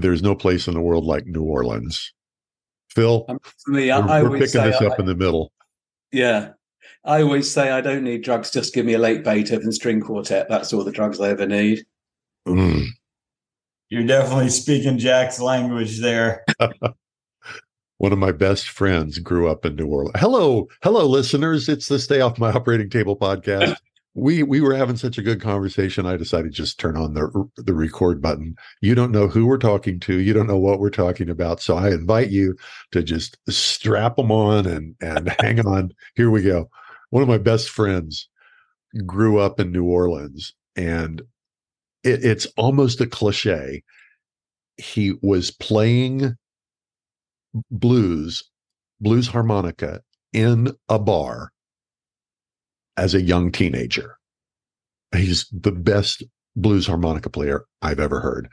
There's 0.00 0.22
no 0.22 0.34
place 0.34 0.66
in 0.68 0.74
the 0.74 0.80
world 0.80 1.04
like 1.04 1.26
New 1.26 1.42
Orleans. 1.44 2.12
Phil, 2.90 3.24
Um, 3.28 3.38
for 3.64 3.70
me, 3.70 3.90
I, 3.90 3.98
we're, 4.00 4.08
I 4.08 4.22
we're 4.22 4.30
picking 4.32 4.48
say, 4.48 4.70
this 4.70 4.80
I- 4.82 4.86
up 4.86 4.98
in 4.98 5.06
the 5.06 5.14
middle. 5.14 5.52
yeah, 6.12 6.50
I 7.04 7.22
always 7.22 7.50
say 7.50 7.70
I 7.70 7.80
don't 7.80 8.02
need 8.04 8.22
drugs. 8.24 8.50
Just 8.50 8.74
give 8.74 8.84
me 8.84 8.94
a 8.94 8.98
late 8.98 9.22
Beethoven 9.24 9.70
string 9.72 10.00
quartet. 10.00 10.48
That's 10.48 10.72
all 10.72 10.82
the 10.84 10.90
drugs 10.92 11.20
I 11.20 11.28
ever 11.30 11.46
need. 11.46 11.84
Mm. 12.48 12.86
You're 13.90 14.06
definitely 14.06 14.50
speaking 14.50 14.98
Jack's 14.98 15.40
language 15.40 16.00
there. 16.00 16.44
One 17.98 18.12
of 18.12 18.18
my 18.18 18.32
best 18.32 18.68
friends 18.70 19.18
grew 19.18 19.48
up 19.48 19.64
in 19.66 19.76
New 19.76 19.86
Orleans. 19.86 20.16
Hello, 20.18 20.68
hello, 20.82 21.06
listeners. 21.06 21.68
It's 21.68 21.88
the 21.88 21.98
Stay 21.98 22.20
Off 22.22 22.38
My 22.38 22.50
Operating 22.50 22.88
Table 22.88 23.16
podcast. 23.16 23.76
We 24.14 24.42
we 24.42 24.60
were 24.60 24.74
having 24.74 24.96
such 24.96 25.18
a 25.18 25.22
good 25.22 25.40
conversation. 25.40 26.06
I 26.06 26.16
decided 26.16 26.52
just 26.52 26.80
turn 26.80 26.96
on 26.96 27.14
the 27.14 27.48
the 27.56 27.74
record 27.74 28.20
button. 28.20 28.56
You 28.80 28.94
don't 28.94 29.12
know 29.12 29.28
who 29.28 29.46
we're 29.46 29.58
talking 29.58 30.00
to. 30.00 30.18
You 30.18 30.32
don't 30.32 30.48
know 30.48 30.58
what 30.58 30.80
we're 30.80 30.90
talking 30.90 31.30
about. 31.30 31.60
So 31.60 31.76
I 31.76 31.90
invite 31.90 32.30
you 32.30 32.56
to 32.92 33.02
just 33.02 33.38
strap 33.48 34.16
them 34.16 34.32
on 34.32 34.66
and 34.66 34.96
and 35.00 35.28
hang 35.40 35.64
on. 35.66 35.92
Here 36.16 36.30
we 36.30 36.42
go. 36.42 36.68
One 37.10 37.22
of 37.22 37.28
my 37.28 37.38
best 37.38 37.70
friends 37.70 38.28
grew 39.06 39.38
up 39.38 39.60
in 39.60 39.70
New 39.70 39.84
Orleans, 39.84 40.54
and 40.74 41.20
it, 42.02 42.24
it's 42.24 42.46
almost 42.56 43.00
a 43.00 43.06
cliche. 43.06 43.84
He 44.76 45.14
was 45.22 45.50
playing 45.50 46.36
blues, 47.70 48.42
blues 49.00 49.28
harmonica 49.28 50.00
in 50.32 50.74
a 50.88 50.98
bar 50.98 51.52
as 52.96 53.14
a 53.14 53.22
young 53.22 53.50
teenager. 53.50 54.16
He's 55.14 55.46
the 55.50 55.72
best 55.72 56.22
blues 56.56 56.86
harmonica 56.86 57.30
player 57.30 57.64
I've 57.82 58.00
ever 58.00 58.20
heard. 58.20 58.48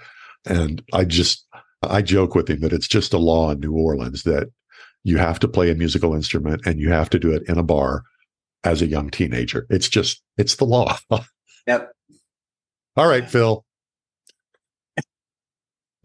And 0.45 0.83
I 0.94 1.03
just, 1.03 1.45
I 1.83 2.02
joke 2.02 2.35
with 2.35 2.49
him 2.49 2.61
that 2.61 2.73
it's 2.73 2.88
just 2.88 3.13
a 3.13 3.17
law 3.17 3.52
in 3.52 3.59
New 3.59 3.73
Orleans 3.73 4.23
that 4.23 4.49
you 5.03 5.17
have 5.17 5.39
to 5.39 5.47
play 5.47 5.69
a 5.69 5.75
musical 5.75 6.13
instrument 6.13 6.61
and 6.66 6.79
you 6.79 6.89
have 6.89 7.09
to 7.11 7.19
do 7.19 7.31
it 7.31 7.44
in 7.47 7.57
a 7.57 7.63
bar 7.63 8.03
as 8.63 8.81
a 8.81 8.88
young 8.88 9.09
teenager. 9.09 9.66
It's 9.69 9.89
just, 9.89 10.21
it's 10.38 10.55
the 10.55 10.66
law. 10.66 10.97
Yep. 11.67 11.91
All 12.95 13.09
right, 13.09 13.29
Phil. 13.29 13.66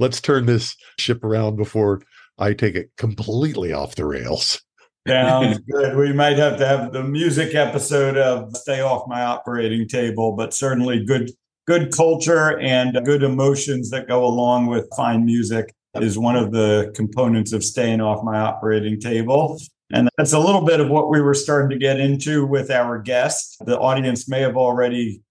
Let's 0.00 0.20
turn 0.20 0.46
this 0.46 0.74
ship 0.98 1.22
around 1.22 1.54
before 1.54 2.02
I 2.36 2.52
take 2.52 2.74
it 2.74 2.90
completely 2.96 3.72
off 3.72 3.94
the 3.94 4.04
rails. 4.04 4.60
Sounds 5.06 5.58
good. 5.70 5.96
We 5.96 6.12
might 6.12 6.38
have 6.38 6.58
to 6.58 6.66
have 6.66 6.92
the 6.92 7.02
music 7.02 7.54
episode 7.54 8.16
of 8.16 8.56
Stay 8.56 8.80
Off 8.80 9.06
My 9.08 9.22
Operating 9.22 9.88
Table, 9.88 10.32
but 10.32 10.54
certainly 10.54 11.04
good 11.04 11.30
good 11.66 11.92
culture 11.92 12.58
and 12.58 12.98
good 13.04 13.22
emotions 13.22 13.90
that 13.90 14.08
go 14.08 14.24
along 14.24 14.66
with 14.66 14.88
fine 14.96 15.24
music 15.24 15.72
is 15.94 16.18
one 16.18 16.36
of 16.36 16.50
the 16.50 16.92
components 16.94 17.52
of 17.52 17.62
staying 17.62 18.00
off 18.00 18.24
my 18.24 18.38
operating 18.38 18.98
table. 18.98 19.60
And 19.92 20.08
that's 20.16 20.32
a 20.32 20.38
little 20.38 20.62
bit 20.62 20.80
of 20.80 20.88
what 20.88 21.10
we 21.10 21.20
were 21.20 21.34
starting 21.34 21.70
to 21.70 21.78
get 21.78 22.00
into 22.00 22.46
with 22.46 22.70
our 22.70 22.98
guest. 22.98 23.58
The 23.64 23.78
audience 23.78 24.28
may 24.28 24.40
have 24.40 24.56
already 24.56 25.22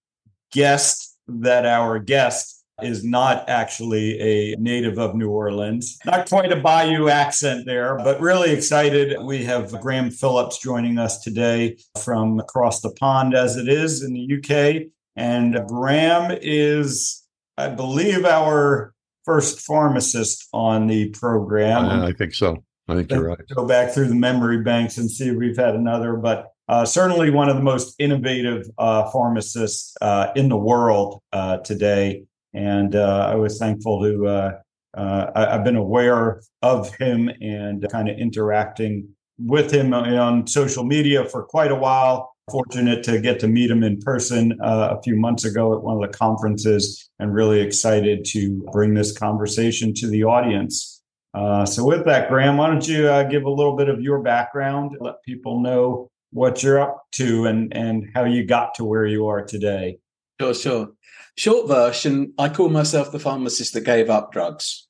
guessed 0.52 1.18
that 1.26 1.66
our 1.66 1.98
guest 1.98 2.51
is 2.84 3.04
not 3.04 3.48
actually 3.48 4.18
a 4.20 4.56
native 4.56 4.98
of 4.98 5.14
New 5.14 5.30
Orleans. 5.30 5.98
Not 6.04 6.28
quite 6.28 6.52
a 6.52 6.56
Bayou 6.56 7.08
accent 7.08 7.66
there, 7.66 7.96
but 7.98 8.20
really 8.20 8.52
excited. 8.52 9.16
We 9.22 9.44
have 9.44 9.70
Graham 9.80 10.10
Phillips 10.10 10.58
joining 10.58 10.98
us 10.98 11.20
today 11.20 11.76
from 12.02 12.40
across 12.40 12.80
the 12.80 12.90
pond, 12.90 13.34
as 13.34 13.56
it 13.56 13.68
is 13.68 14.02
in 14.02 14.12
the 14.12 14.36
UK. 14.38 14.88
And 15.16 15.66
Graham 15.68 16.38
is, 16.40 17.22
I 17.56 17.68
believe, 17.68 18.24
our 18.24 18.94
first 19.24 19.60
pharmacist 19.60 20.48
on 20.52 20.86
the 20.86 21.10
program. 21.10 21.84
Uh, 21.84 22.08
I 22.08 22.12
think 22.12 22.34
so. 22.34 22.64
I 22.88 22.96
think 22.96 23.10
you're 23.10 23.28
right. 23.28 23.38
Go 23.54 23.66
back 23.66 23.92
through 23.92 24.08
the 24.08 24.14
memory 24.14 24.62
banks 24.62 24.98
and 24.98 25.10
see 25.10 25.28
if 25.28 25.36
we've 25.36 25.56
had 25.56 25.74
another, 25.74 26.14
but 26.14 26.48
uh, 26.68 26.84
certainly 26.84 27.30
one 27.30 27.48
of 27.48 27.56
the 27.56 27.62
most 27.62 27.94
innovative 27.98 28.66
uh, 28.78 29.10
pharmacists 29.10 29.94
uh, 30.00 30.32
in 30.34 30.48
the 30.48 30.56
world 30.56 31.20
uh, 31.32 31.58
today. 31.58 32.24
And 32.54 32.94
uh, 32.94 33.28
I 33.30 33.34
was 33.34 33.58
thankful 33.58 34.02
to, 34.02 34.26
uh, 34.26 34.52
uh, 34.96 35.30
I, 35.34 35.52
have 35.52 35.64
been 35.64 35.76
aware 35.76 36.42
of 36.60 36.94
him 36.96 37.30
and 37.40 37.86
kind 37.90 38.08
of 38.08 38.18
interacting 38.18 39.08
with 39.38 39.72
him 39.72 39.94
on 39.94 40.46
social 40.46 40.84
media 40.84 41.24
for 41.24 41.44
quite 41.44 41.72
a 41.72 41.76
while. 41.76 42.30
Fortunate 42.50 43.02
to 43.04 43.20
get 43.20 43.38
to 43.40 43.48
meet 43.48 43.70
him 43.70 43.82
in 43.82 44.00
person 44.00 44.58
uh, 44.62 44.96
a 44.98 45.02
few 45.02 45.16
months 45.16 45.44
ago 45.44 45.74
at 45.74 45.82
one 45.82 46.02
of 46.02 46.10
the 46.10 46.16
conferences, 46.16 47.08
and 47.18 47.32
really 47.32 47.60
excited 47.60 48.24
to 48.26 48.66
bring 48.72 48.94
this 48.94 49.16
conversation 49.16 49.94
to 49.94 50.08
the 50.08 50.24
audience. 50.24 51.02
Uh, 51.34 51.64
so, 51.64 51.84
with 51.84 52.04
that, 52.04 52.28
Graham, 52.28 52.56
why 52.56 52.66
don't 52.66 52.86
you 52.86 53.08
uh, 53.08 53.22
give 53.22 53.44
a 53.44 53.50
little 53.50 53.76
bit 53.76 53.88
of 53.88 54.00
your 54.00 54.20
background, 54.20 54.96
let 55.00 55.22
people 55.24 55.60
know 55.60 56.10
what 56.32 56.62
you're 56.62 56.80
up 56.80 57.04
to 57.12 57.46
and 57.46 57.74
and 57.76 58.10
how 58.12 58.24
you 58.24 58.44
got 58.44 58.74
to 58.74 58.84
where 58.84 59.06
you 59.06 59.28
are 59.28 59.42
today. 59.42 59.98
Sure, 60.40 60.54
sure. 60.54 60.88
Short 61.36 61.66
version, 61.66 62.34
I 62.38 62.48
call 62.48 62.68
myself 62.68 63.10
the 63.10 63.18
pharmacist 63.18 63.74
that 63.74 63.84
gave 63.84 64.10
up 64.10 64.32
drugs. 64.32 64.86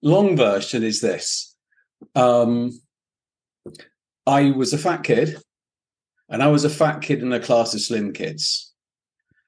Long 0.00 0.36
version 0.36 0.82
is 0.82 1.00
this. 1.00 1.54
Um, 2.14 2.80
I 4.26 4.50
was 4.50 4.72
a 4.72 4.78
fat 4.78 5.04
kid, 5.04 5.36
and 6.28 6.42
I 6.42 6.48
was 6.48 6.64
a 6.64 6.70
fat 6.70 7.02
kid 7.02 7.22
in 7.22 7.32
a 7.32 7.40
class 7.40 7.74
of 7.74 7.80
slim 7.80 8.12
kids. 8.12 8.72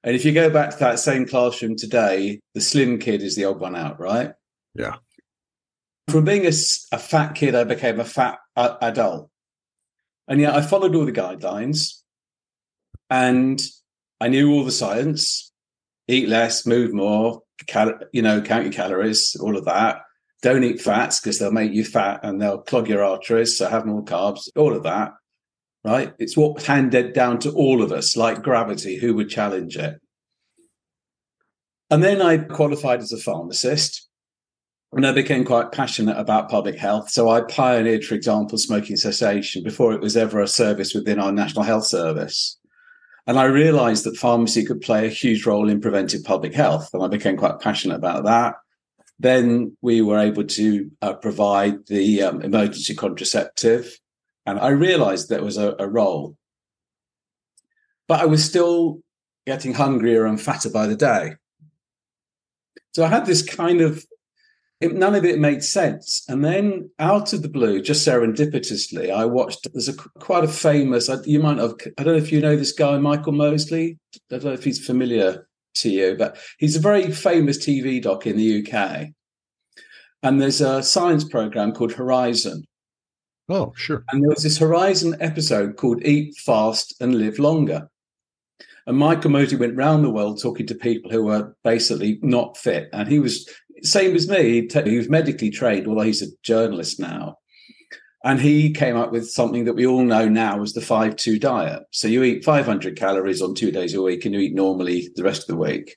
And 0.02 0.14
if 0.14 0.24
you 0.24 0.32
go 0.32 0.50
back 0.50 0.70
to 0.70 0.78
that 0.80 0.98
same 0.98 1.26
classroom 1.26 1.76
today, 1.76 2.40
the 2.52 2.60
slim 2.60 2.98
kid 2.98 3.22
is 3.22 3.36
the 3.36 3.46
odd 3.46 3.58
one 3.58 3.74
out, 3.74 3.98
right? 3.98 4.34
Yeah. 4.74 4.96
From 6.08 6.26
being 6.26 6.44
a, 6.44 6.52
a 6.92 6.98
fat 6.98 7.34
kid, 7.34 7.54
I 7.54 7.64
became 7.64 7.98
a 7.98 8.04
fat 8.04 8.38
uh, 8.54 8.76
adult. 8.82 9.30
And 10.28 10.40
yet 10.40 10.54
I 10.54 10.60
followed 10.60 10.94
all 10.94 11.06
the 11.06 11.12
guidelines 11.12 12.00
and 13.08 13.62
I 14.20 14.28
knew 14.28 14.52
all 14.52 14.64
the 14.64 14.70
science 14.70 15.52
eat 16.08 16.28
less, 16.28 16.66
move 16.66 16.92
more, 16.92 17.42
cal- 17.66 17.98
you 18.12 18.22
know, 18.22 18.40
count 18.40 18.64
your 18.64 18.72
calories, 18.72 19.36
all 19.40 19.56
of 19.56 19.64
that. 19.64 20.02
Don't 20.42 20.64
eat 20.64 20.80
fats 20.80 21.20
because 21.20 21.38
they'll 21.38 21.50
make 21.50 21.72
you 21.72 21.84
fat 21.84 22.20
and 22.22 22.40
they'll 22.40 22.58
clog 22.58 22.88
your 22.88 23.02
arteries. 23.02 23.56
So 23.56 23.68
have 23.68 23.86
more 23.86 24.04
carbs, 24.04 24.48
all 24.56 24.74
of 24.74 24.82
that. 24.82 25.12
Right. 25.84 26.14
It's 26.18 26.36
what's 26.36 26.66
handed 26.66 27.12
down 27.12 27.38
to 27.40 27.50
all 27.50 27.82
of 27.82 27.92
us, 27.92 28.16
like 28.16 28.42
gravity. 28.42 28.96
Who 28.96 29.14
would 29.14 29.28
challenge 29.28 29.76
it? 29.76 30.00
And 31.90 32.02
then 32.02 32.22
I 32.22 32.38
qualified 32.38 33.00
as 33.00 33.12
a 33.12 33.18
pharmacist 33.18 34.08
and 34.92 35.06
I 35.06 35.12
became 35.12 35.44
quite 35.44 35.72
passionate 35.72 36.16
about 36.16 36.48
public 36.48 36.76
health. 36.76 37.10
So 37.10 37.28
I 37.28 37.42
pioneered, 37.42 38.04
for 38.04 38.14
example, 38.14 38.58
smoking 38.58 38.96
cessation 38.96 39.62
before 39.62 39.92
it 39.92 40.00
was 40.00 40.16
ever 40.16 40.40
a 40.40 40.48
service 40.48 40.94
within 40.94 41.18
our 41.18 41.32
National 41.32 41.64
Health 41.64 41.86
Service. 41.86 42.58
And 43.26 43.38
I 43.38 43.44
realized 43.44 44.04
that 44.04 44.16
pharmacy 44.16 44.64
could 44.64 44.82
play 44.82 45.06
a 45.06 45.10
huge 45.10 45.46
role 45.46 45.68
in 45.68 45.80
preventive 45.80 46.24
public 46.24 46.54
health. 46.54 46.90
And 46.92 47.02
I 47.02 47.08
became 47.08 47.36
quite 47.36 47.60
passionate 47.60 47.96
about 47.96 48.24
that. 48.24 48.54
Then 49.18 49.76
we 49.80 50.02
were 50.02 50.18
able 50.18 50.44
to 50.44 50.90
uh, 51.00 51.14
provide 51.14 51.86
the 51.86 52.22
um, 52.22 52.42
emergency 52.42 52.94
contraceptive. 52.94 53.98
And 54.44 54.58
I 54.58 54.68
realized 54.68 55.28
there 55.28 55.42
was 55.42 55.56
a, 55.56 55.74
a 55.78 55.88
role. 55.88 56.36
But 58.08 58.20
I 58.20 58.26
was 58.26 58.44
still 58.44 59.00
getting 59.46 59.72
hungrier 59.72 60.26
and 60.26 60.40
fatter 60.40 60.68
by 60.68 60.86
the 60.86 60.96
day. 60.96 61.36
So 62.94 63.04
I 63.04 63.08
had 63.08 63.26
this 63.26 63.42
kind 63.42 63.80
of 63.80 64.04
it, 64.84 64.94
none 64.94 65.14
of 65.14 65.24
it 65.24 65.38
made 65.38 65.62
sense. 65.62 66.24
And 66.28 66.44
then 66.44 66.90
out 66.98 67.32
of 67.32 67.42
the 67.42 67.48
blue, 67.48 67.82
just 67.82 68.06
serendipitously, 68.06 69.10
I 69.10 69.24
watched. 69.24 69.66
There's 69.72 69.88
a 69.88 69.94
quite 69.94 70.44
a 70.44 70.48
famous. 70.48 71.10
You 71.24 71.40
might 71.40 71.58
have. 71.58 71.74
I 71.98 72.02
don't 72.02 72.14
know 72.14 72.22
if 72.22 72.32
you 72.32 72.40
know 72.40 72.56
this 72.56 72.72
guy, 72.72 72.98
Michael 72.98 73.32
Mosley. 73.32 73.98
I 74.14 74.38
don't 74.38 74.44
know 74.44 74.52
if 74.52 74.64
he's 74.64 74.84
familiar 74.84 75.48
to 75.76 75.90
you, 75.90 76.16
but 76.16 76.38
he's 76.58 76.76
a 76.76 76.80
very 76.80 77.10
famous 77.10 77.58
TV 77.58 78.00
doc 78.00 78.26
in 78.26 78.36
the 78.36 78.66
UK. 78.66 79.08
And 80.22 80.40
there's 80.40 80.60
a 80.60 80.82
science 80.82 81.24
program 81.24 81.72
called 81.72 81.92
Horizon. 81.92 82.64
Oh, 83.48 83.72
sure. 83.76 84.04
And 84.10 84.22
there 84.22 84.30
was 84.30 84.42
this 84.42 84.56
Horizon 84.56 85.16
episode 85.20 85.76
called 85.76 86.04
Eat 86.04 86.34
Fast 86.36 86.94
and 87.00 87.14
Live 87.14 87.38
Longer. 87.38 87.90
And 88.86 88.98
Michael 88.98 89.30
Mosley 89.30 89.56
went 89.58 89.76
round 89.76 90.04
the 90.04 90.10
world 90.10 90.40
talking 90.42 90.66
to 90.66 90.74
people 90.74 91.10
who 91.10 91.24
were 91.24 91.54
basically 91.64 92.18
not 92.22 92.56
fit. 92.56 92.88
And 92.92 93.08
he 93.08 93.18
was 93.18 93.48
same 93.84 94.14
as 94.14 94.28
me. 94.28 94.68
He 94.68 94.96
was 94.96 95.08
medically 95.08 95.50
trained, 95.50 95.86
although 95.86 96.02
he's 96.02 96.22
a 96.22 96.34
journalist 96.42 96.98
now. 96.98 97.38
And 98.24 98.40
he 98.40 98.72
came 98.72 98.96
up 98.96 99.12
with 99.12 99.28
something 99.28 99.66
that 99.66 99.74
we 99.74 99.86
all 99.86 100.02
know 100.02 100.28
now 100.28 100.62
as 100.62 100.72
the 100.72 100.80
5 100.80 101.16
2 101.16 101.38
diet. 101.38 101.82
So 101.90 102.08
you 102.08 102.22
eat 102.22 102.44
500 102.44 102.96
calories 102.96 103.42
on 103.42 103.54
two 103.54 103.70
days 103.70 103.92
a 103.92 104.00
week 104.00 104.24
and 104.24 104.34
you 104.34 104.40
eat 104.40 104.54
normally 104.54 105.10
the 105.14 105.22
rest 105.22 105.42
of 105.42 105.48
the 105.48 105.56
week. 105.56 105.96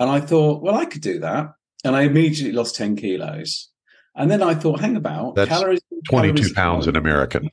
And 0.00 0.08
I 0.08 0.20
thought, 0.20 0.62
well, 0.62 0.74
I 0.74 0.86
could 0.86 1.02
do 1.02 1.18
that. 1.20 1.52
And 1.84 1.94
I 1.94 2.02
immediately 2.02 2.52
lost 2.52 2.76
10 2.76 2.96
kilos. 2.96 3.68
And 4.16 4.30
then 4.30 4.42
I 4.42 4.54
thought, 4.54 4.80
hang 4.80 4.96
about. 4.96 5.34
That's 5.34 5.50
calories, 5.50 5.80
22 6.08 6.32
calories 6.32 6.52
pounds 6.52 6.86
in 6.86 6.96
American. 6.96 7.50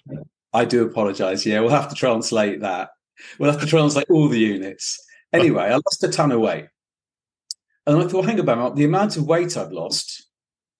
I 0.53 0.63
do 0.63 0.83
apologize. 0.83 1.45
Yeah, 1.45 1.59
we'll 1.59 1.69
have 1.69 1.89
to 1.89 1.95
translate 1.95 2.61
that. 2.61 2.91
We'll 3.39 3.51
have 3.51 3.59
to 3.59 3.67
translate 3.67 4.07
all 4.09 4.29
the 4.29 4.39
units. 4.39 5.03
Anyway, 5.33 5.63
I 5.63 5.73
lost 5.73 6.03
a 6.03 6.07
ton 6.07 6.31
of 6.31 6.39
weight. 6.39 6.67
And 7.87 7.99
I 7.99 8.07
thought, 8.07 8.25
hang 8.25 8.39
about, 8.39 8.75
the 8.75 8.85
amount 8.85 9.17
of 9.17 9.27
weight 9.27 9.55
I've 9.55 9.71
lost 9.71 10.27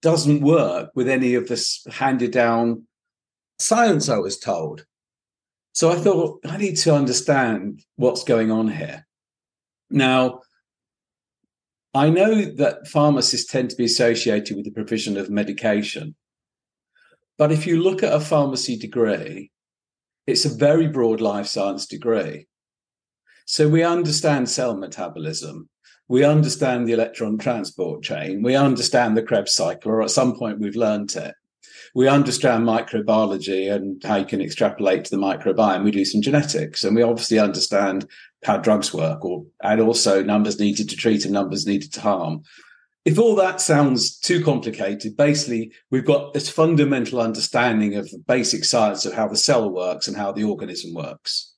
doesn't 0.01 0.41
work 0.41 0.91
with 0.95 1.07
any 1.07 1.35
of 1.35 1.47
this 1.47 1.85
handed 1.91 2.31
down 2.31 2.87
science 3.59 4.09
I 4.09 4.17
was 4.17 4.39
told. 4.39 4.85
So 5.73 5.91
I 5.91 5.95
thought, 5.95 6.39
I 6.45 6.57
need 6.57 6.77
to 6.77 6.95
understand 6.95 7.81
what's 7.95 8.23
going 8.23 8.51
on 8.51 8.69
here. 8.69 9.05
Now, 9.89 10.41
I 11.93 12.09
know 12.09 12.43
that 12.43 12.87
pharmacists 12.87 13.51
tend 13.51 13.69
to 13.69 13.75
be 13.75 13.85
associated 13.85 14.55
with 14.55 14.65
the 14.65 14.71
provision 14.71 15.17
of 15.17 15.29
medication. 15.29 16.15
But 17.37 17.51
if 17.51 17.67
you 17.67 17.81
look 17.81 18.03
at 18.03 18.13
a 18.13 18.19
pharmacy 18.19 18.77
degree, 18.77 19.51
it's 20.27 20.45
a 20.45 20.57
very 20.57 20.87
broad 20.87 21.21
life 21.21 21.47
science 21.47 21.85
degree. 21.85 22.47
So 23.45 23.69
we 23.69 23.83
understand 23.83 24.49
cell 24.49 24.75
metabolism. 24.75 25.69
We 26.07 26.23
understand 26.23 26.87
the 26.87 26.93
electron 26.93 27.37
transport 27.37 28.03
chain. 28.03 28.43
We 28.43 28.55
understand 28.55 29.17
the 29.17 29.23
Krebs 29.23 29.53
cycle, 29.53 29.91
or 29.91 30.03
at 30.03 30.11
some 30.11 30.35
point 30.35 30.59
we've 30.59 30.75
learned 30.75 31.15
it. 31.15 31.33
We 31.93 32.07
understand 32.07 32.65
microbiology 32.65 33.71
and 33.73 34.03
how 34.03 34.17
you 34.17 34.25
can 34.25 34.41
extrapolate 34.41 35.05
to 35.05 35.11
the 35.11 35.21
microbiome. 35.21 35.83
We 35.83 35.91
do 35.91 36.05
some 36.05 36.21
genetics, 36.21 36.83
and 36.83 36.95
we 36.95 37.01
obviously 37.01 37.39
understand 37.39 38.07
how 38.43 38.57
drugs 38.57 38.93
work, 38.93 39.23
or 39.25 39.45
and 39.63 39.81
also 39.81 40.23
numbers 40.23 40.59
needed 40.59 40.89
to 40.89 40.95
treat 40.95 41.25
and 41.25 41.33
numbers 41.33 41.65
needed 41.65 41.93
to 41.93 42.01
harm 42.01 42.43
if 43.05 43.19
all 43.19 43.35
that 43.35 43.61
sounds 43.61 44.17
too 44.17 44.43
complicated, 44.43 45.15
basically, 45.15 45.71
we've 45.91 46.05
got 46.05 46.33
this 46.33 46.49
fundamental 46.49 47.21
understanding 47.21 47.95
of 47.95 48.09
the 48.09 48.17
basic 48.17 48.65
science 48.65 49.05
of 49.05 49.13
how 49.13 49.27
the 49.27 49.37
cell 49.37 49.69
works 49.69 50.07
and 50.07 50.17
how 50.17 50.31
the 50.31 50.43
organism 50.43 50.95
works. 50.95 51.53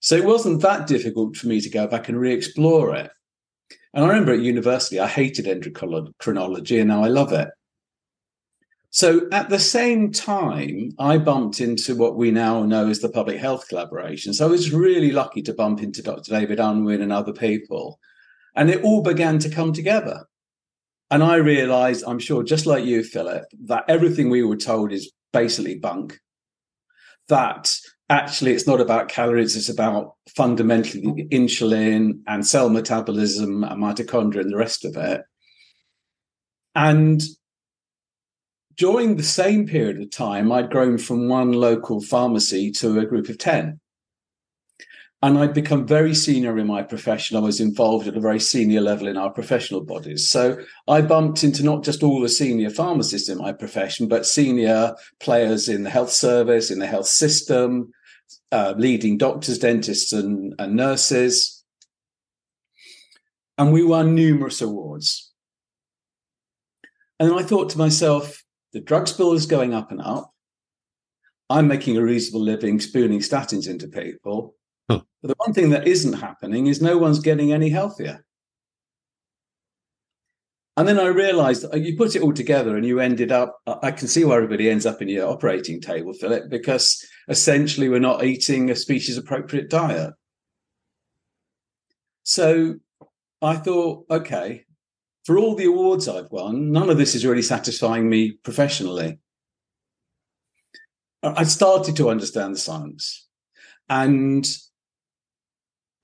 So 0.00 0.16
it 0.16 0.24
wasn't 0.24 0.62
that 0.62 0.86
difficult 0.86 1.36
for 1.36 1.46
me 1.46 1.60
to 1.60 1.68
go 1.68 1.86
back 1.86 2.08
and 2.08 2.18
re 2.18 2.32
explore 2.32 2.94
it. 2.94 3.10
And 3.98 4.04
I 4.04 4.10
remember 4.10 4.32
at 4.32 4.42
university, 4.42 5.00
I 5.00 5.08
hated 5.08 5.46
endocrinology 5.46 6.78
and 6.78 6.88
now 6.88 7.02
I 7.02 7.08
love 7.08 7.32
it. 7.32 7.48
So 8.90 9.26
at 9.32 9.48
the 9.48 9.58
same 9.58 10.12
time, 10.12 10.90
I 11.00 11.18
bumped 11.18 11.60
into 11.60 11.96
what 11.96 12.14
we 12.14 12.30
now 12.30 12.62
know 12.62 12.88
as 12.88 13.00
the 13.00 13.08
public 13.08 13.38
health 13.40 13.66
collaboration. 13.68 14.34
So 14.34 14.46
I 14.46 14.50
was 14.50 14.72
really 14.72 15.10
lucky 15.10 15.42
to 15.42 15.52
bump 15.52 15.82
into 15.82 16.00
Dr. 16.00 16.30
David 16.30 16.60
Unwin 16.60 17.02
and 17.02 17.12
other 17.12 17.32
people. 17.32 17.98
And 18.54 18.70
it 18.70 18.84
all 18.84 19.02
began 19.02 19.40
to 19.40 19.50
come 19.50 19.72
together. 19.72 20.26
And 21.10 21.24
I 21.24 21.34
realized, 21.34 22.04
I'm 22.06 22.20
sure, 22.20 22.44
just 22.44 22.66
like 22.66 22.84
you, 22.84 23.02
Philip, 23.02 23.46
that 23.64 23.86
everything 23.88 24.30
we 24.30 24.44
were 24.44 24.56
told 24.56 24.92
is 24.92 25.10
basically 25.32 25.76
bunk. 25.76 26.20
That 27.26 27.76
actually 28.08 28.52
it's 28.52 28.66
not 28.66 28.80
about 28.80 29.08
calories, 29.08 29.56
it's 29.56 29.68
about 29.68 30.14
fundamentally 30.34 31.02
mm-hmm. 31.02 31.28
insulin 31.28 32.20
and 32.26 32.46
cell 32.46 32.70
metabolism 32.70 33.64
and 33.64 33.82
mitochondria 33.82 34.40
and 34.40 34.52
the 34.52 34.56
rest 34.56 34.84
of 34.84 34.96
it. 34.96 35.22
And 36.74 37.22
during 38.76 39.16
the 39.16 39.22
same 39.22 39.66
period 39.66 40.00
of 40.00 40.10
time, 40.10 40.52
I'd 40.52 40.70
grown 40.70 40.98
from 40.98 41.28
one 41.28 41.52
local 41.52 42.00
pharmacy 42.00 42.70
to 42.72 42.98
a 43.00 43.06
group 43.06 43.28
of 43.28 43.38
10 43.38 43.80
and 45.20 45.36
I'd 45.36 45.54
become 45.54 45.84
very 45.84 46.14
senior 46.14 46.56
in 46.58 46.68
my 46.68 46.82
profession. 46.82 47.36
I 47.36 47.40
was 47.40 47.60
involved 47.60 48.06
at 48.06 48.16
a 48.16 48.20
very 48.20 48.38
senior 48.38 48.80
level 48.80 49.08
in 49.08 49.16
our 49.16 49.30
professional 49.30 49.80
bodies. 49.80 50.28
So 50.28 50.58
I 50.86 51.00
bumped 51.00 51.42
into 51.42 51.64
not 51.64 51.82
just 51.82 52.04
all 52.04 52.20
the 52.20 52.28
senior 52.28 52.70
pharmacists 52.70 53.28
in 53.28 53.38
my 53.38 53.52
profession, 53.52 54.06
but 54.06 54.26
senior 54.26 54.94
players 55.18 55.68
in 55.68 55.82
the 55.82 55.90
health 55.90 56.12
service, 56.12 56.70
in 56.70 56.78
the 56.78 56.86
health 56.86 57.08
system, 57.08 57.92
uh, 58.52 58.74
leading 58.76 59.18
doctors, 59.18 59.58
dentists, 59.58 60.12
and, 60.12 60.54
and 60.58 60.76
nurses. 60.76 61.64
And 63.56 63.72
we 63.72 63.82
won 63.82 64.14
numerous 64.14 64.60
awards. 64.60 65.32
And 67.18 67.32
I 67.32 67.42
thought 67.42 67.70
to 67.70 67.78
myself, 67.78 68.44
the 68.72 68.80
drugs 68.80 69.12
bill 69.12 69.32
is 69.32 69.46
going 69.46 69.74
up 69.74 69.90
and 69.90 70.00
up. 70.00 70.32
I'm 71.50 71.66
making 71.66 71.96
a 71.96 72.02
reasonable 72.02 72.44
living 72.44 72.78
spooning 72.78 73.20
statins 73.20 73.68
into 73.68 73.88
people 73.88 74.54
Huh. 74.88 75.00
But 75.20 75.28
the 75.28 75.34
one 75.38 75.52
thing 75.52 75.70
that 75.70 75.86
isn't 75.86 76.14
happening 76.14 76.66
is 76.66 76.80
no 76.80 76.96
one's 76.98 77.18
getting 77.18 77.52
any 77.52 77.68
healthier. 77.68 78.24
And 80.78 80.86
then 80.86 81.00
I 81.00 81.06
realized 81.06 81.64
uh, 81.64 81.76
you 81.76 81.96
put 81.96 82.14
it 82.14 82.22
all 82.22 82.32
together 82.32 82.76
and 82.76 82.86
you 82.86 83.00
ended 83.00 83.32
up, 83.32 83.58
I 83.66 83.90
can 83.90 84.06
see 84.06 84.24
why 84.24 84.36
everybody 84.36 84.70
ends 84.70 84.86
up 84.86 85.02
in 85.02 85.08
your 85.08 85.26
operating 85.26 85.80
table, 85.80 86.12
Philip, 86.12 86.48
because 86.48 87.04
essentially 87.26 87.88
we're 87.88 87.98
not 87.98 88.22
eating 88.22 88.70
a 88.70 88.76
species 88.76 89.18
appropriate 89.18 89.70
diet. 89.70 90.14
So 92.22 92.76
I 93.42 93.56
thought, 93.56 94.06
okay, 94.08 94.66
for 95.24 95.36
all 95.36 95.56
the 95.56 95.64
awards 95.64 96.06
I've 96.06 96.30
won, 96.30 96.70
none 96.70 96.90
of 96.90 96.96
this 96.96 97.16
is 97.16 97.26
really 97.26 97.42
satisfying 97.42 98.08
me 98.08 98.38
professionally. 98.44 99.18
I 101.24 101.42
started 101.42 101.96
to 101.96 102.08
understand 102.08 102.54
the 102.54 102.60
science. 102.60 103.26
And 103.88 104.48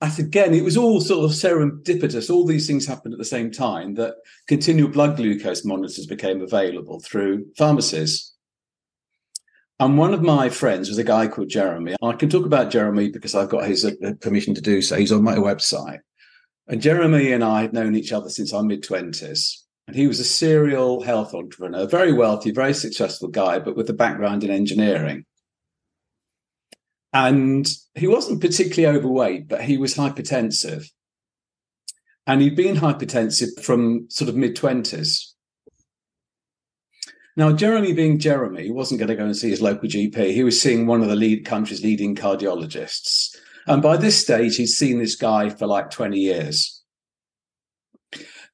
again, 0.01 0.53
it 0.53 0.63
was 0.63 0.77
all 0.77 1.01
sort 1.01 1.25
of 1.25 1.31
serendipitous. 1.31 2.29
All 2.29 2.45
these 2.45 2.67
things 2.67 2.85
happened 2.85 3.13
at 3.13 3.17
the 3.17 3.25
same 3.25 3.51
time 3.51 3.95
that 3.95 4.15
continual 4.47 4.89
blood 4.89 5.17
glucose 5.17 5.65
monitors 5.65 6.05
became 6.05 6.41
available 6.41 6.99
through 6.99 7.45
pharmacies. 7.57 8.33
And 9.79 9.97
one 9.97 10.13
of 10.13 10.21
my 10.21 10.49
friends 10.49 10.87
was 10.87 10.97
a 10.97 11.03
guy 11.03 11.27
called 11.27 11.49
Jeremy. 11.49 11.95
I 12.01 12.13
can 12.13 12.29
talk 12.29 12.45
about 12.45 12.71
Jeremy 12.71 13.09
because 13.09 13.35
I've 13.35 13.49
got 13.49 13.67
his 13.67 13.83
uh, 13.83 14.13
permission 14.21 14.55
to 14.55 14.61
do 14.61 14.81
so. 14.81 14.95
He's 14.95 15.11
on 15.11 15.23
my 15.23 15.35
website. 15.35 15.99
And 16.67 16.81
Jeremy 16.81 17.33
and 17.33 17.43
I 17.43 17.61
had 17.61 17.73
known 17.73 17.95
each 17.95 18.13
other 18.13 18.29
since 18.29 18.53
our 18.53 18.63
mid 18.63 18.83
20s. 18.83 19.63
And 19.87 19.95
he 19.95 20.07
was 20.07 20.19
a 20.19 20.25
serial 20.25 21.03
health 21.03 21.33
entrepreneur, 21.33 21.85
very 21.85 22.13
wealthy, 22.13 22.51
very 22.51 22.73
successful 22.73 23.27
guy, 23.27 23.59
but 23.59 23.75
with 23.75 23.89
a 23.89 23.93
background 23.93 24.43
in 24.43 24.49
engineering. 24.49 25.25
And 27.15 27.65
he 27.93 28.07
wasn't 28.07 28.41
particularly 28.41 28.97
overweight, 28.97 29.47
but 29.47 29.61
he 29.61 29.77
was 29.77 29.95
hypertensive. 29.95 30.91
And 32.27 32.41
he'd 32.41 32.57
been 32.57 32.75
hypertensive 32.75 33.63
from 33.63 34.09
sort 34.09 34.27
of 34.27 34.35
mid 34.35 34.57
20s. 34.57 35.31
Now, 37.37 37.53
Jeremy 37.53 37.93
being 37.93 38.19
Jeremy, 38.19 38.69
wasn't 38.69 38.99
going 38.99 39.07
to 39.07 39.15
go 39.15 39.23
and 39.23 39.35
see 39.35 39.49
his 39.49 39.61
local 39.61 39.87
GP. 39.87 40.33
He 40.33 40.43
was 40.43 40.61
seeing 40.61 40.87
one 40.87 41.01
of 41.01 41.07
the 41.07 41.15
lead 41.15 41.45
country's 41.45 41.81
leading 41.81 42.15
cardiologists. 42.15 43.33
And 43.65 43.81
by 43.81 43.95
this 43.95 44.19
stage, 44.19 44.57
he'd 44.57 44.67
seen 44.67 44.99
this 44.99 45.15
guy 45.15 45.49
for 45.49 45.67
like 45.67 45.91
20 45.91 46.19
years. 46.19 46.83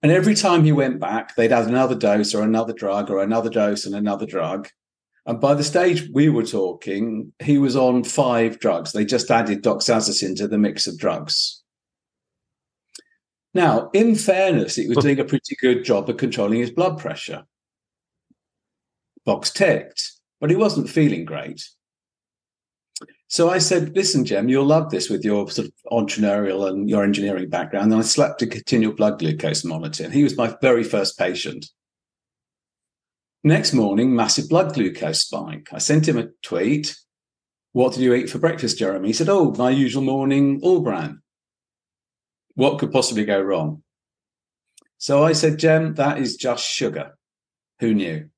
And 0.04 0.12
every 0.12 0.36
time 0.36 0.64
he 0.64 0.72
went 0.72 1.00
back, 1.00 1.36
they'd 1.36 1.52
add 1.52 1.68
another 1.68 1.96
dose 1.96 2.36
or 2.36 2.44
another 2.44 2.74
drug 2.74 3.10
or 3.10 3.24
another 3.24 3.50
dose 3.50 3.88
and 3.88 3.96
another 3.96 4.28
drug. 4.28 4.70
And 5.26 5.40
by 5.40 5.54
the 5.54 5.64
stage 5.64 6.10
we 6.12 6.30
were 6.30 6.46
talking, 6.46 7.32
he 7.40 7.58
was 7.58 7.76
on 7.76 8.04
five 8.04 8.60
drugs. 8.60 8.92
They 8.92 9.06
just 9.06 9.30
added 9.30 9.64
doxazosin 9.64 10.36
to 10.38 10.48
the 10.48 10.58
mix 10.58 10.88
of 10.88 10.98
drugs. 10.98 11.62
Now, 13.54 13.90
in 13.94 14.16
fairness, 14.16 14.78
it 14.78 14.88
was 14.88 14.98
doing 15.00 15.20
a 15.20 15.26
pretty 15.26 15.56
good 15.60 15.84
job 15.84 16.10
of 16.10 16.18
controlling 16.18 16.60
his 16.60 16.72
blood 16.72 16.98
pressure. 16.98 17.44
Box 19.26 19.52
ticked, 19.52 20.14
but 20.40 20.50
he 20.50 20.56
wasn't 20.56 20.90
feeling 20.90 21.26
great. 21.26 21.62
So 23.28 23.50
I 23.50 23.60
said, 23.60 23.96
listen, 23.96 24.26
Jem, 24.26 24.50
you'll 24.50 24.66
love 24.66 24.90
this 24.90 25.10
with 25.10 25.24
your 25.24 25.50
sort 25.50 25.68
of 25.68 25.74
entrepreneurial 25.92 26.70
and 26.70 26.90
your 26.90 27.04
engineering 27.04 27.50
background. 27.50 27.92
And 27.92 28.02
I 28.02 28.04
slapped 28.04 28.42
a 28.42 28.48
continual 28.48 28.94
blood 28.94 29.20
glucose 29.20 29.64
monitor. 29.64 30.04
And 30.04 30.14
he 30.14 30.24
was 30.24 30.36
my 30.36 30.56
very 30.62 30.84
first 30.84 31.18
patient. 31.18 31.68
Next 33.44 33.74
morning, 33.74 34.16
massive 34.16 34.50
blood 34.50 34.74
glucose 34.74 35.22
spike. 35.22 35.70
I 35.72 35.80
sent 35.80 36.08
him 36.08 36.18
a 36.18 36.28
tweet. 36.44 36.96
What 37.72 37.94
did 37.94 38.04
you 38.04 38.14
eat 38.14 38.30
for 38.30 38.38
breakfast, 38.38 38.78
Jeremy? 38.78 39.08
He 39.08 39.14
said, 39.14 39.30
Oh, 39.30 39.52
my 39.58 39.72
usual 39.72 40.04
morning 40.04 40.60
All-Bran. 40.62 41.22
What 42.54 42.78
could 42.78 42.92
possibly 42.92 43.26
go 43.26 43.42
wrong? 43.42 43.82
So 45.00 45.24
I 45.24 45.32
said, 45.32 45.58
Jem, 45.58 45.96
that 45.96 46.20
is 46.20 46.36
just 46.36 46.64
sugar. 46.64 47.18
Who 47.80 47.96
knew? 47.96 48.30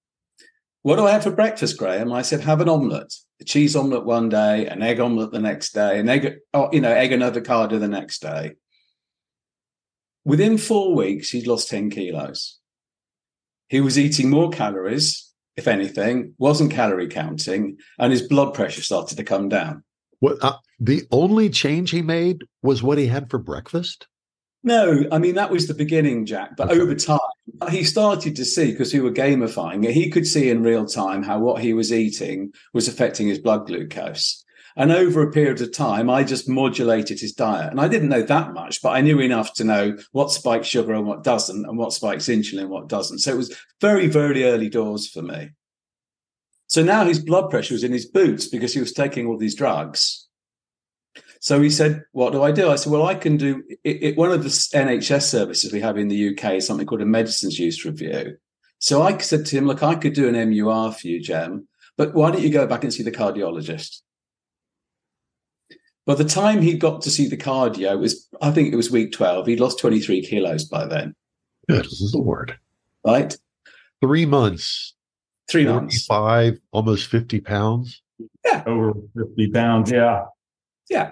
What 0.84 0.96
do 0.96 1.06
I 1.06 1.12
have 1.12 1.24
for 1.24 1.32
breakfast, 1.32 1.78
Graham? 1.78 2.14
I 2.14 2.22
said, 2.22 2.42
have 2.42 2.62
an 2.62 2.70
omelette, 2.70 3.14
a 3.42 3.44
cheese 3.44 3.76
omelette 3.76 4.06
one 4.06 4.30
day, 4.30 4.68
an 4.68 4.82
egg 4.82 5.02
omelette 5.02 5.32
the 5.32 5.40
next 5.40 5.74
day, 5.74 6.00
an 6.00 6.08
egg, 6.08 6.36
oh, 6.54 6.70
you 6.72 6.80
know, 6.80 6.92
egg 6.92 7.12
and 7.12 7.24
avocado 7.24 7.80
the 7.80 7.88
next 7.88 8.22
day. 8.22 8.54
Within 10.24 10.58
four 10.58 10.96
weeks, 10.96 11.32
he'd 11.32 11.48
lost 11.48 11.70
10 11.70 11.90
kilos. 11.90 12.60
He 13.74 13.82
was 13.82 13.98
eating 13.98 14.30
more 14.30 14.52
calories, 14.52 15.34
if 15.58 15.68
anything, 15.68 16.36
wasn't 16.38 16.72
calorie 16.72 17.08
counting, 17.08 17.76
and 17.98 18.12
his 18.12 18.22
blood 18.22 18.54
pressure 18.54 18.84
started 18.84 19.18
to 19.18 19.24
come 19.24 19.50
down. 19.50 19.84
What 20.20 20.38
uh, 20.44 20.58
the 20.80 21.02
only 21.10 21.50
change 21.50 21.90
he 21.90 22.04
made 22.04 22.44
was 22.62 22.84
what 22.84 23.00
he 23.00 23.08
had 23.08 23.32
for 23.32 23.40
breakfast? 23.40 24.06
No, 24.64 25.06
I 25.12 25.18
mean 25.18 25.34
that 25.36 25.50
was 25.50 25.68
the 25.68 25.74
beginning, 25.74 26.28
Jack. 26.28 26.56
But 26.56 26.70
okay. 26.70 26.80
over 26.80 26.94
time, 26.94 27.18
he 27.72 27.84
started 27.84 28.36
to 28.36 28.46
see 28.46 28.70
because 28.70 28.94
we 28.94 29.00
were 29.00 29.12
gamifying 29.12 29.84
it. 29.84 29.94
He 29.94 30.12
could 30.12 30.28
see 30.28 30.52
in 30.52 30.62
real 30.62 30.86
time 30.86 31.24
how 31.24 31.40
what 31.40 31.60
he 31.60 31.74
was 31.74 31.92
eating 31.92 32.54
was 32.76 32.88
affecting 32.88 33.28
his 33.28 33.40
blood 33.40 33.66
glucose. 33.66 34.46
And 34.76 34.92
over 34.92 35.22
a 35.22 35.32
period 35.32 35.62
of 35.62 35.72
time, 35.72 36.10
I 36.10 36.24
just 36.24 36.50
modulated 36.50 37.20
his 37.20 37.34
diet. 37.34 37.70
And 37.70 37.80
I 37.80 37.88
didn't 37.88 38.10
know 38.10 38.24
that 38.24 38.54
much, 38.54 38.82
but 38.82 38.90
I 38.90 39.02
knew 39.02 39.20
enough 39.20 39.54
to 39.56 39.64
know 39.64 39.98
what 40.12 40.32
spikes 40.32 40.68
sugar 40.68 40.94
and 40.94 41.06
what 41.06 41.24
doesn't, 41.24 41.66
and 41.66 41.78
what 41.78 41.94
spikes 41.94 42.26
insulin 42.26 42.62
and 42.62 42.70
what 42.70 42.90
doesn't. 42.90 43.20
So 43.20 43.32
it 43.32 43.38
was 43.38 43.56
very, 43.82 44.08
very 44.08 44.46
early 44.46 44.70
doors 44.70 45.08
for 45.08 45.22
me. 45.22 45.52
So 46.68 46.84
now 46.84 47.06
his 47.06 47.20
blood 47.20 47.52
pressure 47.52 47.76
was 47.76 47.84
in 47.84 47.92
his 47.92 48.08
boots 48.08 48.48
because 48.48 48.74
he 48.74 48.80
was 48.80 48.94
taking 48.94 49.28
all 49.28 49.38
these 49.38 49.56
drugs. 49.56 50.28
So 51.40 51.62
he 51.62 51.70
said, 51.70 52.04
What 52.14 52.32
do 52.32 52.42
I 52.42 52.52
do? 52.52 52.70
I 52.72 52.76
said, 52.76 52.92
Well, 52.92 53.06
I 53.06 53.16
can 53.16 53.38
do 53.38 53.64
it, 53.84 54.04
it, 54.04 54.18
one 54.18 54.32
of 54.32 54.44
the 54.44 54.50
NHS 54.50 55.24
services 55.24 55.72
we 55.72 55.82
have 55.82 55.98
in 55.98 56.08
the 56.08 56.30
UK 56.30 56.54
is 56.54 56.66
something 56.66 56.88
called 56.88 57.02
a 57.02 57.06
medicines 57.06 57.60
use 57.60 57.86
review. 57.86 58.38
So 58.80 59.04
I 59.04 59.18
said 59.18 59.46
to 59.46 59.58
him, 59.58 59.68
Look, 59.68 59.84
I 59.84 59.96
could 59.96 60.14
do 60.14 60.28
an 60.28 60.50
MUR 60.50 60.92
for 60.94 61.08
you, 61.08 61.22
Jem, 61.22 61.68
but 61.98 62.14
why 62.16 62.32
don't 62.32 62.42
you 62.42 62.50
go 62.50 62.66
back 62.66 62.84
and 62.84 62.94
see 62.94 63.04
the 63.04 63.12
cardiologist? 63.12 64.02
By 66.06 66.16
the 66.16 66.26
time 66.26 66.62
he 66.62 66.78
got 66.78 67.02
to 67.04 67.10
see 67.10 67.28
the 67.28 67.38
cardio, 67.38 67.94
it 67.94 68.00
was 68.00 68.28
I 68.42 68.52
think 68.52 68.74
it 68.74 68.76
was 68.76 68.92
week 68.92 69.12
12. 69.14 69.48
He'd 69.48 69.60
lost 69.60 69.80
23 69.80 70.22
kilos 70.26 70.66
by 70.66 70.86
then. 70.86 71.16
Good 71.70 71.88
Lord. 72.14 72.58
Right? 73.06 73.38
Three 74.02 74.26
months 74.26 74.94
Three 75.50 75.66
months. 75.66 76.06
Five, 76.06 76.60
almost 76.72 77.08
50 77.08 77.42
pounds. 77.42 78.02
Yeah. 78.46 78.64
Over 78.66 78.94
50 79.16 79.52
pounds. 79.52 79.92
Yeah. 79.92 80.26
Yeah. 80.90 81.12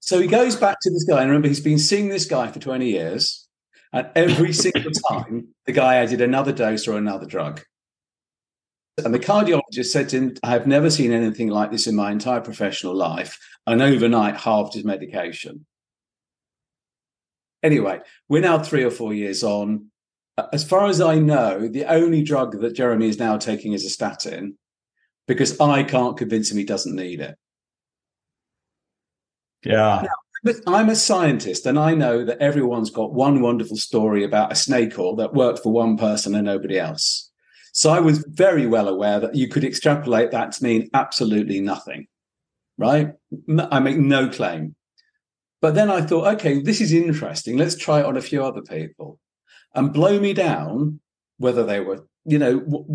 So 0.00 0.20
he 0.20 0.26
goes 0.26 0.56
back 0.56 0.78
to 0.82 0.90
this 0.90 1.04
guy. 1.04 1.20
And 1.20 1.30
remember, 1.30 1.48
he's 1.48 1.60
been 1.60 1.78
seeing 1.78 2.08
this 2.08 2.26
guy 2.26 2.50
for 2.50 2.58
20 2.58 2.88
years. 2.88 3.48
And 3.92 4.08
every 4.14 4.52
single 4.64 4.90
time, 4.90 5.48
the 5.66 5.72
guy 5.72 5.96
added 5.96 6.20
another 6.20 6.52
dose 6.52 6.88
or 6.88 6.96
another 6.96 7.26
drug. 7.26 7.62
And 9.04 9.14
the 9.14 9.20
cardiologist 9.20 9.86
said 9.86 10.08
to 10.08 10.16
him, 10.16 10.34
I 10.42 10.50
have 10.50 10.66
never 10.66 10.90
seen 10.90 11.12
anything 11.12 11.48
like 11.48 11.70
this 11.70 11.86
in 11.86 11.94
my 11.94 12.10
entire 12.10 12.40
professional 12.40 12.94
life. 12.94 13.38
And 13.70 13.82
overnight, 13.82 14.36
halved 14.36 14.74
his 14.74 14.84
medication. 14.84 15.66
Anyway, 17.62 18.00
we're 18.28 18.40
now 18.40 18.58
three 18.58 18.84
or 18.84 18.90
four 18.90 19.12
years 19.12 19.42
on 19.42 19.90
as 20.52 20.64
far 20.64 20.86
as 20.86 21.00
I 21.00 21.18
know, 21.18 21.68
the 21.68 21.84
only 21.86 22.22
drug 22.22 22.60
that 22.60 22.74
Jeremy 22.74 23.08
is 23.08 23.18
now 23.18 23.36
taking 23.36 23.72
is 23.72 23.84
a 23.84 23.90
statin 23.90 24.56
because 25.26 25.60
I 25.60 25.82
can't 25.82 26.16
convince 26.16 26.50
him 26.50 26.58
he 26.58 26.64
doesn't 26.64 26.94
need 26.94 27.20
it. 27.20 27.36
Yeah. 29.64 30.04
Now, 30.44 30.52
I'm 30.66 30.88
a 30.88 30.96
scientist 30.96 31.66
and 31.66 31.78
I 31.78 31.94
know 31.94 32.24
that 32.24 32.38
everyone's 32.38 32.90
got 32.90 33.12
one 33.12 33.40
wonderful 33.42 33.76
story 33.76 34.22
about 34.24 34.52
a 34.52 34.56
snake 34.56 34.98
oil 34.98 35.16
that 35.16 35.34
worked 35.34 35.60
for 35.60 35.72
one 35.72 35.96
person 35.96 36.34
and 36.34 36.44
nobody 36.44 36.78
else. 36.78 37.30
So 37.72 37.90
I 37.90 38.00
was 38.00 38.24
very 38.28 38.66
well 38.66 38.88
aware 38.88 39.20
that 39.20 39.34
you 39.34 39.48
could 39.48 39.64
extrapolate 39.64 40.30
that 40.30 40.52
to 40.52 40.64
mean 40.64 40.88
absolutely 40.94 41.60
nothing, 41.60 42.06
right? 42.78 43.12
I 43.70 43.80
make 43.80 43.98
no 43.98 44.28
claim. 44.28 44.74
But 45.60 45.74
then 45.74 45.90
I 45.90 46.00
thought, 46.00 46.34
okay, 46.34 46.62
this 46.62 46.80
is 46.80 46.92
interesting. 46.92 47.56
Let's 47.56 47.76
try 47.76 48.00
it 48.00 48.06
on 48.06 48.16
a 48.16 48.22
few 48.22 48.44
other 48.44 48.62
people 48.62 49.18
and 49.74 49.92
blow 49.92 50.20
me 50.20 50.32
down, 50.32 51.00
whether 51.38 51.64
they 51.64 51.80
were, 51.80 52.06
you 52.24 52.38
know, 52.38 52.86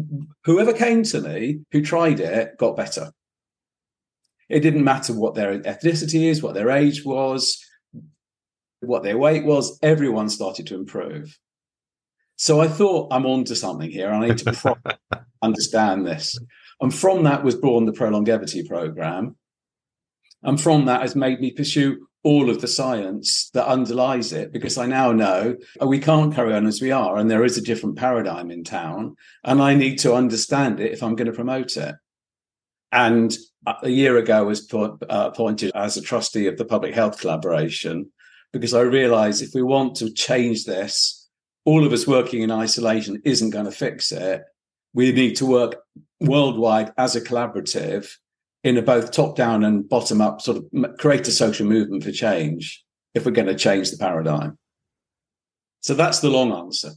whoever 0.46 0.74
came 0.74 1.04
to 1.04 1.22
me 1.22 1.60
who 1.72 1.82
tried 1.82 2.22
it 2.22 2.58
got 2.58 2.78
better. 2.78 3.12
It 4.50 4.62
didn't 4.62 4.84
matter 4.84 5.14
what 5.14 5.36
their 5.36 5.60
ethnicity 5.60 6.30
is, 6.30 6.42
what 6.42 6.54
their 6.54 6.70
age 6.70 7.04
was, 7.04 7.64
what 8.80 9.04
their 9.04 9.18
weight 9.18 9.46
was, 9.46 9.78
everyone 9.82 10.30
started 10.30 10.68
to 10.68 10.76
improve. 10.76 11.38
So 12.36 12.62
I 12.62 12.68
thought 12.68 13.12
I'm 13.12 13.26
on 13.26 13.44
to 13.46 13.56
something 13.56 13.90
here. 13.90 14.10
I 14.10 14.28
need 14.28 14.38
to 14.40 14.78
understand 15.42 16.06
this. 16.06 16.38
And 16.82 16.94
from 16.94 17.24
that 17.24 17.44
was 17.44 17.56
born 17.56 17.86
the 17.86 17.94
Prolongevity 17.94 18.68
program. 18.68 19.36
And 20.44 20.60
from 20.60 20.86
that 20.86 21.02
has 21.02 21.16
made 21.16 21.40
me 21.40 21.52
pursue 21.52 22.08
all 22.24 22.50
of 22.50 22.62
the 22.62 22.68
science 22.68 23.50
that 23.54 23.68
underlies 23.68 24.32
it 24.32 24.54
because 24.54 24.78
I 24.78 24.86
now 24.86 25.12
know 25.12 25.58
we 25.82 26.00
can't 26.00 26.34
carry 26.34 26.54
on 26.54 26.66
as 26.66 26.82
we 26.82 26.90
are 26.90 27.18
and 27.18 27.30
there 27.30 27.44
is 27.44 27.58
a 27.58 27.62
different 27.62 27.98
paradigm 27.98 28.50
in 28.50 28.64
town 28.64 29.18
and 29.44 29.62
I 29.62 29.76
need 29.76 30.00
to 30.00 30.14
understand 30.14 30.80
it 30.80 30.94
if 30.94 31.04
I'm 31.04 31.16
going 31.16 31.28
to 31.28 31.34
promote 31.34 31.76
it. 31.76 31.96
And 32.94 33.36
a 33.82 33.90
year 33.90 34.18
ago 34.18 34.38
I 34.38 34.42
was 34.42 34.74
uh, 34.74 34.96
appointed 35.10 35.72
as 35.76 35.98
a 35.98 36.02
trustee 36.02 36.48
of 36.48 36.58
the 36.58 36.66
Public 36.66 36.94
Health 36.94 37.20
Collaboration 37.20 38.10
because 38.54 38.74
I 38.74 38.82
realized 38.82 39.42
if 39.42 39.54
we 39.54 39.64
want 39.64 39.96
to 39.98 40.14
change 40.14 40.64
this, 40.64 41.28
all 41.66 41.86
of 41.86 41.92
us 41.92 42.08
working 42.08 42.42
in 42.42 42.52
isolation 42.52 43.22
isn't 43.26 43.50
going 43.50 43.66
to 43.66 43.72
fix 43.72 44.12
it. 44.12 44.44
We 44.94 45.12
need 45.12 45.36
to 45.38 45.46
work 45.46 45.82
worldwide 46.22 46.94
as 46.98 47.16
a 47.16 47.22
collaborative 47.22 48.16
in 48.64 48.78
a 48.78 48.82
both 48.82 49.12
top 49.12 49.36
down 49.36 49.64
and 49.64 49.88
bottom 49.88 50.22
up 50.22 50.42
sort 50.42 50.58
of 50.58 50.98
create 50.98 51.28
a 51.28 51.32
social 51.32 51.68
movement 51.68 52.04
for 52.04 52.12
change 52.12 52.84
if 53.14 53.26
we're 53.26 53.32
going 53.32 53.48
to 53.48 53.56
change 53.56 53.92
the 53.92 53.98
paradigm. 53.98 54.58
So 55.82 55.94
that's 55.94 56.20
the 56.20 56.30
long 56.30 56.52
answer. 56.54 56.92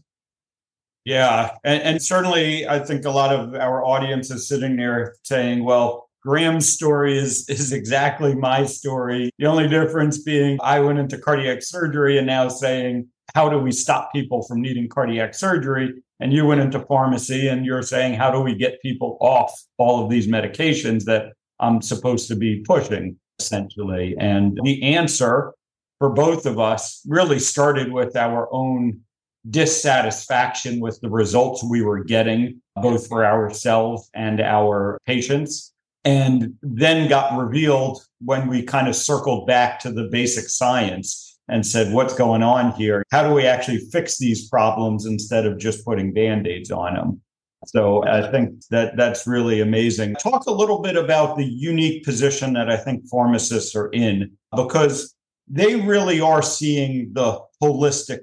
Yeah. 1.04 1.56
And, 1.64 1.82
and, 1.82 2.02
certainly, 2.02 2.66
I 2.66 2.80
think 2.80 3.04
a 3.04 3.10
lot 3.10 3.32
of 3.32 3.54
our 3.54 3.84
audience 3.84 4.30
is 4.30 4.48
sitting 4.48 4.76
there 4.76 5.14
saying, 5.22 5.62
well, 5.62 6.08
Graham's 6.22 6.68
story 6.68 7.16
is, 7.16 7.48
is 7.48 7.72
exactly 7.72 8.34
my 8.34 8.64
story. 8.66 9.30
The 9.38 9.46
only 9.46 9.68
difference 9.68 10.18
being 10.18 10.58
I 10.62 10.80
went 10.80 10.98
into 10.98 11.18
cardiac 11.18 11.62
surgery 11.62 12.18
and 12.18 12.26
now 12.26 12.48
saying, 12.48 13.08
how 13.36 13.48
do 13.48 13.58
we 13.58 13.70
stop 13.70 14.12
people 14.12 14.42
from 14.42 14.60
needing 14.60 14.88
cardiac 14.88 15.34
surgery? 15.34 15.94
And 16.18 16.32
you 16.32 16.44
went 16.44 16.60
into 16.60 16.80
pharmacy 16.80 17.46
and 17.46 17.64
you're 17.64 17.82
saying, 17.82 18.14
how 18.14 18.32
do 18.32 18.40
we 18.40 18.56
get 18.56 18.82
people 18.82 19.16
off 19.20 19.52
all 19.78 20.02
of 20.02 20.10
these 20.10 20.26
medications 20.26 21.04
that 21.04 21.34
I'm 21.60 21.82
supposed 21.82 22.28
to 22.28 22.36
be 22.36 22.60
pushing, 22.60 23.16
essentially. 23.38 24.16
And 24.18 24.58
the 24.62 24.82
answer 24.82 25.54
for 25.98 26.10
both 26.10 26.46
of 26.46 26.58
us 26.58 27.02
really 27.06 27.38
started 27.38 27.92
with 27.92 28.16
our 28.16 28.48
own 28.52 29.00
dissatisfaction 29.48 30.80
with 30.80 31.00
the 31.00 31.08
results 31.08 31.62
we 31.64 31.82
were 31.82 32.02
getting, 32.02 32.60
both 32.76 33.08
for 33.08 33.24
ourselves 33.24 34.10
and 34.14 34.40
our 34.40 34.98
patients. 35.06 35.72
And 36.04 36.54
then 36.62 37.08
got 37.08 37.36
revealed 37.36 38.04
when 38.20 38.48
we 38.48 38.62
kind 38.62 38.86
of 38.88 38.94
circled 38.94 39.46
back 39.46 39.80
to 39.80 39.92
the 39.92 40.04
basic 40.04 40.48
science 40.48 41.38
and 41.48 41.66
said, 41.66 41.92
what's 41.92 42.14
going 42.14 42.42
on 42.42 42.72
here? 42.72 43.04
How 43.10 43.26
do 43.26 43.34
we 43.34 43.46
actually 43.46 43.78
fix 43.92 44.18
these 44.18 44.48
problems 44.48 45.06
instead 45.06 45.46
of 45.46 45.58
just 45.58 45.84
putting 45.84 46.12
band 46.12 46.46
aids 46.46 46.70
on 46.70 46.94
them? 46.94 47.20
So 47.66 48.06
I 48.06 48.30
think 48.30 48.64
that 48.70 48.96
that's 48.96 49.26
really 49.26 49.60
amazing. 49.60 50.14
Talk 50.16 50.46
a 50.46 50.52
little 50.52 50.80
bit 50.80 50.96
about 50.96 51.36
the 51.36 51.44
unique 51.44 52.04
position 52.04 52.52
that 52.54 52.70
I 52.70 52.76
think 52.76 53.08
pharmacists 53.08 53.74
are 53.74 53.88
in 53.88 54.30
because 54.54 55.14
they 55.48 55.76
really 55.76 56.20
are 56.20 56.42
seeing 56.42 57.12
the 57.12 57.40
holistic 57.62 58.20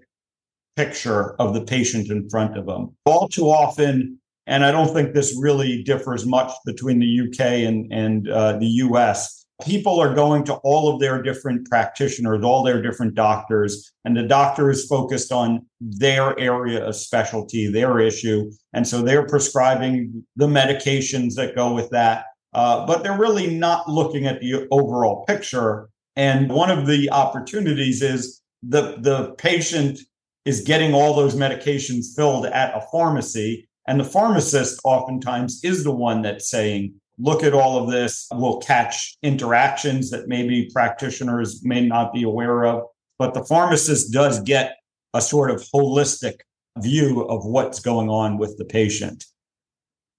picture 0.76 1.36
of 1.40 1.54
the 1.54 1.62
patient 1.62 2.10
in 2.10 2.30
front 2.30 2.58
of 2.58 2.66
them. 2.66 2.96
All 3.06 3.28
too 3.28 3.46
often, 3.46 4.20
and 4.48 4.66
I 4.66 4.72
don't 4.72 4.94
think 4.94 5.14
this 5.14 5.38
really 5.40 5.84
differs 5.84 6.26
much 6.26 6.52
between 6.66 7.00
the 7.00 7.22
UK 7.22 7.68
and, 7.68 7.92
and 7.94 8.30
uh, 8.30 8.58
the 8.58 8.68
US 8.68 9.43
people 9.64 10.00
are 10.00 10.14
going 10.14 10.44
to 10.44 10.56
all 10.56 10.94
of 10.94 11.00
their 11.00 11.22
different 11.22 11.70
practitioners, 11.70 12.44
all 12.44 12.64
their 12.64 12.82
different 12.82 13.16
doctors, 13.16 13.92
and 14.06 14.16
the 14.16 14.24
doctor 14.24 14.70
is 14.70 14.86
focused 14.86 15.32
on 15.32 15.66
their 15.80 16.38
area 16.40 16.86
of 16.86 16.96
specialty, 16.96 17.68
their 17.68 18.00
issue. 18.00 18.52
And 18.74 18.88
so 18.88 19.02
they're 19.02 19.28
prescribing 19.28 20.26
the 20.36 20.48
medications 20.48 21.36
that 21.36 21.56
go 21.56 21.74
with 21.74 21.90
that. 21.92 22.26
Uh, 22.54 22.86
but 22.86 23.02
they're 23.02 23.18
really 23.18 23.56
not 23.56 23.90
looking 23.90 24.28
at 24.28 24.40
the 24.40 24.68
overall 24.70 25.26
picture. 25.26 25.90
And 26.16 26.52
one 26.52 26.70
of 26.70 26.86
the 26.86 27.10
opportunities 27.12 28.02
is 28.02 28.42
the, 28.62 28.98
the 29.00 29.34
patient 29.38 30.00
is 30.46 30.62
getting 30.62 30.94
all 30.94 31.16
those 31.16 31.36
medications 31.36 32.16
filled 32.16 32.46
at 32.46 32.76
a 32.76 32.82
pharmacy. 32.92 33.68
And 33.88 34.00
the 34.00 34.06
pharmacist 34.06 34.80
oftentimes 34.84 35.62
is 35.64 35.84
the 35.84 35.92
one 35.92 36.22
that's 36.22 36.50
saying, 36.50 36.94
look 37.18 37.44
at 37.44 37.54
all 37.54 37.82
of 37.82 37.92
this. 37.92 38.28
We'll 38.32 38.60
catch 38.60 39.16
interactions 39.22 40.10
that 40.12 40.28
maybe 40.28 40.70
practitioners 40.74 41.64
may 41.64 41.86
not 41.86 42.14
be 42.14 42.24
aware 42.24 42.66
of. 42.66 42.84
But 43.20 43.34
the 43.34 43.46
pharmacist 43.46 44.12
does 44.12 44.40
get 44.42 44.76
a 45.14 45.22
sort 45.22 45.52
of 45.52 45.64
holistic 45.74 46.36
view 46.80 47.24
of 47.24 47.46
what's 47.46 47.80
going 47.80 48.10
on 48.10 48.38
with 48.38 48.58
the 48.58 48.66
patient. 48.66 49.26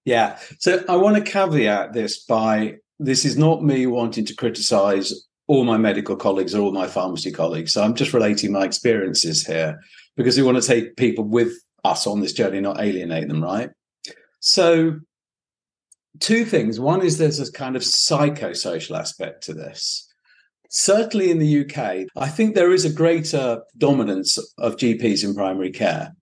Yeah. 0.05 0.39
So 0.59 0.83
I 0.87 0.95
want 0.95 1.17
to 1.17 1.31
caveat 1.31 1.93
this 1.93 2.23
by 2.23 2.75
this 2.99 3.25
is 3.25 3.37
not 3.37 3.63
me 3.63 3.87
wanting 3.87 4.25
to 4.25 4.35
criticize 4.35 5.13
all 5.47 5.63
my 5.63 5.77
medical 5.77 6.15
colleagues 6.15 6.55
or 6.55 6.61
all 6.61 6.71
my 6.71 6.87
pharmacy 6.87 7.31
colleagues. 7.31 7.73
So 7.73 7.83
I'm 7.83 7.95
just 7.95 8.13
relating 8.13 8.51
my 8.51 8.63
experiences 8.63 9.45
here 9.45 9.79
because 10.15 10.37
we 10.37 10.43
want 10.43 10.61
to 10.61 10.67
take 10.67 10.95
people 10.95 11.25
with 11.25 11.53
us 11.83 12.07
on 12.07 12.21
this 12.21 12.33
journey, 12.33 12.61
not 12.61 12.81
alienate 12.81 13.27
them, 13.27 13.43
right? 13.43 13.69
So, 14.39 14.99
two 16.19 16.45
things. 16.45 16.79
One 16.79 17.01
is 17.01 17.17
there's 17.17 17.39
a 17.39 17.51
kind 17.51 17.75
of 17.75 17.81
psychosocial 17.81 18.97
aspect 18.97 19.43
to 19.43 19.53
this. 19.53 20.07
Certainly 20.69 21.31
in 21.31 21.39
the 21.39 21.61
UK, 21.61 22.07
I 22.15 22.27
think 22.27 22.53
there 22.53 22.73
is 22.73 22.85
a 22.85 22.93
greater 22.93 23.61
dominance 23.77 24.37
of 24.57 24.77
GPs 24.77 25.23
in 25.23 25.35
primary 25.35 25.71
care 25.71 26.15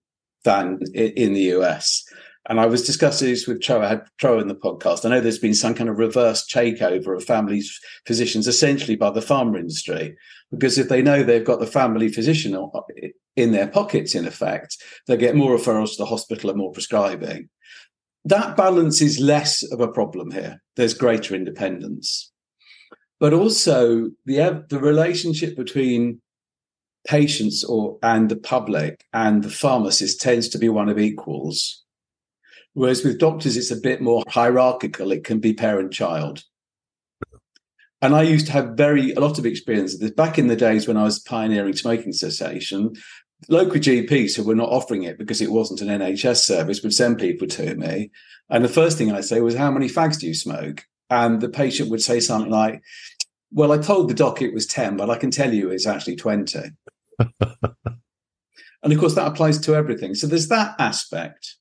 than 0.44 0.80
in 0.94 1.32
the 1.32 1.54
US. 1.54 2.04
And 2.46 2.60
I 2.60 2.66
was 2.66 2.84
discussing 2.84 3.28
this 3.28 3.46
with 3.46 3.62
Tro, 3.62 3.80
I 3.80 3.88
had 3.88 4.02
Tro 4.18 4.38
in 4.38 4.48
the 4.48 4.54
podcast. 4.54 5.04
I 5.04 5.08
know 5.08 5.20
there's 5.20 5.38
been 5.38 5.54
some 5.54 5.74
kind 5.74 5.88
of 5.88 5.98
reverse 5.98 6.46
takeover 6.46 7.16
of 7.16 7.24
family 7.24 7.62
physicians, 8.06 8.46
essentially 8.46 8.96
by 8.96 9.10
the 9.10 9.20
pharma 9.20 9.58
industry, 9.58 10.16
because 10.50 10.76
if 10.76 10.90
they 10.90 11.00
know 11.00 11.22
they've 11.22 11.42
got 11.42 11.58
the 11.58 11.66
family 11.66 12.08
physician 12.08 12.54
in 13.34 13.52
their 13.52 13.66
pockets, 13.66 14.14
in 14.14 14.26
effect, 14.26 14.76
they 15.06 15.16
get 15.16 15.34
more 15.34 15.56
referrals 15.56 15.92
to 15.92 15.96
the 15.96 16.04
hospital 16.04 16.50
and 16.50 16.58
more 16.58 16.70
prescribing. 16.70 17.48
That 18.24 18.56
balance 18.56 19.02
is 19.02 19.20
less 19.20 19.62
of 19.62 19.80
a 19.80 19.88
problem 19.88 20.30
here. 20.30 20.62
There's 20.76 20.94
greater 20.94 21.34
independence. 21.34 22.32
But 23.20 23.32
also 23.32 24.10
the, 24.24 24.64
the 24.68 24.78
relationship 24.78 25.56
between 25.56 26.20
patients 27.06 27.62
or 27.64 27.98
and 28.02 28.30
the 28.30 28.36
public 28.36 29.04
and 29.12 29.42
the 29.42 29.50
pharmacist 29.50 30.20
tends 30.20 30.48
to 30.48 30.58
be 30.58 30.68
one 30.68 30.88
of 30.88 30.98
equals 30.98 31.84
Whereas 32.74 33.04
with 33.04 33.18
doctors, 33.18 33.56
it's 33.56 33.70
a 33.70 33.76
bit 33.76 34.02
more 34.02 34.24
hierarchical. 34.28 35.12
It 35.12 35.24
can 35.24 35.38
be 35.38 35.54
parent 35.54 35.92
child. 35.92 36.42
And 38.02 38.14
I 38.14 38.22
used 38.22 38.46
to 38.46 38.52
have 38.52 38.76
very 38.76 39.12
a 39.12 39.20
lot 39.20 39.38
of 39.38 39.46
experience 39.46 39.94
of 39.94 40.00
this 40.00 40.10
back 40.10 40.38
in 40.38 40.48
the 40.48 40.56
days 40.56 40.86
when 40.86 40.96
I 40.96 41.04
was 41.04 41.20
pioneering 41.20 41.74
smoking 41.74 42.12
cessation. 42.12 42.92
Local 43.48 43.80
GPs 43.80 44.36
who 44.36 44.44
were 44.44 44.54
not 44.54 44.70
offering 44.70 45.02
it 45.02 45.18
because 45.18 45.40
it 45.40 45.50
wasn't 45.50 45.80
an 45.80 45.88
NHS 45.88 46.44
service 46.44 46.82
would 46.82 46.94
send 46.94 47.18
people 47.18 47.46
to 47.48 47.74
me. 47.74 48.10
And 48.50 48.64
the 48.64 48.68
first 48.68 48.98
thing 48.98 49.12
I 49.12 49.20
say 49.20 49.40
was, 49.40 49.54
How 49.54 49.70
many 49.70 49.88
fags 49.88 50.18
do 50.18 50.26
you 50.26 50.34
smoke? 50.34 50.86
And 51.10 51.40
the 51.40 51.48
patient 51.48 51.90
would 51.90 52.02
say 52.02 52.20
something 52.20 52.50
like, 52.50 52.82
Well, 53.52 53.72
I 53.72 53.78
told 53.78 54.08
the 54.08 54.14
doc 54.14 54.42
it 54.42 54.54
was 54.54 54.66
10, 54.66 54.96
but 54.96 55.10
I 55.10 55.16
can 55.16 55.30
tell 55.30 55.52
you 55.52 55.70
it's 55.70 55.86
actually 55.86 56.16
20. 56.16 56.58
and 57.40 58.92
of 58.92 58.98
course, 58.98 59.14
that 59.14 59.26
applies 59.26 59.58
to 59.60 59.74
everything. 59.74 60.14
So 60.14 60.26
there's 60.26 60.48
that 60.48 60.74
aspect. 60.78 61.56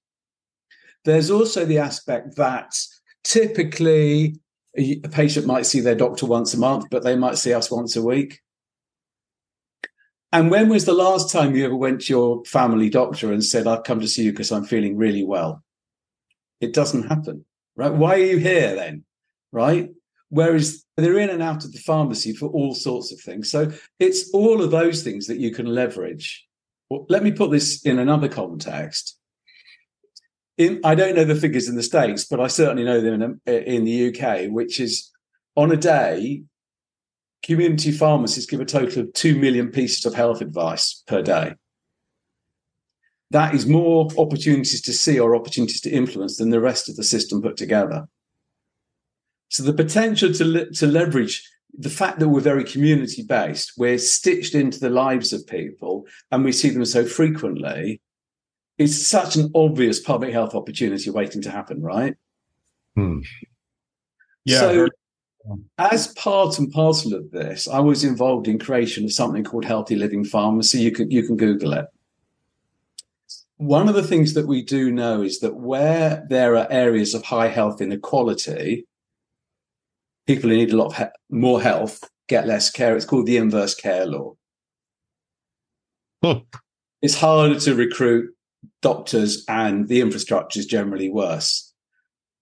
There's 1.05 1.29
also 1.29 1.65
the 1.65 1.79
aspect 1.79 2.37
that 2.37 2.73
typically 3.23 4.39
a 4.75 4.95
patient 5.09 5.45
might 5.45 5.65
see 5.65 5.79
their 5.79 5.95
doctor 5.95 6.25
once 6.25 6.53
a 6.53 6.59
month, 6.59 6.85
but 6.89 7.03
they 7.03 7.15
might 7.15 7.37
see 7.37 7.53
us 7.53 7.69
once 7.69 7.95
a 7.95 8.01
week. 8.01 8.39
And 10.33 10.49
when 10.51 10.67
was 10.67 10.85
the 10.85 10.93
last 10.93 11.31
time 11.31 11.55
you 11.55 11.63
ever 11.63 11.75
went 11.75 12.01
to 12.01 12.13
your 12.13 12.43
family 12.45 12.89
doctor 12.89 13.31
and 13.31 13.43
said, 13.43 13.67
I've 13.67 13.83
come 13.83 14.01
to 14.01 14.07
see 14.07 14.23
you 14.23 14.31
because 14.31 14.51
I'm 14.51 14.65
feeling 14.65 14.97
really 14.97 15.23
well? 15.23 15.63
It 16.59 16.73
doesn't 16.73 17.07
happen, 17.07 17.45
right? 17.75 17.93
Why 17.93 18.15
are 18.15 18.25
you 18.25 18.37
here 18.37 18.75
then? 18.75 19.05
Right? 19.51 19.91
Whereas 20.29 20.83
they're 20.97 21.19
in 21.19 21.29
and 21.29 21.43
out 21.43 21.63
of 21.63 21.71
the 21.71 21.79
pharmacy 21.79 22.33
for 22.33 22.47
all 22.47 22.73
sorts 22.73 23.13
of 23.13 23.21
things. 23.21 23.51
So 23.51 23.71
it's 23.99 24.31
all 24.31 24.61
of 24.61 24.71
those 24.71 25.03
things 25.03 25.27
that 25.27 25.37
you 25.37 25.51
can 25.51 25.67
leverage. 25.67 26.45
Well, 26.89 27.05
let 27.09 27.23
me 27.23 27.31
put 27.31 27.51
this 27.51 27.85
in 27.85 27.99
another 27.99 28.27
context 28.27 29.17
in, 30.57 30.81
I 30.83 30.95
don't 30.95 31.15
know 31.15 31.23
the 31.23 31.35
figures 31.35 31.67
in 31.67 31.75
the 31.75 31.83
States, 31.83 32.25
but 32.25 32.39
I 32.39 32.47
certainly 32.47 32.83
know 32.83 33.01
them 33.01 33.21
in, 33.21 33.41
uh, 33.47 33.51
in 33.51 33.85
the 33.85 34.09
UK, 34.09 34.51
which 34.51 34.79
is 34.79 35.11
on 35.55 35.71
a 35.71 35.77
day, 35.77 36.43
community 37.43 37.91
pharmacists 37.91 38.49
give 38.49 38.61
a 38.61 38.65
total 38.65 39.03
of 39.03 39.13
2 39.13 39.35
million 39.35 39.69
pieces 39.69 40.05
of 40.05 40.13
health 40.13 40.41
advice 40.41 41.03
per 41.07 41.21
day. 41.21 41.55
That 43.31 43.53
is 43.53 43.65
more 43.65 44.09
opportunities 44.17 44.81
to 44.81 44.93
see 44.93 45.19
or 45.19 45.35
opportunities 45.35 45.81
to 45.81 45.91
influence 45.91 46.37
than 46.37 46.51
the 46.51 46.61
rest 46.61 46.87
of 46.87 46.95
the 46.95 47.03
system 47.03 47.41
put 47.41 47.57
together. 47.57 48.07
So 49.49 49.63
the 49.63 49.73
potential 49.73 50.31
to, 50.33 50.45
le- 50.45 50.71
to 50.71 50.87
leverage 50.87 51.47
the 51.77 51.89
fact 51.89 52.19
that 52.19 52.29
we're 52.29 52.39
very 52.39 52.63
community 52.63 53.23
based, 53.23 53.73
we're 53.77 53.97
stitched 53.97 54.55
into 54.55 54.79
the 54.79 54.89
lives 54.89 55.33
of 55.33 55.47
people 55.47 56.05
and 56.31 56.43
we 56.43 56.51
see 56.51 56.69
them 56.69 56.85
so 56.85 57.05
frequently 57.05 58.01
it's 58.77 59.07
such 59.07 59.35
an 59.35 59.51
obvious 59.53 59.99
public 59.99 60.33
health 60.33 60.55
opportunity 60.55 61.09
waiting 61.09 61.41
to 61.43 61.51
happen, 61.51 61.81
right? 61.81 62.15
Hmm. 62.95 63.19
Yeah. 64.45 64.59
So, 64.59 64.87
as 65.77 66.07
part 66.13 66.57
and 66.59 66.71
parcel 66.71 67.13
of 67.13 67.31
this, 67.31 67.67
I 67.67 67.79
was 67.79 68.03
involved 68.03 68.47
in 68.47 68.59
creation 68.59 69.03
of 69.03 69.13
something 69.13 69.43
called 69.43 69.65
Healthy 69.65 69.95
Living 69.95 70.23
Pharmacy. 70.23 70.79
You 70.79 70.91
can 70.91 71.11
you 71.11 71.23
can 71.23 71.37
Google 71.37 71.73
it. 71.73 71.85
One 73.57 73.87
of 73.87 73.95
the 73.95 74.03
things 74.03 74.33
that 74.33 74.47
we 74.47 74.61
do 74.61 74.91
know 74.91 75.21
is 75.21 75.39
that 75.39 75.55
where 75.55 76.25
there 76.29 76.55
are 76.57 76.67
areas 76.69 77.13
of 77.13 77.23
high 77.23 77.47
health 77.47 77.81
inequality, 77.81 78.85
people 80.27 80.49
who 80.49 80.57
need 80.57 80.73
a 80.73 80.77
lot 80.77 80.87
of 80.87 80.97
he- 80.97 81.03
more 81.29 81.61
health 81.61 82.03
get 82.27 82.47
less 82.47 82.69
care. 82.71 82.95
It's 82.95 83.05
called 83.05 83.25
the 83.25 83.37
inverse 83.37 83.75
care 83.75 84.05
law. 84.05 84.35
Huh. 86.23 86.41
It's 87.01 87.15
harder 87.15 87.59
to 87.59 87.75
recruit 87.75 88.33
doctors 88.81 89.43
and 89.47 89.87
the 89.87 90.01
infrastructure 90.01 90.59
is 90.59 90.65
generally 90.65 91.09
worse. 91.09 91.72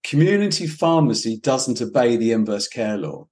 Community 0.04 0.66
pharmacy 0.66 1.38
doesn't 1.38 1.80
obey 1.80 2.16
the 2.16 2.32
inverse 2.32 2.68
care 2.68 2.96
law. 2.96 3.28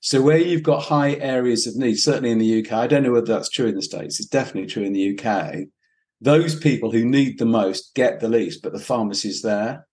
So 0.00 0.20
where 0.20 0.38
you've 0.38 0.62
got 0.62 0.82
high 0.82 1.14
areas 1.14 1.66
of 1.66 1.76
need, 1.76 1.96
certainly 1.96 2.30
in 2.30 2.38
the 2.38 2.60
UK, 2.60 2.72
I 2.72 2.86
don't 2.86 3.02
know 3.02 3.12
whether 3.12 3.32
that's 3.32 3.48
true 3.48 3.66
in 3.66 3.74
the 3.74 3.82
States, 3.82 4.20
it's 4.20 4.28
definitely 4.28 4.68
true 4.68 4.82
in 4.82 4.92
the 4.92 5.18
UK. 5.18 5.66
Those 6.20 6.58
people 6.58 6.90
who 6.90 7.04
need 7.04 7.38
the 7.38 7.46
most 7.46 7.94
get 7.94 8.20
the 8.20 8.28
least, 8.28 8.62
but 8.62 8.72
the 8.72 8.80
pharmacy's 8.80 9.40
there. 9.40 9.86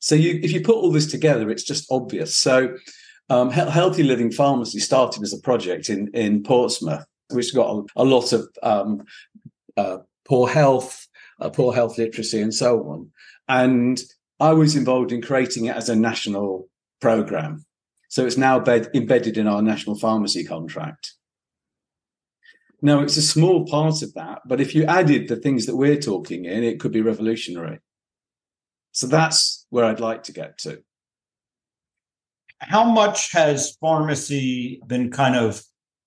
So 0.00 0.14
you, 0.14 0.38
if 0.42 0.52
you 0.52 0.60
put 0.60 0.76
all 0.76 0.92
this 0.92 1.10
together, 1.10 1.50
it's 1.50 1.62
just 1.62 1.90
obvious. 1.90 2.36
So 2.36 2.76
um, 3.30 3.50
Healthy 3.50 4.02
Living 4.02 4.30
Pharmacy 4.30 4.80
started 4.80 5.22
as 5.22 5.32
a 5.32 5.40
project 5.40 5.88
in, 5.88 6.08
in 6.08 6.42
Portsmouth, 6.42 7.04
which 7.30 7.54
got 7.54 7.74
a, 7.74 8.02
a 8.02 8.04
lot 8.04 8.32
of 8.32 8.48
um, 8.62 9.02
uh, 9.76 9.98
poor 10.24 10.48
health, 10.48 11.06
uh, 11.40 11.48
poor 11.48 11.74
health 11.74 11.98
literacy, 11.98 12.40
and 12.40 12.54
so 12.54 12.80
on. 12.88 13.10
And 13.48 14.02
I 14.38 14.52
was 14.52 14.76
involved 14.76 15.12
in 15.12 15.22
creating 15.22 15.66
it 15.66 15.76
as 15.76 15.88
a 15.88 15.96
national 15.96 16.68
program. 17.00 17.64
So 18.08 18.26
it's 18.26 18.36
now 18.36 18.60
bed- 18.60 18.90
embedded 18.94 19.38
in 19.38 19.46
our 19.46 19.62
national 19.62 19.98
pharmacy 19.98 20.44
contract. 20.44 21.14
Now, 22.82 23.00
it's 23.00 23.16
a 23.16 23.22
small 23.22 23.66
part 23.66 24.02
of 24.02 24.12
that, 24.14 24.42
but 24.46 24.60
if 24.60 24.74
you 24.74 24.84
added 24.84 25.28
the 25.28 25.36
things 25.36 25.66
that 25.66 25.76
we're 25.76 26.00
talking 26.00 26.44
in, 26.44 26.62
it 26.62 26.78
could 26.78 26.92
be 26.92 27.00
revolutionary. 27.00 27.80
So 28.92 29.06
that's 29.06 29.66
where 29.70 29.84
I'd 29.84 30.00
like 30.00 30.24
to 30.24 30.32
get 30.32 30.58
to. 30.58 30.82
How 32.58 32.84
much 32.84 33.32
has 33.32 33.76
pharmacy 33.80 34.80
been 34.86 35.10
kind 35.10 35.36
of 35.36 35.62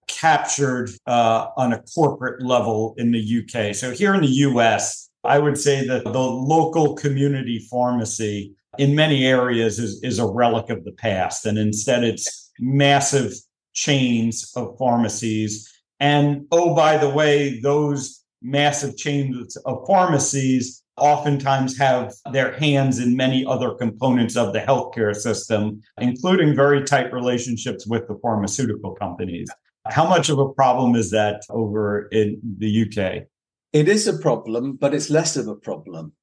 captured 0.08 0.90
uh, 1.06 1.48
on 1.58 1.74
a 1.74 1.82
corporate 1.94 2.44
level 2.44 2.96
in 2.98 3.12
the 3.12 3.44
UK? 3.44 3.76
So 3.76 3.92
here 3.92 4.14
in 4.16 4.22
the 4.22 4.28
US, 4.28 5.09
I 5.24 5.40
would 5.40 5.58
say 5.58 5.86
that 5.88 6.04
the 6.04 6.20
local 6.20 6.96
community 6.96 7.60
pharmacy 7.70 8.56
in 8.78 8.96
many 8.96 9.26
areas 9.26 9.80
is, 9.80 10.02
is 10.04 10.20
a 10.20 10.28
relic 10.28 10.70
of 10.70 10.86
the 10.86 10.92
past. 10.92 11.46
And 11.46 11.58
instead, 11.58 12.04
it's 12.04 12.52
massive 12.60 13.34
chains 13.74 14.52
of 14.56 14.78
pharmacies. 14.78 15.70
And 16.00 16.46
oh, 16.52 16.74
by 16.76 16.98
the 16.98 17.10
way, 17.10 17.60
those 17.60 18.24
massive 18.42 18.96
chains 18.96 19.58
of 19.58 19.86
pharmacies 19.86 20.84
oftentimes 20.98 21.78
have 21.78 22.14
their 22.32 22.54
hands 22.58 23.00
in 23.00 23.16
many 23.16 23.46
other 23.46 23.74
components 23.74 24.36
of 24.36 24.54
the 24.54 24.60
healthcare 24.60 25.16
system, 25.16 25.82
including 26.00 26.56
very 26.56 26.84
tight 26.84 27.12
relationships 27.14 27.88
with 27.88 28.08
the 28.08 28.18
pharmaceutical 28.22 28.94
companies. 28.96 29.50
How 29.88 30.08
much 30.08 30.30
of 30.30 30.40
a 30.40 30.50
problem 30.50 30.96
is 30.96 31.10
that 31.12 31.42
over 31.50 32.08
in 32.12 32.40
the 32.58 32.84
UK? 32.84 33.28
It 33.74 33.88
is 33.88 34.08
a 34.08 34.18
problem, 34.18 34.74
but 34.74 34.94
it's 34.94 35.10
less 35.10 35.38
of 35.38 35.48
a 35.48 35.56
problem. 35.56 36.14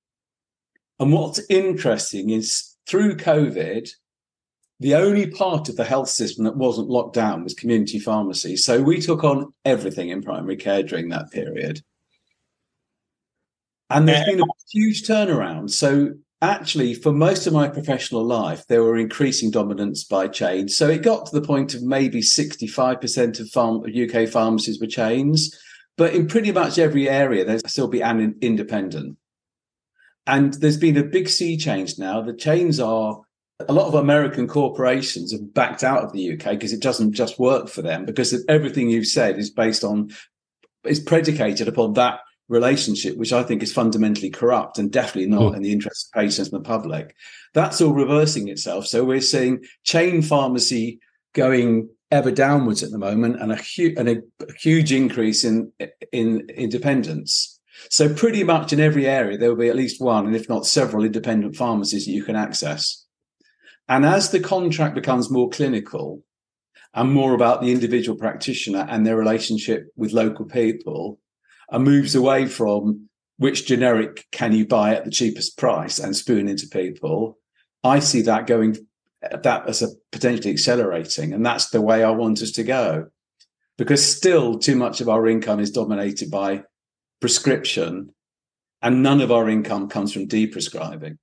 And 0.98 1.12
what's 1.12 1.40
interesting 1.48 2.30
is 2.30 2.76
through 2.88 3.16
COVID, 3.16 3.88
the 4.80 4.94
only 4.94 5.30
part 5.30 5.68
of 5.68 5.76
the 5.76 5.84
health 5.84 6.08
system 6.08 6.44
that 6.44 6.56
wasn't 6.56 6.88
locked 6.88 7.14
down 7.14 7.44
was 7.44 7.54
community 7.54 7.98
pharmacy. 7.98 8.56
So 8.56 8.82
we 8.82 9.00
took 9.00 9.24
on 9.24 9.52
everything 9.64 10.10
in 10.10 10.22
primary 10.22 10.56
care 10.56 10.82
during 10.82 11.08
that 11.10 11.30
period. 11.30 11.82
And 13.88 14.08
there's 14.08 14.26
been 14.26 14.40
a 14.40 14.44
huge 14.70 15.04
turnaround. 15.04 15.70
So 15.70 16.14
actually, 16.42 16.94
for 16.94 17.12
most 17.12 17.46
of 17.46 17.52
my 17.52 17.68
professional 17.68 18.24
life, 18.24 18.66
there 18.66 18.82
were 18.82 18.96
increasing 18.96 19.50
dominance 19.50 20.04
by 20.04 20.28
chains. 20.28 20.76
So 20.76 20.88
it 20.88 21.02
got 21.02 21.26
to 21.26 21.40
the 21.40 21.46
point 21.46 21.74
of 21.74 21.82
maybe 21.82 22.20
65% 22.20 23.40
of 23.40 23.48
farm, 23.50 23.84
UK 23.84 24.28
pharmacies 24.28 24.80
were 24.80 24.86
chains. 24.86 25.56
But 25.96 26.14
in 26.14 26.26
pretty 26.26 26.52
much 26.52 26.78
every 26.78 27.08
area, 27.08 27.44
there's 27.44 27.62
still 27.66 27.88
be 27.88 28.02
an 28.02 28.36
independent. 28.40 29.16
And 30.26 30.54
there's 30.54 30.76
been 30.76 30.96
a 30.96 31.04
big 31.04 31.28
sea 31.28 31.56
change 31.56 31.98
now. 31.98 32.20
The 32.20 32.34
chains 32.34 32.80
are 32.80 33.20
a 33.60 33.72
lot 33.72 33.88
of 33.88 33.94
American 33.94 34.46
corporations 34.46 35.32
have 35.32 35.54
backed 35.54 35.82
out 35.82 36.02
of 36.02 36.12
the 36.12 36.32
UK 36.32 36.50
because 36.50 36.72
it 36.72 36.82
doesn't 36.82 37.12
just 37.12 37.38
work 37.38 37.68
for 37.68 37.80
them 37.80 38.04
because 38.04 38.44
everything 38.48 38.90
you've 38.90 39.06
said 39.06 39.38
is 39.38 39.50
based 39.50 39.82
on 39.82 40.10
is 40.84 41.00
predicated 41.00 41.68
upon 41.68 41.94
that 41.94 42.20
relationship, 42.48 43.16
which 43.16 43.32
I 43.32 43.42
think 43.42 43.62
is 43.62 43.72
fundamentally 43.72 44.30
corrupt 44.30 44.78
and 44.78 44.92
definitely 44.92 45.30
not 45.30 45.50
hmm. 45.50 45.56
in 45.56 45.62
the 45.62 45.72
interest 45.72 46.08
of 46.08 46.20
patients 46.20 46.52
and 46.52 46.60
the 46.60 46.68
public. 46.68 47.14
That's 47.54 47.80
all 47.80 47.92
reversing 47.92 48.48
itself. 48.48 48.86
So 48.86 49.04
we're 49.04 49.20
seeing 49.20 49.64
chain 49.84 50.22
pharmacy 50.22 51.00
going 51.32 51.88
ever 52.10 52.30
downwards 52.30 52.82
at 52.82 52.90
the 52.90 52.98
moment, 52.98 53.40
and 53.40 53.52
a, 53.52 53.56
hu- 53.56 53.94
and 53.96 54.08
a, 54.08 54.16
a 54.40 54.52
huge 54.58 54.92
increase 54.92 55.44
in 55.44 55.72
in 56.12 56.48
independence. 56.50 57.60
So 57.90 58.12
pretty 58.12 58.42
much 58.42 58.72
in 58.72 58.80
every 58.80 59.06
area 59.06 59.36
there 59.36 59.50
will 59.50 59.56
be 59.56 59.68
at 59.68 59.76
least 59.76 60.00
one, 60.00 60.26
and 60.26 60.36
if 60.36 60.48
not 60.48 60.66
several, 60.66 61.04
independent 61.04 61.56
pharmacies 61.56 62.06
that 62.06 62.12
you 62.12 62.24
can 62.24 62.36
access. 62.36 63.04
And 63.88 64.04
as 64.04 64.30
the 64.30 64.40
contract 64.40 64.94
becomes 64.94 65.30
more 65.30 65.48
clinical 65.48 66.22
and 66.94 67.12
more 67.12 67.34
about 67.34 67.60
the 67.60 67.70
individual 67.70 68.18
practitioner 68.18 68.86
and 68.88 69.06
their 69.06 69.16
relationship 69.16 69.88
with 69.96 70.12
local 70.12 70.46
people, 70.46 71.20
and 71.70 71.84
moves 71.84 72.14
away 72.14 72.46
from 72.46 73.08
which 73.38 73.66
generic 73.66 74.24
can 74.32 74.52
you 74.52 74.66
buy 74.66 74.94
at 74.94 75.04
the 75.04 75.10
cheapest 75.10 75.58
price 75.58 75.98
and 75.98 76.16
spoon 76.16 76.48
into 76.48 76.66
people, 76.68 77.38
I 77.84 77.98
see 77.98 78.22
that 78.22 78.46
going 78.46 78.76
that 79.42 79.68
as 79.68 79.82
a 79.82 79.88
potentially 80.12 80.52
accelerating, 80.52 81.32
and 81.32 81.44
that's 81.44 81.70
the 81.70 81.80
way 81.80 82.02
I 82.02 82.10
want 82.10 82.42
us 82.42 82.52
to 82.52 82.62
go, 82.62 83.06
because 83.78 84.04
still 84.04 84.58
too 84.58 84.76
much 84.76 85.00
of 85.00 85.08
our 85.08 85.26
income 85.26 85.60
is 85.60 85.70
dominated 85.70 86.30
by 86.30 86.64
prescription, 87.20 88.14
and 88.82 89.02
none 89.02 89.20
of 89.20 89.32
our 89.32 89.48
income 89.48 89.88
comes 89.88 90.12
from 90.12 90.28
deprescribing. 90.28 91.18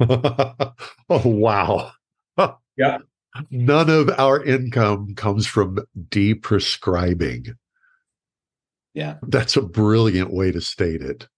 oh 0.00 0.72
wow! 1.08 1.92
Yeah, 2.76 2.98
none 3.52 3.88
of 3.88 4.10
our 4.18 4.42
income 4.42 5.14
comes 5.14 5.46
from 5.46 5.78
deprescribing. 6.08 7.54
Yeah, 8.94 9.18
that's 9.22 9.56
a 9.56 9.62
brilliant 9.62 10.32
way 10.32 10.50
to 10.50 10.60
state 10.60 11.00
it. 11.00 11.28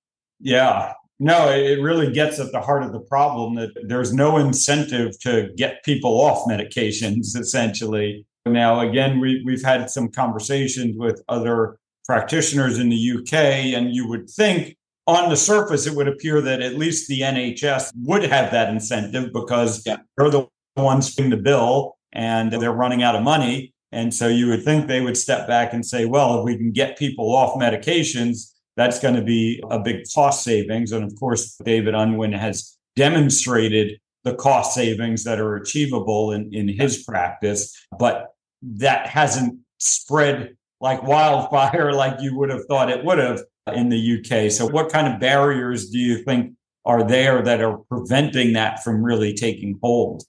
Yeah, 0.40 0.94
no, 1.18 1.50
it 1.50 1.81
really 1.81 2.12
gets 2.12 2.38
at 2.38 2.52
the 2.52 2.61
heart 2.61 2.83
of 2.83 2.92
the 2.92 3.00
problem 3.00 3.55
that 3.55 3.70
there's 3.87 4.12
no 4.12 4.37
incentive 4.37 5.18
to 5.20 5.50
get 5.57 5.83
people 5.85 6.20
off 6.20 6.46
medications, 6.46 7.37
essentially. 7.37 8.26
Now, 8.44 8.81
again, 8.81 9.18
we, 9.18 9.42
we've 9.44 9.64
had 9.64 9.90
some 9.90 10.11
conversations 10.11 10.96
with 10.96 11.22
other 11.29 11.79
practitioners 12.05 12.79
in 12.79 12.88
the 12.88 13.18
UK, 13.18 13.35
and 13.35 13.94
you 13.94 14.09
would 14.09 14.31
think 14.31 14.76
on 15.07 15.31
the 15.31 15.37
surface, 15.37 15.87
it 15.87 15.94
would 15.94 16.09
appear 16.09 16.40
that 16.40 16.61
at 16.61 16.76
least 16.76 17.09
the 17.09 17.20
NHS 17.20 17.92
would 18.02 18.24
have 18.24 18.50
that 18.50 18.68
incentive 18.68 19.33
because 19.33 19.85
yeah. 19.87 19.98
they're 20.16 20.31
the 20.31 20.46
ones 20.76 21.14
paying 21.14 21.31
the 21.31 21.37
bill 21.37 21.96
and 22.12 22.52
they're 22.52 22.72
running 22.72 23.02
out 23.02 23.14
of 23.14 23.22
money. 23.22 23.72
And 23.92 24.12
so 24.12 24.26
you 24.26 24.48
would 24.48 24.64
think 24.64 24.87
they 24.87 25.00
would 25.00 25.16
step 25.16 25.46
back 25.46 25.72
and 25.72 25.87
say, 25.87 26.07
well, 26.07 26.38
if 26.38 26.44
we 26.44 26.57
can 26.57 26.72
get 26.72 26.98
people 26.98 27.35
off 27.35 27.59
medications, 27.59 28.52
that's 28.76 29.00
going 29.00 29.14
to 29.14 29.22
be 29.22 29.62
a 29.70 29.78
big 29.78 30.04
cost 30.14 30.44
savings. 30.44 30.92
And 30.92 31.04
of 31.04 31.18
course, 31.18 31.56
David 31.64 31.94
Unwin 31.94 32.32
has 32.32 32.76
demonstrated 32.94 33.98
the 34.24 34.34
cost 34.34 34.74
savings 34.74 35.24
that 35.24 35.38
are 35.38 35.56
achievable 35.56 36.32
in, 36.32 36.52
in 36.52 36.68
his 36.68 37.02
practice, 37.04 37.74
but 37.98 38.34
that 38.62 39.06
hasn't 39.06 39.58
spread 39.78 40.56
like 40.80 41.02
wildfire 41.02 41.92
like 41.94 42.20
you 42.20 42.36
would 42.36 42.50
have 42.50 42.64
thought 42.66 42.90
it 42.90 43.04
would 43.04 43.18
have 43.18 43.40
in 43.74 43.88
the 43.88 44.18
UK. 44.18 44.50
So, 44.50 44.66
what 44.66 44.90
kind 44.90 45.12
of 45.12 45.20
barriers 45.20 45.90
do 45.90 45.98
you 45.98 46.22
think 46.22 46.54
are 46.84 47.06
there 47.06 47.42
that 47.42 47.60
are 47.60 47.78
preventing 47.78 48.52
that 48.52 48.82
from 48.82 49.02
really 49.02 49.34
taking 49.34 49.78
hold? 49.82 50.22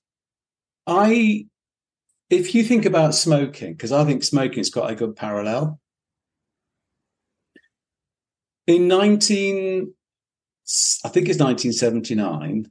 I, 0.87 1.45
if 2.29 2.55
you 2.55 2.63
think 2.63 2.85
about 2.85 3.13
smoking, 3.13 3.73
because 3.73 3.91
I 3.91 4.05
think 4.05 4.23
smoking's 4.23 4.69
got 4.69 4.89
a 4.89 4.95
good 4.95 5.15
parallel. 5.15 5.79
In 8.67 8.87
19, 8.89 9.93
I 11.05 11.09
think 11.09 11.29
it's 11.29 11.39
1979, 11.39 12.69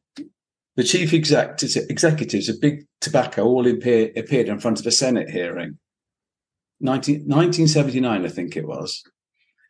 the 0.77 0.85
chief 0.85 1.15
executives 1.15 2.49
of 2.49 2.61
big 2.61 2.87
tobacco 3.01 3.45
all 3.45 3.67
appear, 3.67 4.13
appeared 4.15 4.49
in 4.49 4.61
front 4.61 4.79
of 4.79 4.87
a 4.87 4.91
Senate 4.91 5.31
hearing. 5.31 5.79
19, 6.81 7.21
1979, 7.21 8.25
I 8.25 8.29
think 8.29 8.57
it 8.57 8.69
was. 8.69 9.03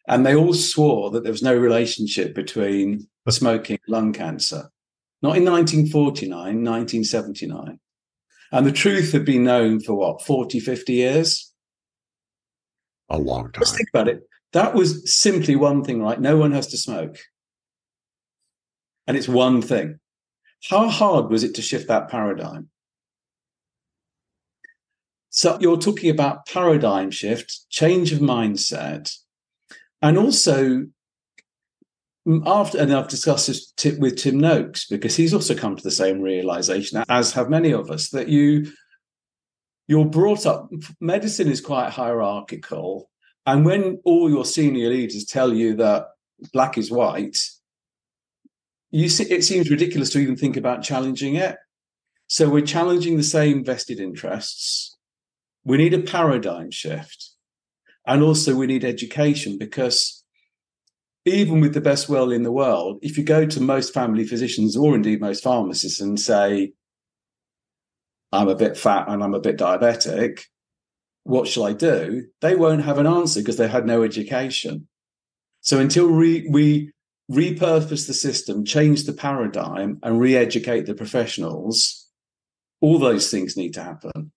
And 0.09 0.27
they 0.27 0.35
all 0.35 0.53
swore 0.53 1.11
that 1.13 1.23
there 1.23 1.31
was 1.31 1.43
no 1.43 1.55
relationship 1.57 2.35
between 2.35 3.07
smoking 3.29 3.79
and 3.87 3.93
lung 3.93 4.13
cancer. 4.13 4.71
Not 5.23 5.37
in 5.37 5.45
1949, 5.45 6.31
1979. 6.37 7.79
And 8.51 8.67
the 8.67 8.73
truth 8.73 9.13
had 9.13 9.25
been 9.25 9.45
known 9.45 9.81
for 9.81 9.95
what, 9.95 10.23
40, 10.23 10.59
50 10.59 10.93
years? 10.93 11.53
A 13.09 13.19
long 13.19 13.45
time. 13.53 13.61
Let's 13.61 13.77
think 13.77 13.89
about 13.95 14.09
it. 14.09 14.23
That 14.53 14.75
was 14.75 15.13
simply 15.13 15.57
one 15.57 15.85
thing, 15.85 16.03
right? 16.03 16.21
No 16.21 16.37
one 16.37 16.53
has 16.53 16.69
to 16.69 16.77
smoke. 16.77 17.19
And 19.07 19.17
it's 19.17 19.29
one 19.29 19.63
thing. 19.63 20.01
How 20.69 20.89
hard 20.89 21.31
was 21.31 21.45
it 21.45 21.55
to 21.57 21.63
shift 21.63 21.89
that 21.89 22.09
paradigm? 22.09 22.71
So 25.31 25.59
you're 25.61 25.77
talking 25.77 26.11
about 26.11 26.47
paradigm 26.47 27.11
shift, 27.11 27.69
change 27.69 28.13
of 28.13 28.21
mindset, 28.21 29.15
and 30.01 30.17
also 30.17 30.87
mm, 32.27 32.43
after 32.47 32.79
and 32.79 32.93
I've 32.93 33.09
discussed 33.09 33.49
this 33.49 33.73
with 33.99 34.17
Tim 34.17 34.41
Noakes 34.41 34.87
because 34.87 35.15
he's 35.15 35.35
also 35.35 35.55
come 35.55 35.77
to 35.77 35.83
the 35.83 35.91
same 35.91 36.23
realization 36.23 37.05
as 37.09 37.33
have 37.33 37.51
many 37.51 37.73
of 37.73 37.91
us 37.91 38.09
that 38.11 38.29
you 38.29 38.73
you're 39.89 40.07
brought 40.07 40.47
up 40.47 40.71
medicine 41.01 41.49
is 41.49 41.61
quite 41.61 41.91
hierarchical 41.91 43.11
and 43.47 43.65
when 43.65 44.01
all 44.05 44.29
your 44.29 44.45
senior 44.45 44.89
leaders 44.89 45.25
tell 45.25 45.55
you 45.55 45.77
that 45.77 46.09
black 46.53 46.77
is 46.77 46.91
white, 46.91 47.39
you 48.91 49.09
see, 49.09 49.25
it 49.25 49.45
seems 49.45 49.71
ridiculous 49.71 50.11
to 50.11 50.19
even 50.19 50.37
think 50.37 50.57
about 50.57 50.83
challenging 50.83 51.37
it. 51.37 51.57
So 52.27 52.49
we're 52.49 52.67
challenging 52.67 53.17
the 53.17 53.23
same 53.23 53.65
vested 53.65 54.01
interests. 54.01 54.97
We 55.65 55.77
need 55.77 55.95
a 55.95 56.01
paradigm 56.01 56.73
shift. 56.73 57.31
And 58.05 58.23
also 58.23 58.55
we 58.55 58.67
need 58.67 58.85
education 58.85 59.59
because 59.59 60.25
even 61.25 61.61
with 61.61 61.75
the 61.75 61.81
best 61.81 62.09
will 62.09 62.33
in 62.33 62.43
the 62.43 62.53
world, 62.53 62.99
if 63.03 63.19
you 63.19 63.25
go 63.25 63.47
to 63.47 63.61
most 63.61 63.93
family 63.93 64.25
physicians 64.25 64.77
or 64.77 64.95
indeed 64.95 65.21
most 65.21 65.43
pharmacists 65.43 66.01
and 66.01 66.19
say, 66.19 66.73
I'm 68.33 68.49
a 68.49 68.55
bit 68.57 68.77
fat 68.77 69.09
and 69.09 69.23
I'm 69.23 69.35
a 69.35 69.41
bit 69.41 69.57
diabetic, 69.57 70.43
what 71.27 71.49
shall 71.49 71.65
I 71.65 71.73
do? 71.73 72.27
They 72.41 72.55
won't 72.55 72.85
have 72.85 72.99
an 72.99 73.07
answer 73.07 73.41
because 73.41 73.57
they 73.57 73.67
had 73.67 73.85
no 73.85 74.05
education. 74.05 74.87
So 75.61 75.81
until 75.81 76.07
we, 76.07 76.47
we 76.49 76.93
repurpose 77.31 78.07
the 78.07 78.15
system, 78.15 78.65
change 78.65 79.05
the 79.05 79.13
paradigm, 79.13 79.99
and 80.05 80.21
re 80.21 80.37
educate 80.37 80.87
the 80.87 80.95
professionals, 80.95 82.09
all 82.81 83.01
those 83.01 83.29
things 83.29 83.57
need 83.57 83.75
to 83.75 83.83
happen. 83.83 84.31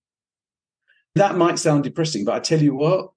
That 1.14 1.38
might 1.38 1.60
sound 1.60 1.84
depressing, 1.84 2.26
but 2.26 2.34
I 2.34 2.40
tell 2.40 2.62
you 2.62 2.74
what, 2.74 3.12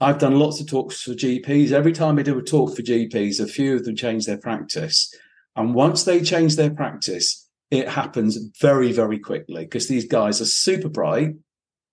I've 0.00 0.18
done 0.18 0.38
lots 0.38 0.60
of 0.60 0.66
talks 0.66 1.00
for 1.02 1.12
GPs. 1.12 1.70
Every 1.70 1.92
time 1.92 2.18
I 2.18 2.22
do 2.22 2.38
a 2.38 2.42
talk 2.42 2.74
for 2.74 2.82
GPs, 2.82 3.38
a 3.38 3.46
few 3.46 3.76
of 3.76 3.84
them 3.84 3.94
change 3.94 4.26
their 4.26 4.38
practice. 4.38 5.14
And 5.54 5.74
once 5.74 6.02
they 6.02 6.22
change 6.22 6.56
their 6.56 6.70
practice, 6.70 7.48
it 7.70 7.88
happens 7.88 8.36
very, 8.60 8.90
very 8.90 9.20
quickly 9.20 9.64
because 9.64 9.86
these 9.86 10.06
guys 10.06 10.40
are 10.40 10.46
super 10.46 10.88
bright 10.88 11.34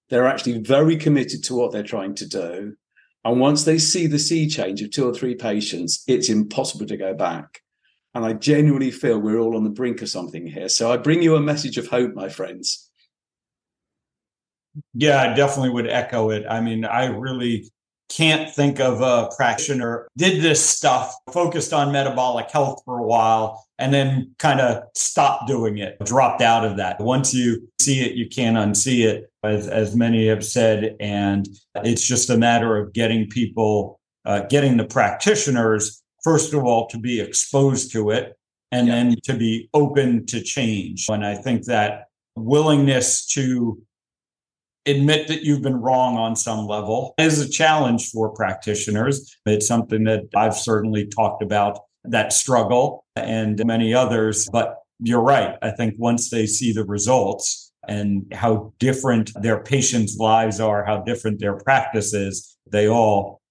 they're 0.09 0.27
actually 0.27 0.59
very 0.59 0.97
committed 0.97 1.43
to 1.45 1.55
what 1.55 1.71
they're 1.71 1.83
trying 1.83 2.15
to 2.15 2.27
do. 2.27 2.75
And 3.25 3.39
once 3.39 3.63
they 3.63 3.77
see 3.77 4.07
the 4.07 4.19
sea 4.19 4.47
change 4.47 4.81
of 4.81 4.91
two 4.91 5.07
or 5.07 5.13
three 5.13 5.35
patients, 5.35 6.03
it's 6.07 6.29
impossible 6.29 6.85
to 6.85 6.97
go 6.97 7.13
back. 7.13 7.61
And 8.13 8.25
I 8.25 8.33
genuinely 8.33 8.91
feel 8.91 9.19
we're 9.19 9.39
all 9.39 9.57
on 9.57 9.63
the 9.63 9.69
brink 9.69 10.01
of 10.01 10.09
something 10.09 10.47
here. 10.47 10.69
So 10.69 10.91
I 10.91 10.97
bring 10.97 11.21
you 11.21 11.35
a 11.35 11.41
message 11.41 11.77
of 11.77 11.87
hope, 11.87 12.15
my 12.15 12.29
friends. 12.29 12.89
Yeah, 14.93 15.21
I 15.21 15.33
definitely 15.33 15.71
would 15.71 15.87
echo 15.87 16.29
it. 16.29 16.45
I 16.49 16.61
mean, 16.61 16.85
I 16.85 17.07
really 17.07 17.69
can't 18.09 18.53
think 18.53 18.79
of 18.79 19.01
a 19.01 19.29
practitioner 19.35 20.07
did 20.17 20.41
this 20.41 20.63
stuff 20.65 21.13
focused 21.31 21.73
on 21.73 21.91
metabolic 21.91 22.49
health 22.49 22.81
for 22.85 22.99
a 22.99 23.03
while 23.03 23.65
and 23.79 23.93
then 23.93 24.33
kind 24.39 24.59
of 24.61 24.83
stopped 24.95 25.47
doing 25.47 25.77
it 25.77 25.97
dropped 26.05 26.41
out 26.41 26.65
of 26.65 26.77
that 26.77 26.99
once 27.01 27.33
you 27.33 27.67
see 27.79 28.01
it 28.01 28.13
you 28.13 28.27
can't 28.27 28.55
unsee 28.55 29.05
it 29.05 29.31
as, 29.43 29.67
as 29.67 29.95
many 29.95 30.27
have 30.27 30.45
said 30.45 30.95
and 30.99 31.47
it's 31.83 32.05
just 32.05 32.29
a 32.29 32.37
matter 32.37 32.77
of 32.77 32.93
getting 32.93 33.27
people 33.27 33.99
uh, 34.25 34.41
getting 34.49 34.77
the 34.77 34.85
practitioners 34.85 36.01
first 36.23 36.53
of 36.53 36.63
all 36.63 36.87
to 36.87 36.97
be 36.97 37.19
exposed 37.19 37.91
to 37.91 38.09
it 38.09 38.37
and 38.71 38.87
yeah. 38.87 38.95
then 38.95 39.15
to 39.23 39.33
be 39.33 39.69
open 39.73 40.25
to 40.25 40.41
change 40.41 41.07
and 41.09 41.25
i 41.25 41.35
think 41.35 41.65
that 41.65 42.05
willingness 42.37 43.25
to 43.25 43.81
admit 44.87 45.27
that 45.27 45.43
you've 45.43 45.61
been 45.61 45.81
wrong 45.81 46.17
on 46.17 46.35
some 46.35 46.65
level 46.65 47.13
is 47.17 47.39
a 47.39 47.49
challenge 47.49 48.09
for 48.09 48.29
practitioners. 48.29 49.35
It's 49.45 49.67
something 49.67 50.03
that 50.05 50.23
I've 50.35 50.55
certainly 50.55 51.07
talked 51.07 51.43
about 51.43 51.79
that 52.05 52.33
struggle 52.33 53.05
and 53.15 53.63
many 53.65 53.93
others. 53.93 54.47
But 54.51 54.77
you're 54.99 55.21
right. 55.21 55.55
I 55.61 55.71
think 55.71 55.95
once 55.97 56.29
they 56.29 56.45
see 56.45 56.71
the 56.71 56.85
results 56.85 57.71
and 57.87 58.25
how 58.33 58.73
different 58.79 59.31
their 59.41 59.61
patients' 59.61 60.17
lives 60.17 60.59
are, 60.59 60.85
how 60.85 61.01
different 61.01 61.39
their 61.39 61.57
practice 61.57 62.13
is, 62.13 62.57
they 62.69 62.87
all 62.87 63.41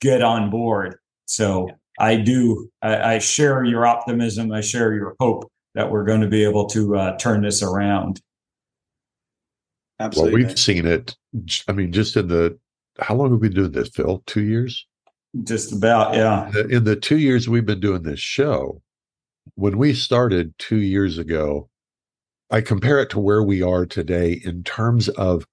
get 0.00 0.22
on 0.22 0.50
board 0.50 0.96
So. 1.26 1.68
I 2.00 2.14
do, 2.14 2.70
I, 2.80 3.14
I, 3.14 3.18
share 3.18 3.64
your 3.64 3.84
optimism. 3.84 4.52
I 4.52 4.60
share 4.60 4.94
your 4.94 5.16
hope 5.18 5.50
that 5.74 5.90
we're 5.90 6.04
going 6.04 6.20
to 6.20 6.28
be 6.28 6.44
able 6.44 6.66
to 6.66 6.96
uh, 6.96 7.18
turn 7.18 7.42
this 7.42 7.60
around. 7.60 8.20
Absolutely. 10.00 10.40
Well, 10.42 10.48
we've 10.48 10.58
seen 10.58 10.86
it. 10.86 11.16
I 11.66 11.72
mean, 11.72 11.92
just 11.92 12.16
in 12.16 12.28
the, 12.28 12.58
how 13.00 13.14
long 13.14 13.30
have 13.30 13.40
we 13.40 13.48
been 13.48 13.56
doing 13.56 13.72
this, 13.72 13.88
Phil? 13.88 14.22
Two 14.26 14.42
years? 14.42 14.86
Just 15.44 15.72
about, 15.72 16.14
yeah. 16.14 16.46
In 16.46 16.52
the, 16.52 16.68
in 16.76 16.84
the 16.84 16.96
two 16.96 17.18
years 17.18 17.48
we've 17.48 17.66
been 17.66 17.80
doing 17.80 18.02
this 18.02 18.20
show, 18.20 18.80
when 19.54 19.78
we 19.78 19.94
started 19.94 20.54
two 20.58 20.78
years 20.78 21.18
ago, 21.18 21.68
I 22.50 22.60
compare 22.60 23.00
it 23.00 23.10
to 23.10 23.18
where 23.18 23.42
we 23.42 23.62
are 23.62 23.84
today 23.86 24.40
in 24.44 24.62
terms 24.62 25.08
of 25.10 25.46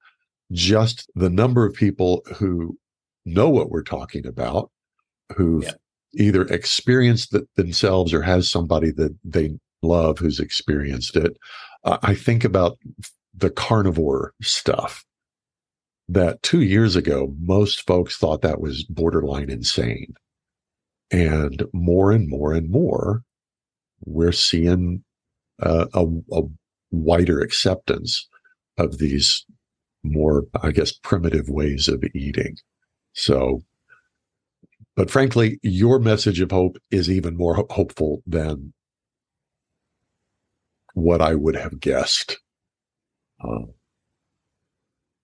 just 0.52 1.10
the 1.16 1.30
number 1.30 1.66
of 1.66 1.74
people 1.74 2.22
who 2.38 2.78
know 3.26 3.50
what 3.50 3.70
we're 3.70 3.84
talking 3.84 4.26
about, 4.26 4.72
who've 5.36 5.64
yeah. 5.64 5.74
either 6.14 6.44
experienced 6.44 7.34
it 7.34 7.48
themselves 7.56 8.14
or 8.14 8.22
has 8.22 8.50
somebody 8.50 8.92
that 8.92 9.16
they 9.24 9.58
love 9.82 10.18
who's 10.20 10.40
experienced 10.40 11.16
it. 11.16 11.36
Uh, 11.84 11.98
I 12.02 12.16
think 12.16 12.44
about 12.44 12.78
the 13.38 13.50
carnivore 13.50 14.34
stuff 14.42 15.06
that 16.08 16.42
two 16.44 16.62
years 16.62 16.96
ago, 16.96 17.34
most 17.40 17.86
folks 17.86 18.18
thought 18.18 18.42
that 18.42 18.62
was 18.62 18.84
borderline 18.84 19.50
insane. 19.50 20.14
And 21.12 21.64
more 21.74 22.12
and 22.12 22.30
more 22.30 22.54
and 22.54 22.70
more, 22.70 23.24
we're 24.06 24.32
seeing 24.32 25.04
uh, 25.62 25.88
a, 25.94 26.06
a 26.32 26.42
wider 26.92 27.40
acceptance 27.40 28.28
of 28.78 28.98
these 28.98 29.46
more, 30.04 30.46
I 30.62 30.72
guess, 30.72 30.92
primitive 30.92 31.50
ways 31.50 31.88
of 31.88 32.04
eating. 32.14 32.58
So, 33.14 33.64
but 34.96 35.10
frankly, 35.10 35.60
your 35.64 36.00
message 36.00 36.40
of 36.40 36.52
hope 36.52 36.78
is 36.92 37.10
even 37.10 37.38
more 37.38 37.56
ho- 37.56 37.68
hopeful 37.70 38.22
than 38.28 38.74
what 40.94 41.22
I 41.22 41.36
would 41.36 41.56
have 41.56 41.80
guessed. 41.80 42.38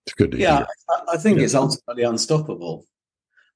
It's 0.06 0.14
good 0.14 0.32
to 0.32 0.38
yeah, 0.38 0.58
hear. 0.58 0.66
I, 0.90 1.14
I 1.14 1.16
think 1.16 1.38
yeah. 1.38 1.44
it's 1.44 1.54
ultimately 1.54 2.02
unstoppable. 2.02 2.86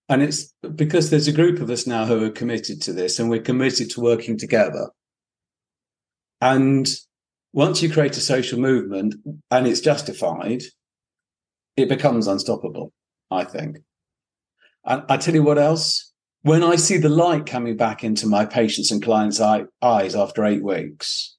And 0.08 0.22
it's 0.22 0.54
because 0.74 1.10
there's 1.10 1.26
a 1.26 1.32
group 1.32 1.60
of 1.60 1.70
us 1.70 1.86
now 1.86 2.06
who 2.06 2.24
are 2.24 2.30
committed 2.30 2.80
to 2.82 2.92
this 2.92 3.18
and 3.18 3.28
we're 3.28 3.42
committed 3.42 3.90
to 3.90 4.00
working 4.00 4.38
together. 4.38 4.90
And 6.40 6.86
once 7.52 7.82
you 7.82 7.90
create 7.90 8.16
a 8.16 8.20
social 8.20 8.60
movement 8.60 9.16
and 9.50 9.66
it's 9.66 9.80
justified, 9.80 10.62
it 11.76 11.88
becomes 11.88 12.26
unstoppable, 12.28 12.92
I 13.30 13.44
think. 13.44 13.78
And 14.84 15.02
I 15.08 15.16
tell 15.16 15.34
you 15.34 15.42
what 15.42 15.58
else, 15.58 16.12
when 16.42 16.62
I 16.62 16.76
see 16.76 16.96
the 16.96 17.08
light 17.08 17.46
coming 17.46 17.76
back 17.76 18.04
into 18.04 18.28
my 18.28 18.46
patients 18.46 18.92
and 18.92 19.02
clients' 19.02 19.40
eyes 19.40 20.14
after 20.14 20.44
eight 20.44 20.62
weeks, 20.62 21.35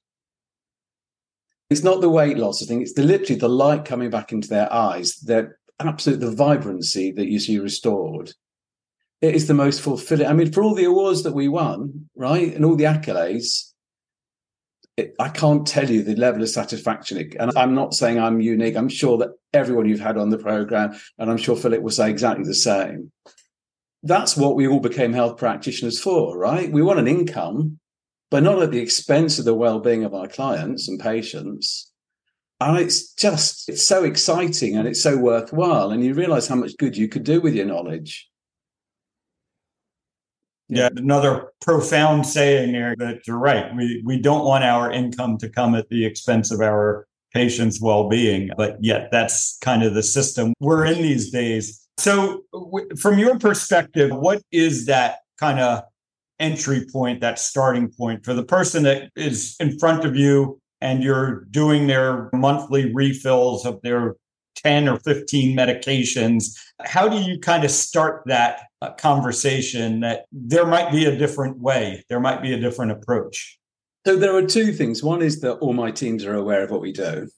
it's 1.70 1.84
not 1.84 2.00
the 2.00 2.08
weight 2.08 2.38
loss, 2.38 2.62
I 2.62 2.66
think 2.66 2.82
it's 2.82 2.94
the 2.94 3.02
literally 3.02 3.38
the 3.38 3.48
light 3.48 3.84
coming 3.84 4.10
back 4.10 4.32
into 4.32 4.48
their 4.48 4.72
eyes, 4.72 5.16
their 5.16 5.58
absolute 5.80 6.20
the 6.20 6.30
vibrancy 6.30 7.12
that 7.12 7.28
you 7.28 7.38
see 7.38 7.58
restored. 7.58 8.32
It 9.20 9.34
is 9.34 9.48
the 9.48 9.54
most 9.54 9.80
fulfilling. 9.80 10.26
I 10.26 10.32
mean, 10.32 10.52
for 10.52 10.62
all 10.62 10.74
the 10.74 10.84
awards 10.84 11.24
that 11.24 11.34
we 11.34 11.48
won, 11.48 12.08
right, 12.14 12.54
and 12.54 12.64
all 12.64 12.76
the 12.76 12.84
accolades, 12.84 13.72
it, 14.96 15.14
I 15.18 15.28
can't 15.28 15.66
tell 15.66 15.90
you 15.90 16.02
the 16.02 16.16
level 16.16 16.42
of 16.42 16.48
satisfaction. 16.48 17.18
It, 17.18 17.36
and 17.38 17.56
I'm 17.56 17.74
not 17.74 17.94
saying 17.94 18.18
I'm 18.18 18.40
unique. 18.40 18.76
I'm 18.76 18.88
sure 18.88 19.18
that 19.18 19.30
everyone 19.52 19.88
you've 19.88 20.00
had 20.00 20.16
on 20.16 20.30
the 20.30 20.38
program, 20.38 20.98
and 21.18 21.30
I'm 21.30 21.36
sure 21.36 21.56
Philip 21.56 21.82
will 21.82 21.90
say 21.90 22.10
exactly 22.10 22.44
the 22.44 22.54
same. 22.54 23.12
That's 24.02 24.36
what 24.36 24.56
we 24.56 24.68
all 24.68 24.80
became 24.80 25.12
health 25.12 25.36
practitioners 25.36 26.00
for, 26.00 26.38
right? 26.38 26.70
We 26.70 26.82
want 26.82 27.00
an 27.00 27.08
income 27.08 27.78
but 28.30 28.42
not 28.42 28.62
at 28.62 28.70
the 28.70 28.80
expense 28.80 29.38
of 29.38 29.44
the 29.44 29.54
well-being 29.54 30.04
of 30.04 30.14
our 30.14 30.28
clients 30.28 30.88
and 30.88 31.00
patients. 31.00 31.90
And 32.60 32.76
it's 32.78 33.12
just 33.14 33.68
it's 33.68 33.86
so 33.86 34.04
exciting 34.04 34.76
and 34.76 34.88
it's 34.88 35.02
so 35.02 35.16
worthwhile 35.16 35.90
and 35.90 36.02
you 36.02 36.14
realize 36.14 36.48
how 36.48 36.56
much 36.56 36.76
good 36.76 36.96
you 36.96 37.08
could 37.08 37.24
do 37.24 37.40
with 37.40 37.54
your 37.54 37.66
knowledge. 37.66 38.28
Yeah 40.68 40.88
another 40.96 41.52
profound 41.60 42.26
saying 42.26 42.72
there 42.72 42.94
that 42.98 43.26
you're 43.26 43.38
right. 43.38 43.74
We 43.76 44.02
we 44.04 44.20
don't 44.20 44.44
want 44.44 44.64
our 44.64 44.90
income 44.90 45.38
to 45.38 45.48
come 45.48 45.76
at 45.76 45.88
the 45.88 46.04
expense 46.04 46.50
of 46.50 46.60
our 46.60 47.06
patients 47.32 47.80
well-being 47.80 48.50
but 48.56 48.76
yet 48.80 49.10
that's 49.12 49.58
kind 49.62 49.82
of 49.82 49.94
the 49.94 50.02
system 50.02 50.52
we're 50.58 50.84
in 50.84 51.00
these 51.00 51.30
days. 51.30 51.86
So 51.98 52.42
w- 52.52 52.88
from 52.96 53.20
your 53.20 53.38
perspective 53.38 54.10
what 54.10 54.42
is 54.50 54.86
that 54.86 55.18
kind 55.38 55.60
of 55.60 55.84
entry 56.40 56.86
point, 56.92 57.20
that 57.20 57.38
starting 57.38 57.88
point 57.90 58.24
for 58.24 58.34
the 58.34 58.44
person 58.44 58.82
that 58.84 59.10
is 59.16 59.56
in 59.60 59.78
front 59.78 60.04
of 60.04 60.16
you 60.16 60.60
and 60.80 61.02
you're 61.02 61.44
doing 61.50 61.86
their 61.86 62.30
monthly 62.32 62.92
refills 62.92 63.66
of 63.66 63.80
their 63.82 64.14
10 64.56 64.88
or 64.88 64.98
15 65.00 65.56
medications. 65.56 66.56
How 66.84 67.08
do 67.08 67.16
you 67.16 67.38
kind 67.38 67.64
of 67.64 67.70
start 67.70 68.22
that 68.26 68.62
uh, 68.82 68.92
conversation 68.92 70.00
that 70.00 70.26
there 70.32 70.66
might 70.66 70.90
be 70.92 71.04
a 71.04 71.16
different 71.16 71.58
way, 71.58 72.04
there 72.08 72.20
might 72.20 72.42
be 72.42 72.52
a 72.52 72.60
different 72.60 72.92
approach? 72.92 73.58
So 74.06 74.16
there 74.16 74.34
are 74.36 74.46
two 74.46 74.72
things. 74.72 75.02
One 75.02 75.22
is 75.22 75.40
that 75.40 75.54
all 75.54 75.72
my 75.72 75.90
teams 75.90 76.24
are 76.24 76.34
aware 76.34 76.62
of 76.62 76.70
what 76.70 76.80
we 76.80 76.92
do. 76.92 77.28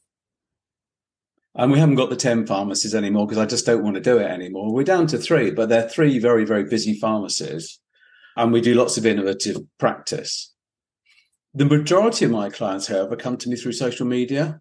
And 1.56 1.72
we 1.72 1.80
haven't 1.80 1.96
got 1.96 2.10
the 2.10 2.16
10 2.16 2.46
pharmacies 2.46 2.94
anymore 2.94 3.26
because 3.26 3.42
I 3.42 3.46
just 3.46 3.66
don't 3.66 3.82
want 3.82 3.96
to 3.96 4.00
do 4.00 4.18
it 4.18 4.30
anymore. 4.30 4.72
We're 4.72 4.84
down 4.84 5.08
to 5.08 5.18
three, 5.18 5.50
but 5.50 5.68
they're 5.68 5.88
three 5.88 6.18
very, 6.18 6.44
very 6.44 6.64
busy 6.64 6.94
pharmacies 6.94 7.80
and 8.36 8.52
we 8.52 8.60
do 8.60 8.74
lots 8.74 8.96
of 8.96 9.06
innovative 9.06 9.56
practice. 9.78 10.52
The 11.54 11.64
majority 11.64 12.24
of 12.24 12.30
my 12.30 12.48
clients, 12.48 12.86
however, 12.86 13.16
come 13.16 13.36
to 13.38 13.48
me 13.48 13.56
through 13.56 13.72
social 13.72 14.06
media. 14.06 14.60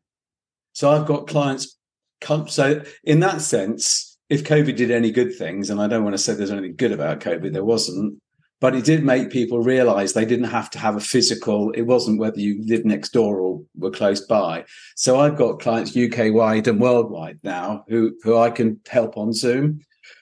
So 0.73 0.89
I've 0.89 1.05
got 1.05 1.27
clients 1.27 1.77
come. 2.21 2.47
So 2.47 2.81
in 3.03 3.19
that 3.19 3.41
sense, 3.41 4.17
if 4.29 4.43
COVID 4.43 4.75
did 4.75 4.91
any 4.91 5.11
good 5.11 5.35
things, 5.35 5.69
and 5.69 5.81
I 5.81 5.87
don't 5.87 6.03
want 6.03 6.13
to 6.13 6.17
say 6.17 6.33
there's 6.33 6.51
anything 6.51 6.75
good 6.75 6.91
about 6.91 7.19
COVID, 7.19 7.53
there 7.53 7.63
wasn't, 7.63 8.19
but 8.61 8.75
it 8.75 8.83
did 8.83 9.03
make 9.03 9.29
people 9.29 9.61
realize 9.61 10.13
they 10.13 10.25
didn't 10.25 10.45
have 10.45 10.69
to 10.71 10.79
have 10.79 10.95
a 10.95 10.99
physical, 10.99 11.71
it 11.71 11.83
wasn't 11.83 12.19
whether 12.19 12.39
you 12.39 12.61
lived 12.65 12.85
next 12.85 13.13
door 13.13 13.39
or 13.39 13.61
were 13.75 13.91
close 13.91 14.21
by. 14.21 14.65
So 14.95 15.19
I've 15.19 15.37
got 15.37 15.61
clients 15.61 15.95
UK 15.95 16.33
wide 16.33 16.67
and 16.67 16.79
worldwide 16.79 17.39
now 17.43 17.85
who, 17.87 18.15
who 18.23 18.37
I 18.37 18.49
can 18.49 18.79
help 18.87 19.17
on 19.17 19.31
Zoom 19.31 19.81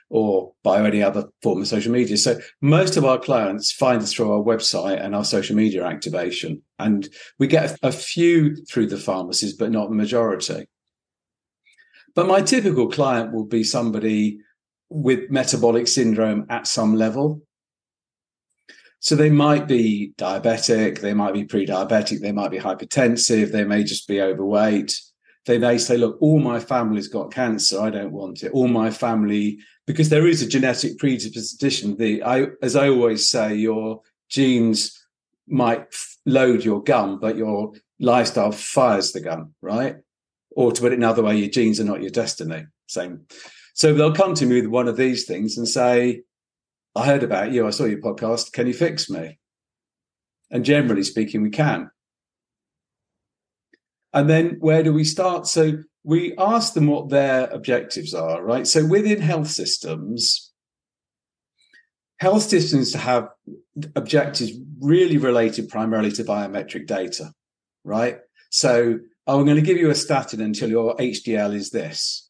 or 0.10 0.54
by 0.64 0.86
any 0.86 1.04
other 1.04 1.26
form 1.42 1.62
of 1.62 1.68
social 1.68 1.92
media. 1.92 2.18
So 2.18 2.40
most 2.62 2.98
of 2.98 3.06
our 3.06 3.20
clients 3.20 3.72
find 3.72 4.02
us 4.02 4.14
through 4.14 4.32
our 4.32 4.44
website 4.44 5.04
and 5.04 5.16
our 5.16 5.26
social 5.26 5.56
media 5.56 5.86
activation. 5.86 6.62
And 6.80 7.10
we 7.40 7.48
get 7.48 7.78
a 7.84 7.92
few 7.92 8.56
through 8.66 8.88
the 8.88 8.98
pharmacies, 8.98 9.54
but 9.54 9.72
not 9.72 9.90
the 9.90 9.96
majority. 9.96 10.68
But 12.16 12.28
my 12.28 12.42
typical 12.42 12.90
client 12.90 13.34
will 13.34 13.46
be 13.46 13.64
somebody 13.64 14.40
with 14.90 15.30
metabolic 15.30 15.88
syndrome 15.88 16.46
at 16.50 16.68
some 16.68 16.96
level. 16.96 17.42
So 19.00 19.16
they 19.16 19.30
might 19.30 19.68
be 19.68 20.14
diabetic, 20.18 21.02
they 21.02 21.14
might 21.14 21.34
be 21.34 21.44
pre 21.44 21.68
diabetic, 21.68 22.22
they 22.22 22.32
might 22.32 22.50
be 22.50 22.58
hypertensive, 22.58 23.52
they 23.52 23.64
may 23.64 23.84
just 23.84 24.08
be 24.08 24.22
overweight 24.22 24.94
they 25.48 25.58
may 25.58 25.78
say, 25.78 25.98
look, 25.98 26.18
all 26.22 26.40
my 26.40 26.60
family's 26.60 27.08
got 27.08 27.32
cancer. 27.32 27.82
I 27.82 27.90
don't 27.90 28.12
want 28.12 28.44
it. 28.44 28.52
All 28.52 28.68
my 28.68 28.92
family, 28.92 29.60
because 29.88 30.10
there 30.10 30.28
is 30.28 30.42
a 30.42 30.48
genetic 30.48 31.00
predisposition. 31.00 31.96
The 31.98 32.22
I, 32.22 32.48
as 32.62 32.76
I 32.76 32.90
always 32.90 33.28
say, 33.28 33.56
your 33.56 34.02
genes 34.30 34.94
might 35.48 35.88
load 36.26 36.64
your 36.64 36.84
gun, 36.84 37.18
but 37.20 37.38
your 37.38 37.72
lifestyle 38.00 38.52
fires 38.52 39.14
the 39.14 39.22
gun, 39.22 39.54
right? 39.62 39.96
Or 40.52 40.72
to 40.72 40.82
put 40.82 40.92
it 40.92 40.98
another 40.98 41.24
way, 41.24 41.38
your 41.38 41.50
genes 41.50 41.80
are 41.80 41.86
not 41.86 42.02
your 42.02 42.12
destiny. 42.12 42.66
Same. 42.88 43.22
So 43.74 43.94
they'll 43.94 44.14
come 44.14 44.34
to 44.36 44.46
me 44.46 44.62
with 44.62 44.70
one 44.70 44.88
of 44.88 44.98
these 44.98 45.26
things 45.26 45.58
and 45.58 45.68
say, 45.68 46.24
I 46.96 47.06
heard 47.06 47.24
about 47.24 47.52
you. 47.52 47.66
I 47.66 47.70
saw 47.70 47.86
your 47.86 48.02
podcast. 48.02 48.52
Can 48.52 48.68
you 48.68 48.74
fix 48.74 49.10
me? 49.10 49.40
And 50.52 50.66
generally 50.66 51.04
speaking, 51.04 51.42
we 51.42 51.50
can. 51.50 51.90
And 54.14 54.30
then 54.30 54.58
where 54.60 54.84
do 54.84 54.92
we 54.92 55.04
start? 55.04 55.48
So 55.48 55.84
we 56.08 56.34
ask 56.38 56.74
them 56.74 56.88
what 56.88 57.10
their 57.10 57.48
objectives 57.48 58.14
are, 58.14 58.42
right? 58.42 58.66
So 58.66 58.86
within 58.86 59.20
health 59.20 59.50
systems, 59.50 60.54
health 62.22 62.44
systems 62.44 62.94
have 62.94 63.28
objectives 63.94 64.54
really 64.80 65.18
related 65.18 65.68
primarily 65.68 66.14
to 66.14 66.24
biometric 66.24 66.88
data, 66.88 67.34
right? 67.84 68.20
So 68.52 69.00
I'm 69.28 69.44
going 69.44 69.58
to 69.58 69.62
give 69.62 69.76
you 69.76 69.90
a 69.90 69.96
statin 69.96 70.40
until 70.40 70.70
your 70.70 70.96
HDL 70.96 71.54
is 71.54 71.72
this. 71.72 72.30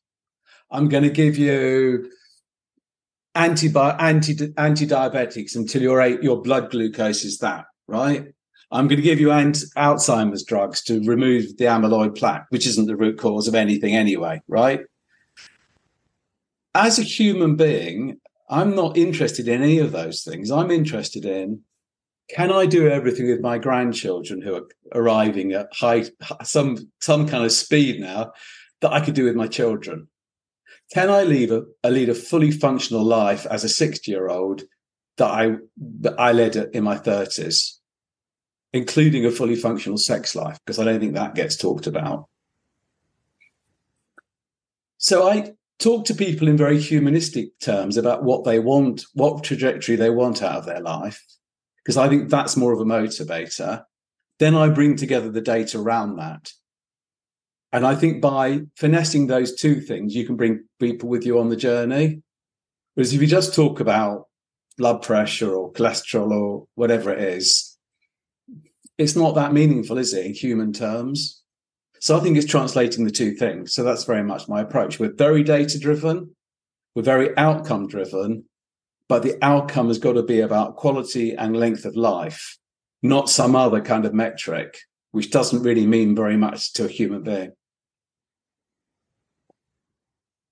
I'm 0.72 0.90
going 0.90 1.04
to 1.04 1.12
give 1.12 1.38
you 1.38 2.10
anti 3.36 3.72
anti 3.78 4.54
anti-diabetics 4.58 5.56
until 5.56 5.84
your 5.84 6.04
your 6.24 6.42
blood 6.42 6.72
glucose 6.72 7.24
is 7.24 7.38
that, 7.40 7.66
right? 7.88 8.34
I'm 8.72 8.88
going 8.88 8.98
to 8.98 9.04
give 9.04 9.20
you 9.20 9.28
Alzheimer's 9.28 10.44
drugs 10.44 10.84
to 10.84 11.02
remove 11.06 11.58
the 11.58 11.66
amyloid 11.66 12.18
plaque, 12.18 12.48
which 12.50 12.68
isn't 12.68 12.88
the 12.88 12.98
root 12.98 13.18
cause 13.18 13.48
of 13.48 13.56
anything 13.56 13.96
anyway, 13.96 14.42
right? 14.48 14.82
As 16.76 17.00
a 17.00 17.04
human 17.04 17.56
being, 17.56 18.20
I'm 18.50 18.76
not 18.76 18.98
interested 18.98 19.48
in 19.48 19.62
any 19.62 19.80
of 19.80 19.92
those 19.92 20.24
things. 20.24 20.52
I'm 20.52 20.72
interested 20.72 21.26
in 21.26 21.62
can 22.30 22.52
I 22.52 22.66
do 22.66 22.90
everything 22.90 23.28
with 23.28 23.40
my 23.40 23.58
grandchildren 23.58 24.42
who 24.42 24.56
are 24.56 24.68
arriving 24.94 25.54
at 25.54 25.70
high 25.74 26.04
some 26.44 26.92
some 27.00 27.28
kind 27.28 27.46
of 27.46 27.52
speed 27.52 28.02
now 28.02 28.34
that 28.82 28.92
I 28.92 29.00
could 29.00 29.14
do 29.14 29.26
with 29.26 29.36
my 29.36 29.48
children? 29.48 30.08
Can 30.94 31.10
I 31.10 31.24
leave 31.24 31.52
a, 31.52 31.64
lead 31.90 32.10
a 32.10 32.16
fully 32.16 32.52
functional 32.52 33.04
life 33.04 33.46
as 33.46 33.64
a 33.64 33.70
60 33.70 34.12
year 34.12 34.28
old 34.28 34.64
that 35.18 35.32
I 35.32 35.56
that 36.02 36.20
I 36.20 36.34
led 36.34 36.56
in 36.56 36.84
my 36.84 36.98
30s, 36.98 37.77
including 38.74 39.26
a 39.26 39.32
fully 39.32 39.56
functional 39.56 39.98
sex 39.98 40.36
life? 40.36 40.60
Because 40.66 40.80
I 40.80 40.84
don't 40.84 41.00
think 41.00 41.14
that 41.14 41.36
gets 41.36 41.56
talked 41.56 41.88
about. 41.88 42.28
So 44.98 45.30
I 45.30 45.54
talk 45.80 46.06
to 46.06 46.16
people 46.16 46.48
in 46.48 46.58
very 46.58 46.80
humanistic 46.80 47.58
terms 47.60 47.98
about 47.98 48.24
what 48.24 48.44
they 48.44 48.60
want, 48.60 49.06
what 49.14 49.44
trajectory 49.44 49.96
they 49.96 50.10
want 50.10 50.42
out 50.42 50.58
of 50.58 50.66
their 50.66 50.82
life, 50.82 51.24
because 51.84 51.98
I 51.98 52.10
think 52.10 52.30
that's 52.30 52.58
more 52.58 52.74
of 52.74 52.80
a 52.80 52.86
motivator. 52.86 53.84
Then 54.40 54.56
I 54.56 54.70
bring 54.70 54.96
together 54.96 55.32
the 55.32 55.42
data 55.42 55.80
around 55.80 56.18
that. 56.18 56.52
And 57.72 57.86
I 57.86 57.96
think 57.96 58.22
by 58.22 58.62
finessing 58.76 59.28
those 59.28 59.56
two 59.56 59.82
things, 59.82 60.16
you 60.16 60.26
can 60.26 60.36
bring 60.36 60.66
people 60.80 61.10
with 61.10 61.26
you 61.26 61.40
on 61.40 61.50
the 61.50 61.56
journey. 61.56 62.22
Whereas 62.94 63.14
if 63.14 63.22
you 63.22 63.28
just 63.28 63.54
talk 63.54 63.80
about 63.80 64.28
blood 64.78 65.02
pressure 65.02 65.54
or 65.54 65.72
cholesterol 65.74 66.32
or 66.32 66.68
whatever 66.76 67.12
it 67.12 67.20
is, 67.20 67.67
it's 68.98 69.16
not 69.16 69.36
that 69.36 69.54
meaningful, 69.54 69.98
is 69.98 70.14
it, 70.14 70.26
in 70.26 70.34
human 70.34 70.74
terms? 70.74 71.42
So 72.00 72.18
I 72.18 72.20
think 72.20 72.38
it's 72.38 72.46
translating 72.46 73.06
the 73.06 73.12
two 73.12 73.34
things. 73.34 73.74
So 73.74 73.84
that's 73.84 74.04
very 74.04 74.24
much 74.24 74.48
my 74.48 74.62
approach. 74.62 75.00
We're 75.00 75.14
very 75.14 75.44
data 75.44 75.80
driven, 75.80 76.36
we're 76.96 77.04
very 77.04 77.36
outcome 77.38 77.88
driven, 77.88 78.46
but 79.08 79.24
the 79.24 79.38
outcome 79.44 79.88
has 79.88 80.00
got 80.00 80.14
to 80.14 80.24
be 80.24 80.42
about 80.42 80.76
quality 80.76 81.34
and 81.36 81.56
length 81.56 81.86
of 81.86 81.96
life, 81.96 82.58
not 83.02 83.30
some 83.30 83.56
other 83.56 83.82
kind 83.82 84.06
of 84.06 84.14
metric, 84.14 84.78
which 85.12 85.32
doesn't 85.32 85.64
really 85.64 85.86
mean 85.86 86.16
very 86.16 86.38
much 86.38 86.74
to 86.74 86.86
a 86.86 86.90
human 86.90 87.24
being. 87.24 87.52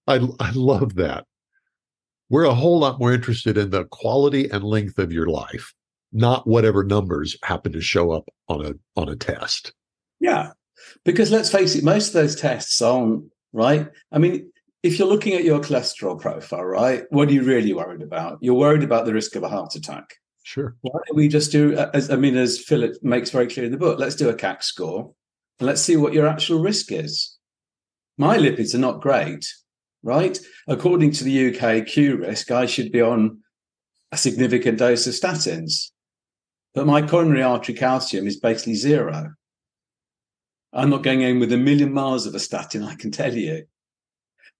I, 0.07 0.19
I 0.39 0.51
love 0.53 0.95
that. 0.95 1.25
We're 2.29 2.45
a 2.45 2.53
whole 2.53 2.79
lot 2.79 2.99
more 2.99 3.13
interested 3.13 3.57
in 3.57 3.69
the 3.69 3.85
quality 3.85 4.49
and 4.49 4.63
length 4.63 4.97
of 4.97 5.11
your 5.11 5.27
life, 5.27 5.73
not 6.15 6.47
whatever 6.47 6.83
numbers 6.83 7.37
happen 7.43 7.73
to 7.73 7.81
show 7.81 8.11
up 8.11 8.29
on 8.47 8.65
a 8.65 8.73
on 8.99 9.09
a 9.09 9.15
test. 9.15 9.73
Yeah. 10.19 10.51
Because 11.03 11.29
let's 11.29 11.51
face 11.51 11.75
it, 11.75 11.83
most 11.83 12.07
of 12.07 12.13
those 12.13 12.35
tests 12.35 12.81
aren't 12.81 13.25
right. 13.51 13.89
I 14.11 14.17
mean, 14.17 14.51
if 14.81 14.97
you're 14.97 15.07
looking 15.07 15.33
at 15.33 15.43
your 15.43 15.59
cholesterol 15.59 16.19
profile, 16.19 16.63
right, 16.63 17.03
what 17.09 17.27
are 17.27 17.33
you 17.33 17.43
really 17.43 17.73
worried 17.73 18.01
about? 18.01 18.37
You're 18.41 18.55
worried 18.55 18.83
about 18.83 19.05
the 19.05 19.13
risk 19.13 19.35
of 19.35 19.43
a 19.43 19.49
heart 19.49 19.75
attack. 19.75 20.15
Sure. 20.43 20.75
Why 20.81 20.99
don't 21.05 21.17
we 21.17 21.27
just 21.27 21.51
do, 21.51 21.75
as 21.93 22.09
I 22.09 22.15
mean, 22.15 22.37
as 22.37 22.59
Philip 22.59 22.95
makes 23.01 23.31
very 23.31 23.47
clear 23.47 23.65
in 23.65 23.71
the 23.71 23.77
book, 23.77 23.99
let's 23.99 24.15
do 24.15 24.29
a 24.29 24.35
CAC 24.35 24.63
score 24.63 25.11
and 25.59 25.67
let's 25.67 25.81
see 25.81 25.97
what 25.97 26.13
your 26.13 26.27
actual 26.27 26.61
risk 26.61 26.91
is. 26.91 27.35
My 28.17 28.37
lipids 28.37 28.73
are 28.73 28.79
not 28.79 29.01
great, 29.01 29.51
right? 30.03 30.39
According 30.67 31.11
to 31.13 31.23
the 31.23 31.49
UK 31.49 31.85
QRISK, 31.87 32.51
I 32.51 32.67
should 32.67 32.91
be 32.91 33.01
on 33.01 33.39
a 34.11 34.17
significant 34.17 34.77
dose 34.77 35.07
of 35.07 35.13
statins, 35.13 35.89
but 36.75 36.85
my 36.85 37.01
coronary 37.01 37.41
artery 37.41 37.73
calcium 37.73 38.27
is 38.27 38.37
basically 38.37 38.75
zero. 38.75 39.33
I'm 40.73 40.89
not 40.89 41.03
going 41.03 41.21
in 41.21 41.39
with 41.39 41.53
a 41.53 41.57
million 41.57 41.93
miles 41.93 42.27
of 42.27 42.35
a 42.35 42.39
statin, 42.39 42.83
I 42.83 42.95
can 42.95 43.11
tell 43.11 43.33
you. 43.33 43.65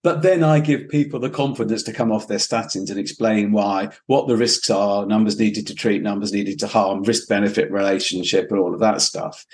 But 0.02 0.22
then 0.22 0.42
I 0.42 0.60
give 0.60 0.88
people 0.88 1.20
the 1.20 1.28
confidence 1.28 1.82
to 1.82 1.92
come 1.92 2.10
off 2.10 2.26
their 2.26 2.38
statins 2.38 2.90
and 2.90 2.98
explain 2.98 3.52
why, 3.52 3.90
what 4.06 4.28
the 4.28 4.36
risks 4.36 4.70
are, 4.70 5.04
numbers 5.04 5.38
needed 5.38 5.66
to 5.66 5.74
treat, 5.74 6.02
numbers 6.02 6.32
needed 6.32 6.58
to 6.60 6.66
harm, 6.66 7.02
risk 7.02 7.28
benefit 7.28 7.70
relationship, 7.70 8.50
and 8.50 8.60
all 8.60 8.72
of 8.72 8.80
that 8.80 9.02
stuff. 9.02 9.44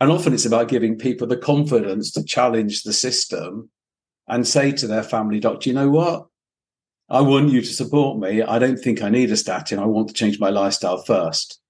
And 0.00 0.10
often 0.10 0.32
it's 0.32 0.46
about 0.46 0.68
giving 0.68 0.96
people 0.96 1.26
the 1.26 1.36
confidence 1.36 2.12
to 2.12 2.24
challenge 2.24 2.82
the 2.82 2.92
system 2.92 3.68
and 4.26 4.46
say 4.46 4.72
to 4.72 4.86
their 4.86 5.02
family 5.02 5.40
doctor, 5.40 5.68
you 5.68 5.74
know 5.74 5.90
what? 5.90 6.26
I 7.10 7.20
want 7.20 7.50
you 7.50 7.60
to 7.60 7.66
support 7.66 8.18
me. 8.18 8.42
I 8.42 8.58
don't 8.58 8.78
think 8.78 9.02
I 9.02 9.10
need 9.10 9.30
a 9.30 9.36
statin. 9.36 9.78
I 9.78 9.86
want 9.86 10.08
to 10.08 10.14
change 10.14 10.40
my 10.40 10.50
lifestyle 10.50 11.02
first. 11.02 11.60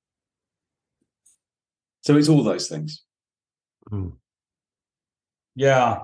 So 2.06 2.16
it's 2.16 2.28
all 2.28 2.44
those 2.44 2.68
things. 2.68 3.02
Mm. 3.90 4.12
Yeah. 5.56 6.02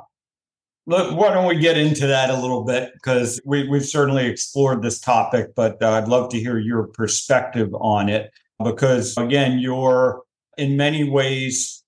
Look, 0.85 1.17
why 1.17 1.33
don't 1.33 1.47
we 1.47 1.61
get 1.61 1.79
into 1.79 2.09
that 2.09 2.29
a 2.29 2.37
little 2.37 2.65
bit? 2.65 2.93
Because 2.95 3.41
we, 3.45 3.69
we've 3.69 3.87
certainly 3.87 4.27
explored 4.27 4.83
this 4.83 4.99
topic, 4.99 5.55
but 5.55 5.81
uh, 5.81 5.93
I'd 5.93 6.09
love 6.09 6.29
to 6.31 6.41
hear 6.41 6.59
your 6.59 6.89
perspective 6.89 7.73
on 7.75 8.09
it. 8.09 8.33
Because 8.65 9.17
again, 9.17 9.61
you're 9.61 10.23
in 10.59 10.77
many 10.77 11.09
ways 11.09 11.85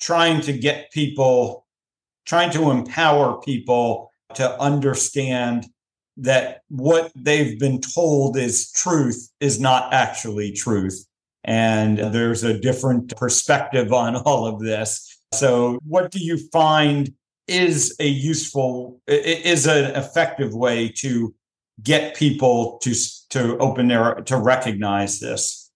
trying 0.00 0.40
to 0.42 0.54
get 0.54 0.90
people, 0.90 1.66
trying 2.24 2.52
to 2.52 2.70
empower 2.70 3.38
people 3.42 4.10
to 4.36 4.58
understand 4.58 5.66
that 6.16 6.62
what 6.70 7.12
they've 7.14 7.60
been 7.60 7.82
told 7.82 8.38
is 8.38 8.72
truth 8.72 9.30
is 9.40 9.60
not 9.60 9.92
actually 9.92 10.52
truth. 10.52 11.06
And 11.44 11.98
there's 11.98 12.44
a 12.44 12.58
different 12.58 13.16
perspective 13.16 13.92
on 13.92 14.16
all 14.26 14.46
of 14.46 14.60
this. 14.60 15.18
So, 15.32 15.78
what 15.86 16.10
do 16.10 16.18
you 16.18 16.38
find 16.50 17.12
is 17.48 17.96
a 17.98 18.06
useful, 18.06 19.00
is 19.06 19.66
an 19.66 19.96
effective 19.96 20.54
way 20.54 20.88
to 20.98 21.34
get 21.82 22.14
people 22.14 22.78
to 22.82 22.94
to 23.30 23.56
open 23.58 23.88
their 23.88 24.14
to 24.14 24.36
recognize 24.36 25.20
this? 25.20 25.70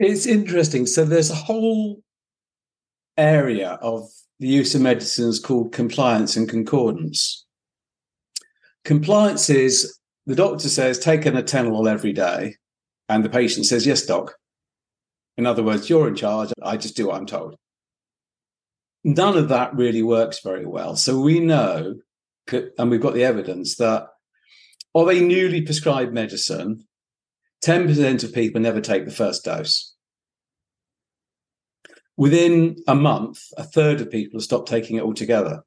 It's 0.00 0.26
interesting. 0.26 0.86
So, 0.86 1.04
there's 1.04 1.30
a 1.30 1.34
whole 1.34 2.02
area 3.16 3.78
of 3.82 4.08
the 4.40 4.48
use 4.48 4.74
of 4.74 4.80
medicines 4.80 5.40
called 5.40 5.72
compliance 5.72 6.36
and 6.36 6.48
concordance. 6.48 7.44
Compliance 8.84 9.50
is 9.50 9.98
the 10.26 10.34
doctor 10.34 10.68
says 10.68 10.98
take 10.98 11.26
an 11.26 11.34
atenolol 11.34 11.90
every 11.90 12.12
day, 12.12 12.54
and 13.08 13.24
the 13.24 13.30
patient 13.30 13.66
says 13.66 13.86
yes, 13.86 14.04
doc. 14.04 14.34
In 15.36 15.46
other 15.46 15.62
words, 15.62 15.88
you're 15.88 16.08
in 16.08 16.16
charge. 16.16 16.52
I 16.62 16.76
just 16.76 16.96
do 16.96 17.06
what 17.06 17.16
I'm 17.16 17.26
told. 17.26 17.56
None 19.04 19.36
of 19.36 19.48
that 19.48 19.74
really 19.74 20.02
works 20.02 20.40
very 20.40 20.66
well. 20.66 20.96
So 20.96 21.20
we 21.20 21.38
know, 21.38 21.96
and 22.50 22.90
we've 22.90 23.00
got 23.00 23.14
the 23.14 23.24
evidence 23.24 23.76
that 23.76 24.08
of 24.94 25.08
a 25.08 25.20
newly 25.20 25.62
prescribed 25.62 26.12
medicine, 26.12 26.84
10% 27.64 28.24
of 28.24 28.34
people 28.34 28.60
never 28.60 28.80
take 28.80 29.04
the 29.04 29.12
first 29.12 29.44
dose. 29.44 29.94
Within 32.16 32.76
a 32.88 32.96
month, 32.96 33.40
a 33.56 33.62
third 33.62 34.00
of 34.00 34.10
people 34.10 34.40
stopped 34.40 34.68
taking 34.68 34.96
it 34.96 35.04
altogether. 35.04 35.62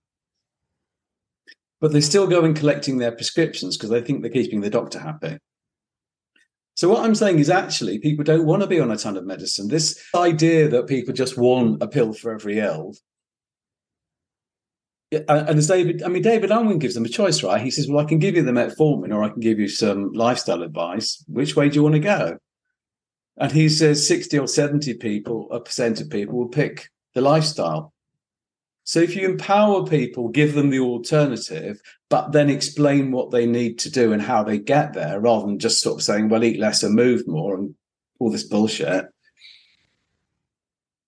But 1.80 1.94
they 1.94 2.02
still 2.02 2.28
go 2.28 2.44
and 2.44 2.56
collecting 2.56 2.98
their 2.98 3.14
prescriptions 3.14 3.78
because 3.78 3.90
they 3.90 4.02
think 4.02 4.22
they're 4.22 4.32
keeping 4.32 4.62
the 4.62 4.70
doctor 4.70 5.00
happy. 5.00 5.38
So 6.82 6.90
what 6.90 7.06
I'm 7.06 7.14
saying 7.14 7.38
is 7.38 7.52
actually 7.52 8.00
people 8.00 8.24
don't 8.24 8.48
want 8.48 8.64
to 8.64 8.68
be 8.68 8.80
on 8.80 8.90
a 8.90 8.98
ton 8.98 9.16
of 9.16 9.24
medicine. 9.24 9.68
This 9.68 10.04
idea 10.16 10.68
that 10.68 10.88
people 10.88 11.14
just 11.14 11.38
want 11.38 11.84
a 11.84 11.88
pill 11.88 12.12
for 12.12 12.34
every 12.34 12.58
ill. 12.58 12.96
And 15.12 15.60
as 15.60 15.68
David, 15.68 16.02
I 16.02 16.08
mean, 16.08 16.24
David 16.24 16.50
Unwin 16.50 16.80
gives 16.80 16.96
them 16.96 17.06
a 17.06 17.08
choice, 17.08 17.44
right? 17.44 17.62
He 17.62 17.70
says, 17.70 17.88
"Well, 17.88 18.04
I 18.04 18.10
can 18.10 18.18
give 18.18 18.36
you 18.36 18.42
the 18.42 18.52
metformin, 18.52 19.14
or 19.14 19.24
I 19.24 19.30
can 19.30 19.42
give 19.42 19.60
you 19.60 19.68
some 19.68 20.12
lifestyle 20.14 20.64
advice. 20.64 21.24
Which 21.28 21.56
way 21.56 21.70
do 21.70 21.76
you 21.76 21.84
want 21.84 21.94
to 21.94 22.00
go?" 22.00 22.40
And 23.38 23.52
he 23.52 23.70
says, 23.70 24.08
sixty 24.08 24.40
or 24.40 24.48
seventy 24.48 24.96
people, 24.96 25.52
a 25.52 25.60
percent 25.60 26.02
of 26.02 26.10
people, 26.10 26.36
will 26.36 26.50
pick 26.50 26.90
the 27.14 27.22
lifestyle. 27.22 27.91
So 28.84 29.00
if 29.00 29.16
you 29.16 29.30
empower 29.30 29.86
people, 29.86 30.30
give 30.30 30.54
them 30.54 30.70
the 30.70 30.80
alternative, 30.80 31.80
but 32.10 32.32
then 32.32 32.50
explain 32.50 33.12
what 33.12 33.32
they 33.32 33.46
need 33.46 33.80
to 33.80 33.92
do 33.92 34.12
and 34.12 34.22
how 34.22 34.44
they 34.44 34.58
get 34.58 34.94
there, 34.94 35.20
rather 35.20 35.46
than 35.46 35.60
just 35.60 35.82
sort 35.82 36.00
of 36.00 36.04
saying, 36.04 36.30
well, 36.30 36.44
eat 36.44 36.60
less 36.60 36.84
and 36.84 36.96
move 36.96 37.28
more 37.28 37.56
and 37.56 37.76
all 38.20 38.32
this 38.32 38.44
bullshit. 38.44 39.06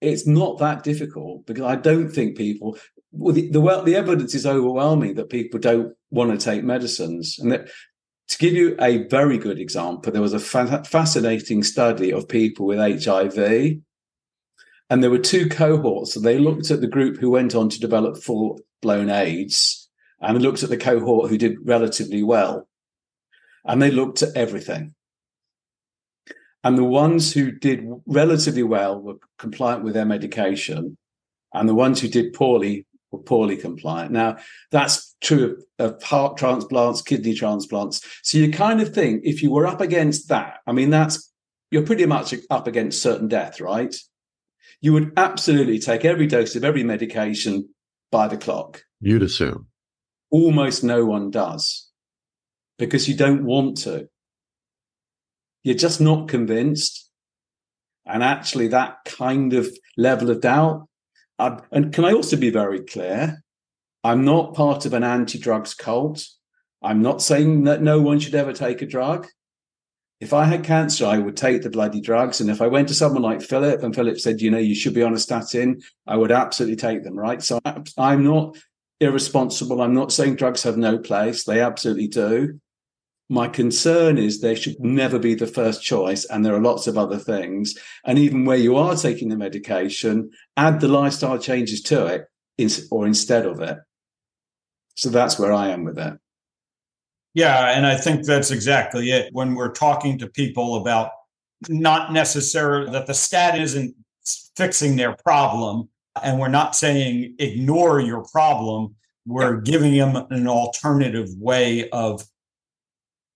It's 0.02 0.28
not 0.28 0.60
that 0.60 0.84
difficult 0.84 1.46
because 1.46 1.64
I 1.64 1.76
don't 1.76 2.10
think 2.10 2.38
people, 2.38 2.78
well, 3.12 3.34
the, 3.34 3.50
the, 3.50 3.82
the 3.86 3.96
evidence 3.96 4.36
is 4.36 4.46
overwhelming 4.46 5.16
that 5.16 5.30
people 5.30 5.60
don't 5.60 5.94
want 6.12 6.32
to 6.32 6.44
take 6.44 6.64
medicines. 6.64 7.40
And 7.40 7.52
that, 7.52 7.70
to 8.28 8.38
give 8.38 8.54
you 8.54 8.76
a 8.80 9.08
very 9.08 9.38
good 9.38 9.60
example, 9.60 10.12
there 10.12 10.22
was 10.22 10.34
a 10.34 10.40
fa- 10.40 10.84
fascinating 10.86 11.64
study 11.64 12.12
of 12.12 12.28
people 12.28 12.66
with 12.66 12.80
HIV 12.80 13.78
and 14.90 15.02
there 15.02 15.10
were 15.10 15.20
two 15.20 15.50
cohorts. 15.50 16.14
So 16.14 16.20
they 16.20 16.38
looked 16.38 16.72
at 16.72 16.82
the 16.82 16.88
group 16.88 17.18
who 17.18 17.30
went 17.30 17.56
on 17.56 17.70
to 17.70 17.80
develop 17.80 18.18
full 18.18 18.60
blown 18.82 19.10
AIDS 19.10 19.90
and 20.22 20.42
looked 20.42 20.64
at 20.64 20.70
the 20.70 20.78
cohort 20.78 21.30
who 21.30 21.38
did 21.38 21.58
relatively 21.64 22.24
well. 22.24 22.68
And 23.66 23.82
they 23.82 23.92
looked 23.92 24.22
at 24.22 24.36
everything. 24.36 24.94
And 26.64 26.78
the 26.78 26.84
ones 26.84 27.34
who 27.34 27.52
did 27.52 27.86
relatively 28.06 28.64
well 28.64 29.00
were 29.00 29.16
compliant 29.38 29.84
with 29.84 29.94
their 29.94 30.06
medication. 30.06 30.98
And 31.54 31.68
the 31.68 31.76
ones 31.76 32.00
who 32.00 32.08
did 32.08 32.34
poorly 32.34 32.86
were 33.12 33.20
poorly 33.20 33.58
compliant. 33.58 34.12
Now, 34.12 34.38
that's 34.72 35.16
true 35.22 35.58
of, 35.80 35.96
of 35.96 36.04
heart 36.04 36.38
transplants, 36.38 37.02
kidney 37.02 37.34
transplants. 37.34 38.02
So 38.24 38.38
you 38.38 38.52
kind 38.52 38.82
of 38.82 38.94
think 38.94 39.22
if 39.24 39.44
you 39.44 39.52
were 39.52 39.68
up 39.68 39.82
against 39.82 40.30
that, 40.30 40.60
I 40.66 40.72
mean, 40.72 40.90
that's 40.90 41.32
you're 41.72 41.86
pretty 41.86 42.06
much 42.06 42.34
up 42.50 42.68
against 42.68 43.02
certain 43.02 43.28
death, 43.28 43.60
right? 43.60 43.96
You 44.84 44.92
would 44.92 45.14
absolutely 45.16 45.80
take 45.80 46.04
every 46.04 46.28
dose 46.28 46.58
of 46.58 46.66
every 46.66 46.84
medication 46.84 47.70
by 48.12 48.28
the 48.28 48.36
clock. 48.36 48.84
You'd 49.00 49.24
assume. 49.24 49.68
Almost 50.30 50.84
no 50.84 51.06
one 51.06 51.32
does 51.32 51.90
because 52.78 53.08
you 53.08 53.16
don't 53.16 53.46
want 53.46 53.78
to. 53.84 54.10
You're 55.64 55.78
just 55.78 56.02
not 56.02 56.28
convinced. 56.28 57.10
And 58.06 58.22
actually, 58.22 58.68
that 58.68 58.98
kind 59.06 59.54
of 59.54 59.74
level 59.96 60.30
of 60.30 60.42
doubt. 60.42 60.90
Uh, 61.40 61.62
and 61.72 61.94
can 61.94 62.04
I 62.04 62.12
also 62.12 62.36
be 62.36 62.50
very 62.50 62.82
clear? 62.82 63.42
I'm 64.04 64.26
not 64.26 64.54
part 64.54 64.86
of 64.86 64.94
an 64.94 65.06
anti 65.06 65.40
drugs 65.40 65.74
cult. 65.74 66.28
I'm 66.82 67.02
not 67.02 67.22
saying 67.22 67.64
that 67.64 67.82
no 67.82 68.02
one 68.02 68.20
should 68.20 68.36
ever 68.36 68.52
take 68.52 68.82
a 68.82 68.86
drug. 68.86 69.30
If 70.20 70.32
I 70.32 70.46
had 70.46 70.64
cancer, 70.64 71.06
I 71.06 71.18
would 71.18 71.36
take 71.36 71.64
the 71.64 71.70
bloody 71.70 72.00
drugs. 72.00 72.40
And 72.40 72.50
if 72.50 72.62
I 72.62 72.68
went 72.68 72.88
to 72.88 72.94
someone 72.94 73.24
like 73.24 73.42
Philip 73.42 73.84
and 73.84 73.94
Philip 73.94 74.20
said, 74.20 74.42
you 74.42 74.52
know, 74.52 74.58
you 74.58 74.76
should 74.76 74.94
be 74.94 75.04
on 75.04 75.14
a 75.14 75.20
statin, 75.20 75.82
I 76.08 76.16
would 76.16 76.32
absolutely 76.32 76.78
take 76.78 77.04
them, 77.04 77.18
right? 77.18 77.44
So 77.44 77.60
I'm 77.98 78.24
not 78.24 78.58
irresponsible. 79.02 79.82
I'm 79.82 79.94
not 79.94 80.14
saying 80.14 80.36
drugs 80.36 80.64
have 80.64 80.78
no 80.78 80.98
place. 80.98 81.44
They 81.44 81.60
absolutely 81.60 82.08
do. 82.08 82.60
My 83.30 83.48
concern 83.48 84.18
is 84.18 84.40
they 84.40 84.56
should 84.56 84.80
never 84.80 85.20
be 85.20 85.36
the 85.36 85.48
first 85.48 85.84
choice. 85.84 86.24
And 86.26 86.46
there 86.46 86.56
are 86.56 86.62
lots 86.62 86.88
of 86.88 86.98
other 86.98 87.18
things. 87.18 87.76
And 88.06 88.18
even 88.18 88.46
where 88.46 88.58
you 88.58 88.78
are 88.78 88.96
taking 88.96 89.28
the 89.28 89.38
medication, 89.38 90.30
add 90.56 90.80
the 90.80 90.88
lifestyle 90.88 91.38
changes 91.38 91.82
to 91.84 92.06
it 92.06 92.26
or 92.92 93.08
instead 93.08 93.46
of 93.46 93.60
it. 93.60 93.78
So 94.96 95.10
that's 95.10 95.40
where 95.40 95.52
I 95.52 95.70
am 95.70 95.84
with 95.84 95.98
it. 95.98 96.14
Yeah. 97.34 97.76
And 97.76 97.86
I 97.86 97.96
think 97.96 98.26
that's 98.26 98.52
exactly 98.52 99.12
it. 99.12 99.30
When 99.34 99.56
we're 99.56 99.72
talking 99.72 100.18
to 100.20 100.28
people 100.28 100.76
about 100.76 101.12
not 101.70 102.14
necessarily 102.14 102.92
that 102.92 103.08
the 103.08 103.14
stat 103.14 103.60
isn't 103.60 103.96
fixing 104.56 104.96
their 104.96 105.16
problem, 105.16 105.90
and 106.22 106.40
we're 106.40 106.48
not 106.48 106.76
saying 106.76 107.36
ignore 107.40 108.00
your 108.00 108.24
problem, 108.32 108.96
we're 109.26 109.62
giving 109.62 109.98
them 109.98 110.16
an 110.30 110.48
alternative 110.48 111.30
way 111.38 111.90
of 111.90 112.24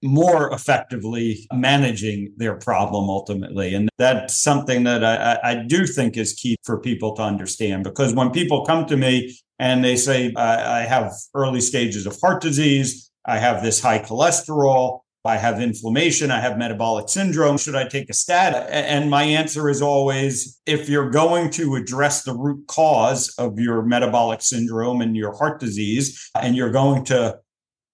more 0.03 0.53
effectively 0.53 1.47
managing 1.51 2.31
their 2.37 2.55
problem 2.55 3.09
ultimately. 3.09 3.73
And 3.73 3.89
that's 3.97 4.39
something 4.39 4.83
that 4.83 5.03
I, 5.03 5.39
I, 5.43 5.55
do 5.67 5.87
think 5.87 6.17
is 6.17 6.33
key 6.33 6.55
for 6.63 6.79
people 6.79 7.15
to 7.15 7.23
understand 7.23 7.83
because 7.83 8.13
when 8.13 8.29
people 8.29 8.63
come 8.63 8.85
to 8.85 8.97
me 8.97 9.35
and 9.57 9.83
they 9.83 9.95
say, 9.95 10.33
I, 10.35 10.81
I 10.81 10.81
have 10.81 11.13
early 11.33 11.61
stages 11.61 12.05
of 12.05 12.15
heart 12.21 12.43
disease, 12.43 13.06
I 13.27 13.37
have 13.37 13.61
this 13.61 13.81
high 13.81 13.99
cholesterol, 13.99 15.01
I 15.25 15.35
have 15.35 15.61
inflammation, 15.61 16.31
I 16.31 16.39
have 16.39 16.57
metabolic 16.57 17.09
syndrome. 17.09 17.57
Should 17.57 17.75
I 17.75 17.87
take 17.87 18.09
a 18.09 18.13
statin? 18.13 18.63
And 18.71 19.09
my 19.09 19.23
answer 19.23 19.69
is 19.69 19.81
always 19.81 20.61
if 20.65 20.87
you're 20.87 21.09
going 21.09 21.49
to 21.51 21.75
address 21.75 22.23
the 22.23 22.33
root 22.33 22.65
cause 22.67 23.35
of 23.37 23.59
your 23.59 23.81
metabolic 23.81 24.41
syndrome 24.41 25.01
and 25.01 25.17
your 25.17 25.35
heart 25.35 25.59
disease, 25.59 26.29
and 26.33 26.55
you're 26.55 26.71
going 26.71 27.03
to 27.05 27.39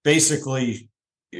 basically 0.04 0.88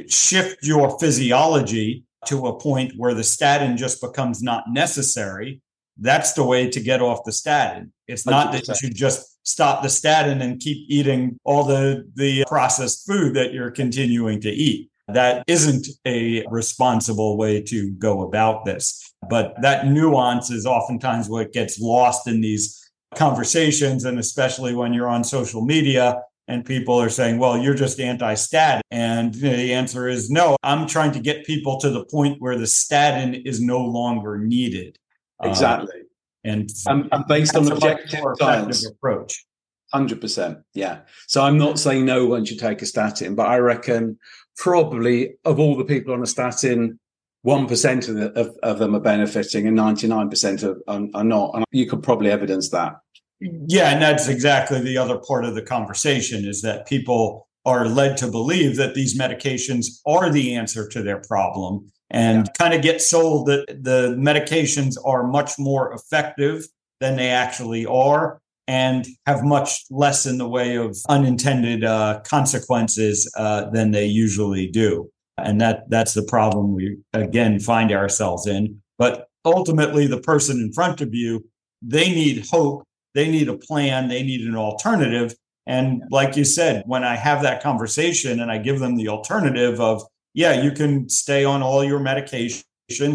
shift 0.07 0.57
your 0.63 0.99
physiology 0.99 2.03
to 2.25 2.47
a 2.47 2.59
point 2.59 2.93
where 2.97 3.13
the 3.13 3.23
statin 3.23 3.77
just 3.77 4.01
becomes 4.01 4.43
not 4.43 4.65
necessary, 4.69 5.61
that's 5.97 6.33
the 6.33 6.43
way 6.43 6.69
to 6.69 6.81
get 6.81 7.01
off 7.01 7.23
the 7.23 7.31
statin. 7.31 7.93
It's 8.07 8.25
not 8.25 8.53
100%. 8.53 8.65
that 8.65 8.81
you 8.81 8.89
just 8.89 9.34
stop 9.45 9.83
the 9.83 9.89
statin 9.89 10.41
and 10.41 10.59
keep 10.59 10.85
eating 10.89 11.39
all 11.43 11.63
the, 11.63 12.09
the 12.15 12.43
processed 12.47 13.07
food 13.07 13.35
that 13.35 13.53
you're 13.53 13.71
continuing 13.71 14.41
to 14.41 14.49
eat. 14.49 14.89
That 15.07 15.43
isn't 15.47 15.87
a 16.05 16.45
responsible 16.49 17.37
way 17.37 17.61
to 17.61 17.91
go 17.91 18.23
about 18.23 18.65
this. 18.65 19.13
But 19.29 19.53
that 19.61 19.87
nuance 19.87 20.49
is 20.49 20.65
oftentimes 20.65 21.29
what 21.29 21.53
gets 21.53 21.79
lost 21.79 22.27
in 22.27 22.41
these 22.41 22.89
conversations. 23.13 24.05
And 24.05 24.17
especially 24.17 24.73
when 24.73 24.93
you're 24.93 25.07
on 25.07 25.23
social 25.23 25.63
media 25.63 26.21
and 26.47 26.65
people 26.65 26.99
are 26.99 27.09
saying, 27.09 27.37
well, 27.37 27.57
you're 27.57 27.75
just 27.75 27.99
anti 27.99 28.33
statin. 28.33 28.81
And 28.89 29.33
the 29.33 29.73
answer 29.73 30.07
is 30.07 30.31
no, 30.31 30.57
I'm 30.63 30.87
trying 30.87 31.11
to 31.13 31.19
get 31.19 31.45
people 31.45 31.79
to 31.81 31.91
the 31.91 32.05
point 32.05 32.41
where 32.41 32.57
the 32.57 32.67
statin 32.67 33.35
is 33.35 33.61
no 33.61 33.79
longer 33.79 34.39
needed. 34.39 34.97
Exactly. 35.43 36.01
Uh, 36.01 36.04
and, 36.45 36.69
I'm, 36.87 37.09
I'm 37.11 37.23
based 37.27 37.55
on 37.55 37.71
objective 37.71 38.19
science 38.39 38.85
approach. 38.85 39.45
100%. 39.93 40.61
Yeah. 40.73 41.01
So 41.27 41.43
I'm 41.43 41.57
not 41.57 41.79
saying 41.79 42.05
no 42.05 42.25
one 42.25 42.45
should 42.45 42.59
take 42.59 42.81
a 42.81 42.85
statin, 42.85 43.35
but 43.35 43.47
I 43.47 43.57
reckon 43.57 44.17
probably 44.57 45.35
of 45.45 45.59
all 45.59 45.75
the 45.75 45.85
people 45.85 46.13
on 46.13 46.21
a 46.21 46.27
statin, 46.27 46.99
1% 47.45 48.09
of, 48.09 48.15
the, 48.15 48.31
of, 48.39 48.57
of 48.63 48.79
them 48.79 48.95
are 48.95 48.99
benefiting 48.99 49.67
and 49.67 49.77
99% 49.77 50.63
are, 50.63 50.81
are, 50.87 51.07
are 51.13 51.23
not. 51.23 51.55
And 51.55 51.65
you 51.71 51.87
could 51.87 52.03
probably 52.03 52.31
evidence 52.31 52.69
that. 52.69 52.95
Yeah, 53.39 53.91
and 53.91 54.01
that's 54.01 54.27
exactly 54.27 54.79
the 54.81 54.97
other 54.97 55.19
part 55.19 55.45
of 55.45 55.55
the 55.55 55.61
conversation 55.61 56.45
is 56.45 56.61
that 56.61 56.87
people 56.87 57.47
are 57.65 57.87
led 57.87 58.17
to 58.17 58.27
believe 58.27 58.77
that 58.77 58.95
these 58.95 59.19
medications 59.19 59.85
are 60.05 60.29
the 60.31 60.55
answer 60.55 60.87
to 60.87 61.01
their 61.01 61.21
problem 61.21 61.91
and 62.11 62.45
yeah. 62.45 62.51
kind 62.57 62.73
of 62.73 62.81
get 62.81 63.01
sold 63.01 63.47
that 63.47 63.65
the 63.67 64.15
medications 64.17 64.95
are 65.05 65.25
much 65.27 65.57
more 65.57 65.93
effective 65.93 66.67
than 66.99 67.15
they 67.15 67.29
actually 67.29 67.85
are 67.85 68.39
and 68.67 69.05
have 69.25 69.43
much 69.43 69.85
less 69.91 70.25
in 70.25 70.37
the 70.37 70.47
way 70.47 70.75
of 70.75 70.97
unintended 71.09 71.83
uh, 71.83 72.21
consequences 72.25 73.31
uh, 73.37 73.69
than 73.69 73.91
they 73.91 74.05
usually 74.05 74.67
do. 74.67 75.09
And 75.37 75.59
that 75.61 75.89
that's 75.89 76.13
the 76.13 76.23
problem 76.23 76.73
we 76.73 76.97
again 77.13 77.59
find 77.59 77.91
ourselves 77.91 78.47
in. 78.47 78.81
But 78.97 79.27
ultimately, 79.43 80.07
the 80.07 80.21
person 80.21 80.59
in 80.59 80.71
front 80.71 81.01
of 81.01 81.13
you, 81.13 81.45
they 81.81 82.09
need 82.09 82.45
hope, 82.49 82.83
they 83.13 83.29
need 83.29 83.49
a 83.49 83.57
plan, 83.57 84.07
they 84.07 84.23
need 84.23 84.47
an 84.47 84.55
alternative. 84.55 85.35
And 85.67 86.03
like 86.09 86.37
you 86.37 86.45
said, 86.45 86.83
when 86.85 87.03
I 87.03 87.15
have 87.15 87.41
that 87.41 87.61
conversation 87.61 88.39
and 88.39 88.51
I 88.51 88.59
give 88.59 88.79
them 88.79 88.95
the 88.95 89.09
alternative 89.09 89.81
of, 89.81 90.03
yeah, 90.35 90.61
you 90.61 90.71
can 90.71 91.07
stay 91.07 91.45
on 91.45 91.63
all 91.63 91.83
your 91.83 91.99
medications 91.99 92.63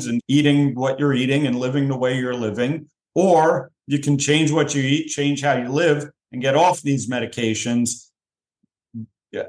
and 0.09 0.21
eating 0.27 0.75
what 0.75 0.99
you're 0.99 1.13
eating 1.13 1.47
and 1.47 1.55
living 1.55 1.87
the 1.87 1.97
way 1.97 2.17
you're 2.17 2.35
living, 2.35 2.89
or 3.15 3.71
you 3.87 3.99
can 3.99 4.19
change 4.19 4.51
what 4.51 4.75
you 4.75 4.83
eat, 4.83 5.09
change 5.09 5.43
how 5.43 5.55
you 5.55 5.69
live, 5.69 6.11
and 6.33 6.41
get 6.41 6.57
off 6.57 6.81
these 6.81 7.11
medications. 7.11 8.09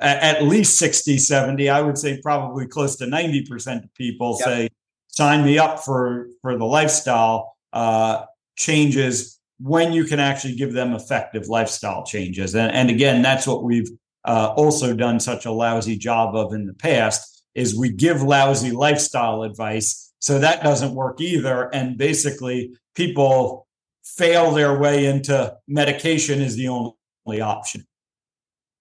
At 0.02 0.44
least 0.44 0.78
60, 0.78 1.18
70, 1.18 1.70
I 1.70 1.82
would 1.82 1.98
say 1.98 2.20
probably 2.22 2.68
close 2.68 2.98
to 2.98 3.06
90% 3.06 3.86
of 3.86 3.94
people 3.96 4.38
yep. 4.40 4.48
say, 4.48 4.70
sign 5.08 5.44
me 5.44 5.58
up 5.58 5.80
for, 5.80 6.28
for 6.42 6.58
the 6.58 6.66
lifestyle 6.66 7.56
uh, 7.72 8.26
changes 8.58 9.40
when 9.60 9.94
you 9.94 10.04
can 10.04 10.20
actually 10.20 10.56
give 10.56 10.74
them 10.74 10.94
effective 10.94 11.48
lifestyle 11.48 12.04
changes. 12.04 12.54
And, 12.54 12.72
and 12.74 12.90
again, 12.90 13.22
that's 13.22 13.48
what 13.48 13.64
we've 13.64 13.90
uh, 14.26 14.54
also 14.58 14.94
done 14.94 15.20
such 15.20 15.46
a 15.46 15.52
lousy 15.52 15.98
job 15.98 16.36
of 16.36 16.54
in 16.54 16.66
the 16.66 16.74
past 16.74 17.31
is 17.56 17.78
we 17.78 17.90
give 17.90 18.22
lousy 18.22 18.72
lifestyle 18.72 19.44
advice. 19.44 20.14
So 20.20 20.40
that 20.40 20.64
doesn't 20.64 20.96
work 20.96 21.20
either. 21.20 21.74
And 21.74 21.98
basically 21.98 22.74
people 22.96 23.68
fail 24.04 24.52
their 24.52 24.78
way 24.78 25.06
into 25.06 25.56
medication 25.68 26.42
is 26.42 26.56
the 26.56 26.68
only 26.68 27.42
option. 27.42 27.86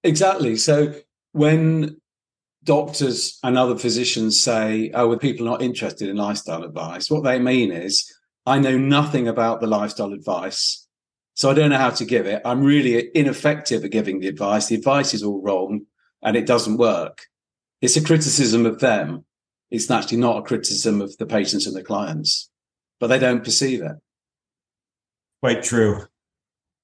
Exactly. 0.03 0.57
So 0.57 0.95
when 1.33 2.01
doctors 2.65 3.39
and 3.43 3.57
other 3.57 3.77
physicians 3.77 4.41
say, 4.41 4.91
oh, 4.95 5.09
well, 5.09 5.19
people 5.19 5.47
are 5.47 5.53
not 5.53 5.63
interested 5.63 6.09
in 6.09 6.17
lifestyle 6.17 6.63
advice, 6.63 7.11
what 7.11 7.25
they 7.25 7.39
mean 7.39 7.73
is, 7.73 8.13
I 8.47 8.59
know 8.59 8.77
nothing 8.79 9.29
about 9.29 9.61
the 9.61 9.67
lifestyle 9.67 10.13
advice. 10.13 10.87
So 11.35 11.51
I 11.51 11.55
don't 11.55 11.71
know 11.71 11.79
how 11.79 11.91
to 11.91 12.05
give 12.05 12.27
it. 12.27 12.43
I'm 12.45 12.63
really 12.63 13.11
ineffective 13.15 13.85
at 13.85 13.91
giving 13.91 14.21
the 14.21 14.29
advice. 14.29 14.67
The 14.67 14.75
advice 14.75 15.15
is 15.15 15.23
all 15.23 15.43
wrong 15.43 15.87
and 16.23 16.37
it 16.37 16.47
doesn't 16.47 16.77
work. 16.77 17.27
It's 17.81 17.97
a 17.97 18.05
criticism 18.05 18.67
of 18.67 18.81
them. 18.81 19.25
It's 19.71 19.91
actually 19.91 20.19
not 20.19 20.39
a 20.39 20.43
criticism 20.43 21.01
of 21.01 21.17
the 21.19 21.27
patients 21.27 21.67
and 21.67 21.75
the 21.75 21.83
clients, 21.83 22.51
but 22.99 23.07
they 23.07 23.19
don't 23.19 23.45
perceive 23.45 23.83
it. 23.83 23.97
Quite 25.41 25.63
true. 25.63 26.05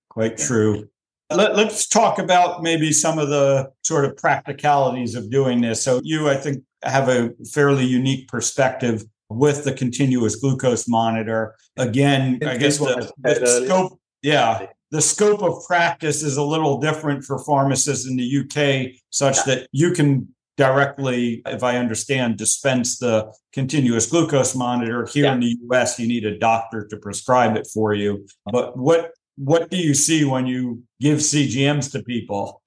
Quite 0.08 0.38
true. 0.38 0.88
Let, 1.30 1.52
us 1.52 1.88
talk 1.88 2.18
about 2.18 2.62
maybe 2.62 2.92
some 2.92 3.18
of 3.18 3.28
the 3.28 3.70
sort 3.82 4.04
of 4.04 4.16
practicalities 4.16 5.16
of 5.16 5.30
doing 5.30 5.60
this. 5.60 5.82
So, 5.82 6.00
you, 6.04 6.28
I 6.28 6.36
think, 6.36 6.62
have 6.84 7.08
a 7.08 7.30
fairly 7.52 7.84
unique 7.84 8.28
perspective 8.28 9.04
with 9.28 9.64
the 9.64 9.72
continuous 9.72 10.36
glucose 10.36 10.88
monitor. 10.88 11.56
Again, 11.76 12.38
I 12.46 12.56
guess 12.56 12.78
the, 12.78 13.12
the 13.18 13.64
scope, 13.64 14.00
yeah, 14.22 14.66
the 14.92 15.02
scope 15.02 15.42
of 15.42 15.64
practice 15.66 16.22
is 16.22 16.36
a 16.36 16.42
little 16.42 16.78
different 16.78 17.24
for 17.24 17.38
pharmacists 17.40 18.06
in 18.06 18.16
the 18.16 18.38
UK, 18.38 19.00
such 19.10 19.44
that 19.44 19.68
you 19.72 19.90
can 19.92 20.28
directly, 20.56 21.42
if 21.46 21.62
I 21.62 21.76
understand, 21.76 22.38
dispense 22.38 22.98
the 22.98 23.32
continuous 23.52 24.06
glucose 24.06 24.54
monitor. 24.54 25.06
Here 25.06 25.24
yeah. 25.24 25.34
in 25.34 25.40
the 25.40 25.56
US, 25.70 25.98
you 25.98 26.08
need 26.08 26.24
a 26.24 26.38
doctor 26.38 26.86
to 26.86 26.96
prescribe 26.96 27.56
it 27.56 27.66
for 27.72 27.94
you. 27.94 28.26
But 28.50 28.76
what 28.76 29.12
what 29.36 29.70
do 29.70 29.76
you 29.76 29.92
see 29.94 30.24
when 30.24 30.46
you 30.46 30.82
give 31.00 31.18
CGMs 31.18 31.92
to 31.92 32.02
people? 32.02 32.62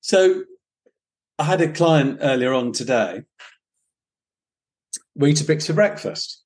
So 0.00 0.44
I 1.38 1.44
had 1.44 1.60
a 1.60 1.70
client 1.70 2.18
earlier 2.22 2.54
on 2.54 2.72
today. 2.72 3.24
Weetabix 5.18 5.66
for 5.66 5.74
breakfast. 5.74 6.42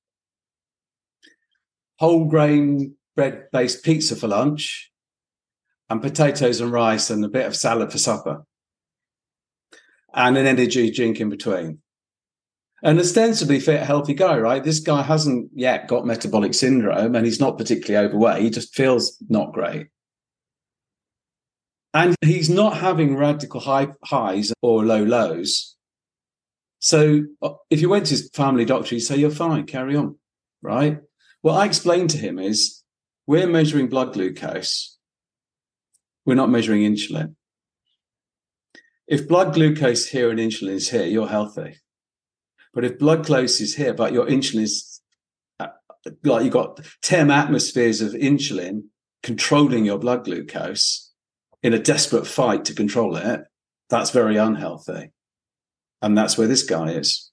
Whole 2.01 2.25
grain 2.25 2.97
bread 3.15 3.47
based 3.53 3.85
pizza 3.85 4.17
for 4.17 4.27
lunch, 4.27 4.91
and 5.89 6.03
potatoes 6.03 6.61
and 6.61 6.73
rice 6.73 7.11
and 7.11 7.25
a 7.25 7.29
bit 7.29 7.47
of 7.47 7.55
salad 7.55 7.93
for 7.93 7.99
supper, 7.99 8.45
and 10.15 10.37
an 10.37 10.47
energy 10.47 10.91
drink 10.91 11.21
in 11.21 11.29
between. 11.29 11.79
An 12.83 12.99
ostensibly 12.99 13.61
fit, 13.61 13.83
healthy 13.83 14.15
guy, 14.15 14.39
right? 14.39 14.63
This 14.63 14.81
guy 14.81 15.03
hasn't 15.03 15.51
yet 15.55 15.89
got 15.89 16.07
metabolic 16.07 16.53
syndrome 16.55 17.15
and 17.15 17.25
he's 17.25 17.41
not 17.41 17.57
particularly 17.57 18.07
overweight. 18.07 18.43
He 18.43 18.51
just 18.51 18.75
feels 18.75 19.17
not 19.29 19.53
great. 19.53 19.89
And 21.95 22.15
he's 22.21 22.51
not 22.51 22.77
having 22.77 23.17
radical 23.17 23.61
high 23.61 23.89
highs 24.05 24.53
or 24.61 24.85
low 24.85 25.03
lows. 25.03 25.77
So 26.81 27.25
uh, 27.41 27.55
if 27.71 27.81
you 27.81 27.89
went 27.89 28.07
to 28.07 28.11
his 28.11 28.29
family 28.35 28.65
doctor, 28.65 28.97
he'd 28.97 29.01
say, 29.01 29.17
You're 29.17 29.31
fine, 29.31 29.65
carry 29.65 29.97
on. 29.97 30.19
Right. 30.61 30.99
What 31.41 31.55
I 31.55 31.65
explained 31.67 32.11
to 32.11 32.19
him 32.19 32.39
is 32.39 32.83
we're 33.27 33.47
measuring 33.47 33.89
blood 33.89 34.13
glucose. 34.13 34.99
We're 36.27 36.35
not 36.35 36.51
measuring 36.51 36.83
insulin. 36.83 37.37
If 39.07 39.29
blood 39.29 39.55
glucose 39.55 40.07
here 40.07 40.31
and 40.31 40.39
insulin 40.39 40.71
is 40.71 40.91
here, 40.91 41.05
you're 41.05 41.29
healthy. 41.29 41.77
But 42.73 42.85
if 42.85 42.99
blood 42.99 43.27
glucose 43.27 43.61
is 43.61 43.77
here, 43.77 43.95
but 43.95 44.13
your 44.13 44.27
insulin 44.27 44.63
is 44.63 45.01
uh, 45.61 45.69
like 46.25 46.45
you've 46.45 46.53
got 46.53 46.81
10 47.03 47.31
atmospheres 47.31 48.01
of 48.01 48.13
insulin 48.13 48.85
controlling 49.23 49.85
your 49.85 49.99
blood 49.99 50.25
glucose 50.25 51.13
in 51.63 51.73
a 51.73 51.79
desperate 51.79 52.27
fight 52.27 52.65
to 52.67 52.75
control 52.75 53.17
it, 53.17 53.43
that's 53.89 54.11
very 54.11 54.37
unhealthy. 54.37 55.13
And 56.03 56.17
that's 56.17 56.37
where 56.37 56.49
this 56.49 56.63
guy 56.63 56.91
is. 56.91 57.31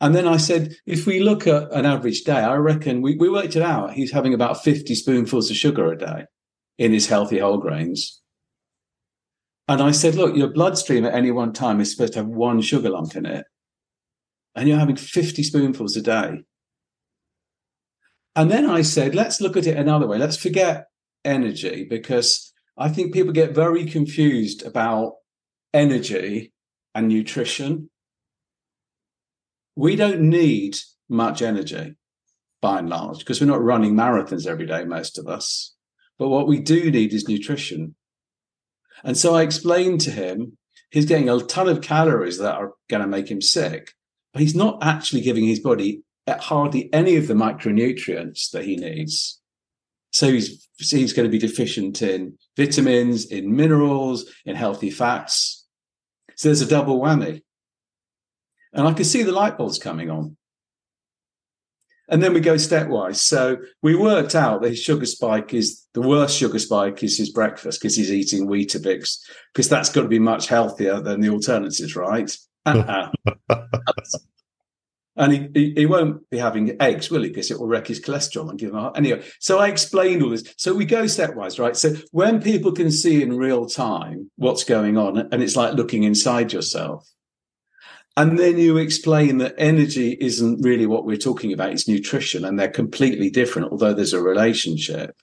And 0.00 0.14
then 0.14 0.26
I 0.26 0.38
said, 0.38 0.76
if 0.86 1.06
we 1.06 1.20
look 1.20 1.46
at 1.46 1.72
an 1.72 1.84
average 1.84 2.22
day, 2.22 2.38
I 2.38 2.54
reckon 2.54 3.02
we, 3.02 3.16
we 3.16 3.28
worked 3.28 3.56
it 3.56 3.62
out. 3.62 3.92
He's 3.92 4.12
having 4.12 4.32
about 4.32 4.62
50 4.62 4.94
spoonfuls 4.94 5.50
of 5.50 5.56
sugar 5.56 5.92
a 5.92 5.98
day 5.98 6.24
in 6.78 6.92
his 6.92 7.06
healthy 7.06 7.38
whole 7.38 7.58
grains. 7.58 8.20
And 9.70 9.80
I 9.80 9.92
said, 9.92 10.16
look, 10.16 10.36
your 10.36 10.48
bloodstream 10.48 11.04
at 11.04 11.14
any 11.14 11.30
one 11.30 11.52
time 11.52 11.80
is 11.80 11.92
supposed 11.92 12.14
to 12.14 12.18
have 12.18 12.28
one 12.28 12.60
sugar 12.60 12.90
lump 12.90 13.14
in 13.14 13.24
it. 13.24 13.46
And 14.54 14.68
you're 14.68 14.78
having 14.78 14.96
50 14.96 15.42
spoonfuls 15.42 15.96
a 15.96 16.02
day. 16.02 16.42
And 18.34 18.50
then 18.50 18.68
I 18.68 18.82
said, 18.82 19.14
let's 19.14 19.40
look 19.40 19.56
at 19.56 19.66
it 19.66 19.76
another 19.76 20.06
way. 20.06 20.18
Let's 20.18 20.36
forget 20.36 20.86
energy 21.24 21.86
because 21.88 22.52
I 22.76 22.88
think 22.88 23.14
people 23.14 23.32
get 23.32 23.54
very 23.54 23.86
confused 23.86 24.66
about 24.66 25.14
energy 25.72 26.52
and 26.94 27.08
nutrition 27.08 27.90
we 29.80 29.96
don't 29.96 30.20
need 30.20 30.76
much 31.08 31.40
energy 31.40 31.94
by 32.60 32.78
and 32.78 32.90
large 32.90 33.20
because 33.20 33.40
we're 33.40 33.46
not 33.46 33.62
running 33.62 33.94
marathons 33.94 34.46
every 34.46 34.66
day, 34.66 34.84
most 34.84 35.18
of 35.18 35.26
us. 35.26 35.74
But 36.18 36.28
what 36.28 36.46
we 36.46 36.60
do 36.60 36.90
need 36.90 37.14
is 37.14 37.28
nutrition. 37.28 37.94
And 39.04 39.16
so 39.16 39.34
I 39.34 39.42
explained 39.42 40.00
to 40.02 40.10
him 40.10 40.56
he's 40.90 41.06
getting 41.06 41.28
a 41.28 41.40
ton 41.40 41.68
of 41.68 41.80
calories 41.80 42.38
that 42.38 42.56
are 42.56 42.72
going 42.88 43.02
to 43.02 43.08
make 43.08 43.30
him 43.30 43.40
sick, 43.40 43.92
but 44.32 44.42
he's 44.42 44.54
not 44.54 44.82
actually 44.82 45.22
giving 45.22 45.44
his 45.44 45.60
body 45.60 46.02
eh, 46.26 46.38
hardly 46.38 46.92
any 46.92 47.16
of 47.16 47.28
the 47.28 47.34
micronutrients 47.34 48.50
that 48.50 48.64
he 48.64 48.76
needs. 48.76 49.40
So 50.12 50.30
he's, 50.30 50.68
he's 50.76 51.12
going 51.12 51.28
to 51.28 51.30
be 51.30 51.38
deficient 51.38 52.02
in 52.02 52.36
vitamins, 52.56 53.26
in 53.26 53.54
minerals, 53.54 54.30
in 54.44 54.56
healthy 54.56 54.90
fats. 54.90 55.66
So 56.36 56.48
there's 56.48 56.62
a 56.62 56.66
double 56.66 57.00
whammy. 57.00 57.42
And 58.72 58.86
I 58.86 58.92
could 58.92 59.06
see 59.06 59.22
the 59.22 59.32
light 59.32 59.56
bulbs 59.58 59.78
coming 59.78 60.10
on. 60.10 60.36
And 62.10 62.22
then 62.22 62.34
we 62.34 62.40
go 62.40 62.54
stepwise. 62.54 63.16
So 63.16 63.58
we 63.82 63.94
worked 63.94 64.34
out 64.34 64.62
that 64.62 64.70
his 64.70 64.82
sugar 64.82 65.06
spike 65.06 65.54
is 65.54 65.86
the 65.94 66.02
worst 66.02 66.36
sugar 66.36 66.58
spike 66.58 67.02
is 67.02 67.16
his 67.16 67.30
breakfast 67.30 67.80
because 67.80 67.96
he's 67.96 68.12
eating 68.12 68.48
Weetabix, 68.48 69.18
because 69.52 69.68
that's 69.68 69.90
got 69.90 70.02
to 70.02 70.08
be 70.08 70.18
much 70.18 70.48
healthier 70.48 71.00
than 71.00 71.20
the 71.20 71.30
alternatives, 71.30 71.94
right? 71.94 72.36
and 72.66 73.12
he, 75.32 75.48
he, 75.54 75.72
he, 75.76 75.86
won't 75.86 76.28
be 76.30 76.38
having 76.38 76.76
eggs, 76.82 77.10
will 77.10 77.22
he? 77.22 77.28
Because 77.28 77.50
it 77.50 77.58
will 77.58 77.68
wreck 77.68 77.86
his 77.86 78.00
cholesterol 78.00 78.50
and 78.50 78.58
give 78.58 78.70
him 78.70 78.76
a 78.76 78.80
heart. 78.80 78.98
anyway. 78.98 79.24
So 79.38 79.58
I 79.58 79.68
explained 79.68 80.22
all 80.22 80.30
this. 80.30 80.52
So 80.56 80.74
we 80.74 80.84
go 80.84 81.04
stepwise, 81.04 81.58
right? 81.60 81.76
So 81.76 81.94
when 82.10 82.42
people 82.42 82.72
can 82.72 82.90
see 82.90 83.22
in 83.22 83.36
real 83.36 83.66
time 83.66 84.30
what's 84.36 84.64
going 84.64 84.98
on, 84.98 85.28
and 85.32 85.42
it's 85.42 85.56
like 85.56 85.74
looking 85.74 86.02
inside 86.02 86.52
yourself, 86.52 87.08
and 88.16 88.38
then 88.38 88.58
you 88.58 88.76
explain 88.76 89.38
that 89.38 89.54
energy 89.56 90.16
isn't 90.20 90.62
really 90.62 90.86
what 90.86 91.04
we're 91.04 91.16
talking 91.16 91.52
about, 91.52 91.72
it's 91.72 91.88
nutrition, 91.88 92.44
and 92.44 92.58
they're 92.58 92.68
completely 92.68 93.30
different, 93.30 93.70
although 93.70 93.94
there's 93.94 94.12
a 94.12 94.22
relationship. 94.22 95.16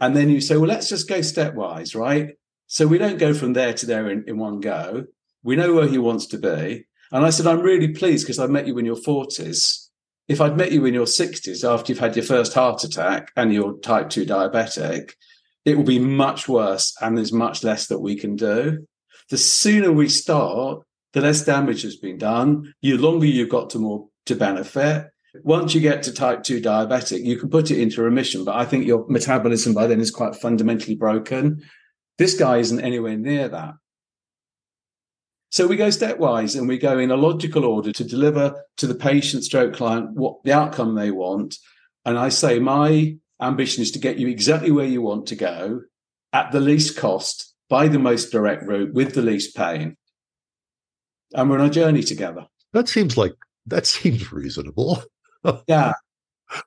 And 0.00 0.16
then 0.16 0.28
you 0.28 0.40
say, 0.40 0.56
well, 0.56 0.68
let's 0.68 0.88
just 0.88 1.08
go 1.08 1.20
stepwise, 1.20 1.94
right? 1.98 2.36
So 2.66 2.86
we 2.86 2.98
don't 2.98 3.18
go 3.18 3.32
from 3.32 3.52
there 3.52 3.72
to 3.72 3.86
there 3.86 4.10
in, 4.10 4.24
in 4.26 4.38
one 4.38 4.60
go. 4.60 5.04
We 5.42 5.56
know 5.56 5.72
where 5.74 5.88
he 5.88 5.98
wants 5.98 6.26
to 6.26 6.38
be. 6.38 6.84
And 7.12 7.24
I 7.24 7.30
said, 7.30 7.46
I'm 7.46 7.60
really 7.60 7.88
pleased 7.88 8.26
because 8.26 8.38
I 8.38 8.46
met 8.46 8.66
you 8.66 8.76
in 8.78 8.86
your 8.86 8.96
40s. 8.96 9.88
If 10.26 10.40
I'd 10.40 10.56
met 10.56 10.72
you 10.72 10.84
in 10.86 10.94
your 10.94 11.06
60s 11.06 11.68
after 11.68 11.92
you've 11.92 12.00
had 12.00 12.16
your 12.16 12.24
first 12.24 12.54
heart 12.54 12.82
attack 12.82 13.30
and 13.36 13.52
you're 13.52 13.78
type 13.78 14.10
2 14.10 14.24
diabetic, 14.24 15.12
it 15.64 15.76
will 15.76 15.84
be 15.84 15.98
much 15.98 16.48
worse 16.48 16.94
and 17.00 17.16
there's 17.16 17.32
much 17.32 17.62
less 17.62 17.86
that 17.86 18.00
we 18.00 18.16
can 18.16 18.36
do. 18.36 18.86
The 19.30 19.38
sooner 19.38 19.92
we 19.92 20.08
start, 20.08 20.82
the 21.14 21.20
less 21.20 21.44
damage 21.44 21.82
has 21.82 21.96
been 21.96 22.18
done. 22.18 22.74
The 22.82 22.98
longer 22.98 23.26
you've 23.26 23.48
got 23.48 23.70
to 23.70 23.78
more 23.78 24.08
to 24.26 24.34
benefit. 24.34 25.10
Once 25.42 25.74
you 25.74 25.80
get 25.80 26.02
to 26.02 26.12
type 26.12 26.42
2 26.42 26.60
diabetic, 26.60 27.24
you 27.24 27.38
can 27.38 27.48
put 27.48 27.70
it 27.70 27.80
into 27.80 28.02
remission, 28.02 28.44
but 28.44 28.56
I 28.56 28.64
think 28.64 28.86
your 28.86 29.06
metabolism 29.08 29.74
by 29.74 29.86
then 29.86 30.00
is 30.00 30.10
quite 30.10 30.36
fundamentally 30.36 30.94
broken. 30.94 31.62
This 32.18 32.38
guy 32.38 32.58
isn't 32.58 32.80
anywhere 32.80 33.16
near 33.16 33.48
that. 33.48 33.74
So 35.50 35.66
we 35.66 35.76
go 35.76 35.88
stepwise 35.88 36.58
and 36.58 36.68
we 36.68 36.78
go 36.78 36.98
in 36.98 37.10
a 37.10 37.16
logical 37.16 37.64
order 37.64 37.92
to 37.92 38.04
deliver 38.04 38.64
to 38.76 38.86
the 38.86 38.94
patient 38.94 39.44
stroke 39.44 39.74
client 39.74 40.10
what 40.12 40.42
the 40.44 40.52
outcome 40.52 40.94
they 40.94 41.10
want. 41.10 41.58
And 42.04 42.18
I 42.18 42.28
say, 42.28 42.58
my 42.58 43.16
ambition 43.40 43.82
is 43.82 43.92
to 43.92 44.00
get 44.00 44.18
you 44.18 44.28
exactly 44.28 44.72
where 44.72 44.86
you 44.86 45.02
want 45.02 45.26
to 45.28 45.36
go 45.36 45.82
at 46.32 46.50
the 46.50 46.60
least 46.60 46.96
cost 46.96 47.54
by 47.68 47.86
the 47.86 48.00
most 48.00 48.30
direct 48.30 48.64
route 48.66 48.92
with 48.94 49.14
the 49.14 49.22
least 49.22 49.56
pain 49.56 49.96
and 51.34 51.50
we're 51.50 51.58
on 51.58 51.66
a 51.66 51.70
journey 51.70 52.02
together. 52.02 52.46
That 52.72 52.88
seems 52.88 53.16
like 53.16 53.34
that 53.66 53.86
seems 53.86 54.32
reasonable. 54.32 55.02
yeah. 55.66 55.92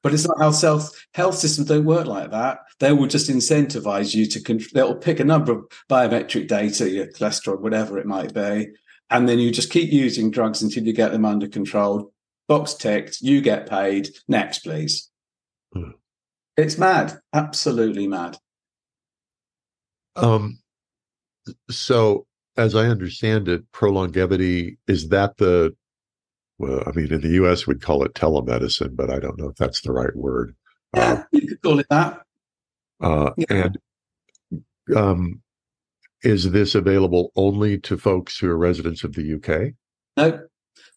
But 0.04 0.14
it's 0.14 0.28
not 0.28 0.40
how 0.40 0.52
health 0.52 1.06
health 1.14 1.36
systems 1.36 1.68
don't 1.68 1.86
work 1.86 2.08
like 2.08 2.32
that. 2.32 2.60
They 2.80 2.92
will 2.92 3.08
just 3.08 3.30
incentivize 3.30 4.14
you 4.14 4.26
to 4.28 4.42
control. 4.42 4.70
They'll 4.74 4.96
pick 4.96 5.20
a 5.20 5.24
number 5.24 5.52
of 5.52 5.66
biometric 5.90 6.48
data, 6.48 6.90
your 6.90 7.08
cholesterol, 7.08 7.60
whatever 7.60 7.98
it 7.98 8.06
might 8.06 8.34
be, 8.34 8.70
and 9.10 9.30
then 9.30 9.40
you 9.40 9.52
just 9.52 9.72
keep 9.72 9.92
using 9.92 10.32
drugs 10.32 10.62
until 10.62 10.84
you 10.84 10.94
get 10.94 11.12
them 11.12 11.26
under 11.26 11.48
control. 11.48 12.12
Box 12.48 12.74
ticked, 12.74 13.22
you 13.22 13.42
get 13.42 13.70
paid. 13.70 14.10
Next, 14.28 14.60
please. 14.60 15.10
Hmm. 15.74 15.92
It's 16.58 16.78
mad, 16.78 17.20
absolutely 17.34 18.08
mad. 18.08 18.38
Um. 20.16 20.60
So 21.70 22.26
as 22.58 22.76
I 22.76 22.86
understand 22.88 23.48
it, 23.48 23.72
prolongevity 23.72 24.78
is 24.88 25.10
that 25.10 25.38
the 25.38 25.76
well, 26.60 26.84
I 26.88 26.92
mean, 26.92 27.14
in 27.14 27.22
the 27.22 27.30
U.S. 27.30 27.68
we'd 27.68 27.82
call 27.82 28.04
it 28.04 28.16
telemedicine, 28.16 28.96
but 28.96 29.12
I 29.12 29.20
don't 29.20 29.38
know 29.38 29.50
if 29.50 29.58
that's 29.58 29.82
the 29.82 29.92
right 29.92 30.16
word. 30.16 30.56
Yeah, 30.96 31.12
uh, 31.12 31.24
you 31.32 31.48
could 31.48 31.62
call 31.62 31.80
it 31.80 31.86
that. 31.92 32.22
Uh, 33.00 33.30
yeah. 33.38 33.46
And 33.50 33.78
um, 34.96 35.42
is 36.24 36.52
this 36.52 36.74
available 36.74 37.32
only 37.36 37.78
to 37.82 37.98
folks 37.98 38.40
who 38.40 38.50
are 38.50 38.58
residents 38.58 39.04
of 39.04 39.14
the 39.14 39.36
UK? 39.36 39.74
No, 40.18 40.48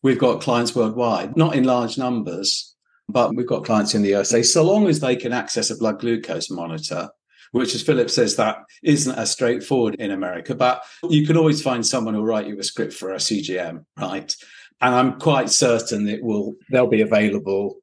we've 0.03 0.19
got 0.19 0.41
clients 0.41 0.75
worldwide, 0.75 1.37
not 1.37 1.55
in 1.55 1.65
large 1.65 1.99
numbers, 1.99 2.75
but 3.09 3.37
we've 3.37 3.47
got 3.47 3.67
clients 3.67 3.95
in 3.95 4.01
the 4.01 4.11
USA. 4.11 4.43
So 4.43 4.63
long 4.63 4.87
as 4.87 5.01
they 5.01 5.15
can 5.15 5.35
access 5.35 5.69
a 5.69 5.77
blood 5.77 6.01
glucose 6.01 6.51
monitor, 6.51 7.11
which, 7.53 7.75
as 7.75 7.83
Philip 7.83 8.11
says, 8.11 8.37
that 8.37 8.59
isn't 8.83 9.17
as 9.17 9.31
straightforward 9.31 9.97
in 9.97 10.11
America. 10.11 10.55
But 10.55 10.83
you 11.09 11.27
can 11.27 11.37
always 11.37 11.63
find 11.63 11.85
someone 11.85 12.15
who'll 12.15 12.25
write 12.25 12.47
you 12.47 12.59
a 12.59 12.65
script 12.65 12.93
for 12.93 13.13
a 13.13 13.17
CGM, 13.17 13.85
right? 13.99 14.35
And 14.81 14.95
I'm 14.95 15.19
quite 15.19 15.51
certain 15.51 16.09
it 16.09 16.23
will 16.23 16.55
they'll 16.71 16.87
be 16.87 17.03
available 17.03 17.77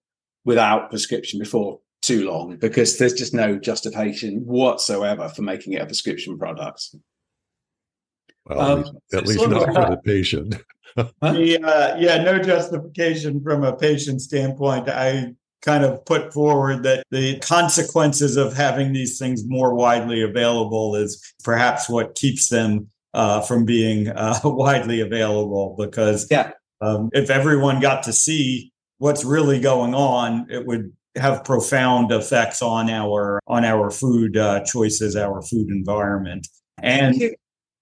without 0.46 0.90
prescription 0.90 1.40
before 1.40 1.80
too 2.02 2.26
long 2.26 2.56
because 2.56 2.98
there's 2.98 3.14
just 3.14 3.34
no 3.34 3.58
justification 3.58 4.46
whatsoever 4.46 5.28
for 5.30 5.42
making 5.42 5.74
it 5.74 5.82
a 5.82 5.86
prescription 5.86 6.38
product. 6.38 6.96
Well, 8.46 8.62
at 8.62 8.70
um, 8.70 8.80
least, 8.80 8.96
at 9.14 9.28
least 9.28 9.50
not 9.50 9.66
for 9.66 9.90
the 9.90 10.02
patient. 10.04 10.56
the, 10.96 11.60
uh, 11.64 11.98
yeah, 12.00 12.24
no 12.24 12.40
justification 12.40 13.44
from 13.44 13.64
a 13.64 13.76
patient 13.76 14.22
standpoint. 14.22 14.88
I 14.88 15.34
kind 15.62 15.84
of 15.84 16.04
put 16.06 16.34
forward 16.34 16.84
that 16.84 17.04
the 17.12 17.40
consequences 17.40 18.38
of 18.38 18.54
having 18.54 18.94
these 18.94 19.18
things 19.18 19.44
more 19.46 19.74
widely 19.74 20.22
available 20.22 20.96
is 20.96 21.34
perhaps 21.44 21.90
what 21.90 22.16
keeps 22.16 22.50
them 22.50 22.90
uh, 23.14 23.42
from 23.42 23.66
being 23.66 24.10
uh, 24.10 24.40
widely 24.44 25.02
available 25.02 25.76
because 25.78 26.28
yeah. 26.30 26.52
um, 26.82 27.10
if 27.14 27.30
everyone 27.30 27.80
got 27.80 28.04
to 28.04 28.14
see 28.14 28.72
what's 29.00 29.26
really 29.26 29.60
going 29.60 29.94
on, 29.94 30.46
it 30.50 30.66
would 30.66 30.94
have 31.16 31.44
profound 31.44 32.12
effects 32.12 32.62
on 32.62 32.90
our 32.90 33.40
on 33.48 33.66
our 33.66 33.90
food 33.90 34.38
uh, 34.38 34.64
choices, 34.64 35.16
our 35.16 35.42
food 35.42 35.70
environment, 35.70 36.48
and. 36.82 37.36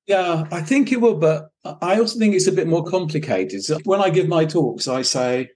Yeah, 0.08 0.46
I 0.52 0.62
think 0.62 0.92
it 0.92 1.02
will, 1.02 1.16
but 1.16 1.50
I 1.64 1.98
also 1.98 2.20
think 2.20 2.36
it's 2.36 2.46
a 2.46 2.52
bit 2.52 2.68
more 2.68 2.84
complicated. 2.84 3.64
So 3.64 3.80
when 3.86 4.02
I 4.02 4.12
give 4.12 4.28
my 4.28 4.46
talks, 4.46 4.88
I 4.88 5.02
say 5.02 5.50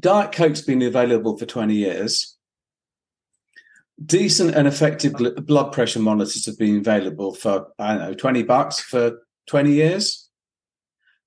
Diet 0.00 0.32
Coke's 0.32 0.62
been 0.62 0.82
available 0.82 1.36
for 1.36 1.46
20 1.46 1.74
years. 1.74 2.36
Decent 4.04 4.54
and 4.54 4.66
effective 4.66 5.12
blood 5.12 5.72
pressure 5.72 6.00
monitors 6.00 6.46
have 6.46 6.58
been 6.58 6.78
available 6.78 7.34
for, 7.34 7.68
I 7.78 7.94
don't 7.94 8.02
know, 8.02 8.14
20 8.14 8.42
bucks 8.44 8.80
for 8.80 9.20
20 9.46 9.72
years. 9.72 10.28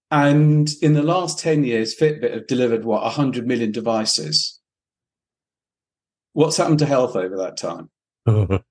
And 0.09 0.69
in 0.81 0.93
the 0.93 1.03
last 1.03 1.39
10 1.39 1.63
years, 1.63 1.95
Fitbit 1.95 2.33
have 2.33 2.47
delivered 2.47 2.83
what, 2.83 3.03
100 3.03 3.47
million 3.47 3.71
devices. 3.71 4.59
What's 6.33 6.57
happened 6.57 6.79
to 6.79 6.85
health 6.85 7.15
over 7.15 7.37
that 7.37 7.57
time? 7.57 7.89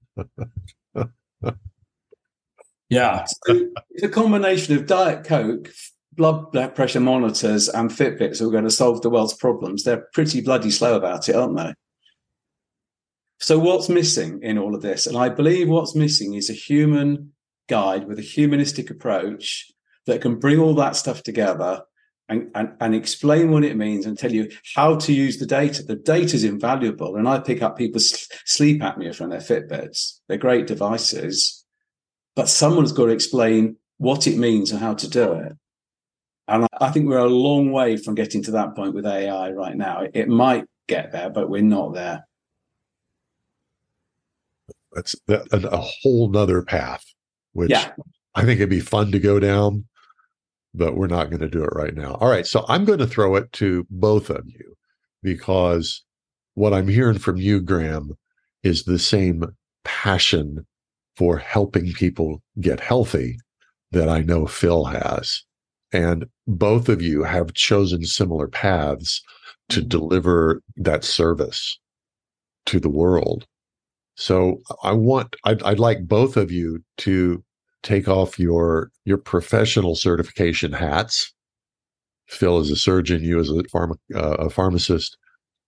Yeah. 2.93 3.25
So 3.25 3.71
it's 3.91 4.03
a 4.03 4.09
combination 4.11 4.77
of 4.77 4.85
Diet 4.85 5.25
Coke, 5.25 5.71
blood 6.13 6.53
pressure 6.75 7.01
monitors, 7.01 7.69
and 7.69 7.91
Fitbits 7.91 8.41
are 8.41 8.51
going 8.51 8.65
to 8.65 8.71
solve 8.71 9.03
the 9.03 9.11
world's 9.11 9.35
problems. 9.35 9.85
They're 9.85 10.07
pretty 10.13 10.41
bloody 10.41 10.71
slow 10.71 10.97
about 10.97 11.29
it, 11.29 11.37
aren't 11.37 11.57
they? 11.57 11.75
So, 13.41 13.59
what's 13.59 13.89
missing 13.89 14.41
in 14.43 14.59
all 14.59 14.75
of 14.75 14.83
this? 14.83 15.07
And 15.07 15.17
I 15.17 15.29
believe 15.29 15.69
what's 15.69 15.97
missing 15.97 16.35
is 16.35 16.49
a 16.49 16.55
human 16.55 17.33
guide 17.69 18.07
with 18.07 18.19
a 18.19 18.23
humanistic 18.23 18.91
approach 18.91 19.71
that 20.07 20.21
can 20.21 20.39
bring 20.39 20.59
all 20.59 20.75
that 20.75 20.97
stuff 20.97 21.23
together 21.23 21.83
and, 22.29 22.51
and, 22.55 22.71
and 22.81 22.95
explain 22.95 23.51
what 23.51 23.65
it 23.65 23.77
means 23.77 24.07
and 24.07 24.19
tell 24.19 24.33
you 24.33 24.51
how 24.75 24.97
to 24.97 25.13
use 25.13 25.39
the 25.39 25.47
data. 25.47 25.83
The 25.83 25.97
data 25.97 26.37
is 26.37 26.45
invaluable. 26.45 27.17
And 27.17 27.29
I 27.29 27.39
pick 27.39 27.63
up 27.63 27.77
people's 27.77 28.29
sleep 28.45 28.81
apnea 28.81 29.15
from 29.15 29.31
their 29.31 29.41
Fitbits. 29.41 30.19
They're 30.29 30.39
great 30.39 30.67
devices 30.67 31.63
but 32.35 32.49
someone's 32.49 32.93
got 32.93 33.07
to 33.07 33.13
explain 33.13 33.77
what 33.99 34.27
it 34.27 34.37
means 34.37 34.71
and 34.71 34.81
how 34.81 34.95
to 34.95 35.09
do 35.09 35.33
it. 35.35 35.53
And 36.49 36.66
I 36.80 36.90
think 36.90 37.09
we're 37.09 37.18
a 37.18 37.26
long 37.26 37.70
way 37.70 37.97
from 37.97 38.14
getting 38.14 38.43
to 38.45 38.51
that 38.53 38.74
point 38.74 38.95
with 38.95 39.07
AI 39.07 39.51
right 39.53 39.76
now. 39.76 40.07
It 40.12 40.28
might 40.28 40.64
get 40.88 41.12
there, 41.12 41.30
but 41.30 41.49
we're 41.49 41.62
not 41.62 41.95
there. 41.95 42.26
That's 44.93 45.16
a, 45.28 45.43
a 45.53 45.76
whole 45.78 46.28
nother 46.28 46.62
path, 46.62 47.05
which 47.53 47.70
yeah. 47.70 47.93
I 48.34 48.45
think 48.45 48.59
it'd 48.59 48.68
be 48.68 48.80
fun 48.80 49.12
to 49.12 49.18
go 49.18 49.40
down, 49.40 49.86
but 50.74 50.97
we're 50.97 51.07
not 51.07 51.30
going 51.30 51.40
to 51.40 51.49
do 51.49 51.62
it 51.62 51.72
right 51.74 51.95
now. 51.95 52.14
All 52.14 52.28
right. 52.28 52.47
So 52.47 52.64
I'm 52.68 52.84
going 52.84 52.99
to 52.99 53.07
throw 53.07 53.36
it 53.36 53.51
to 53.55 53.86
both 53.88 54.28
of 54.28 54.45
you 54.47 54.76
because 55.22 56.05
what 56.55 56.74
I'm 56.74 56.88
hearing 56.88 57.18
from 57.18 57.36
you, 57.36 57.61
Graham, 57.61 58.12
is 58.62 58.84
the 58.84 58.99
same 58.99 59.45
passion 59.84 60.66
for 61.16 61.38
helping 61.38 61.93
people 61.93 62.43
get 62.61 62.80
healthy 62.80 63.38
that 63.93 64.09
I 64.09 64.20
know 64.20 64.47
Phil 64.47 64.84
has. 64.84 65.45
And 65.93 66.26
both 66.47 66.88
of 66.88 67.03
you 67.03 67.22
have 67.22 67.55
chosen 67.55 68.05
similar 68.05 68.49
paths 68.49 69.22
to 69.68 69.80
mm-hmm. 69.80 69.88
deliver 69.88 70.62
that 70.76 71.05
service 71.05 71.78
to 72.66 72.80
the 72.80 72.88
world. 72.88 73.47
So 74.16 74.61
I 74.82 74.93
want, 74.93 75.36
I'd, 75.45 75.62
I'd 75.62 75.78
like 75.78 76.07
both 76.07 76.36
of 76.36 76.51
you 76.51 76.82
to 76.99 77.43
take 77.82 78.09
off 78.09 78.38
your 78.38 78.90
your 79.05 79.18
professional 79.18 79.95
certification 79.97 80.72
hats. 80.72 81.32
Phil 82.28 82.59
as 82.59 82.70
a 82.70 82.76
surgeon, 82.76 83.22
you 83.22 83.38
as 83.40 83.51
a, 83.51 83.55
pharma, 83.64 83.97
uh, 84.14 84.36
a 84.38 84.49
pharmacist, 84.49 85.18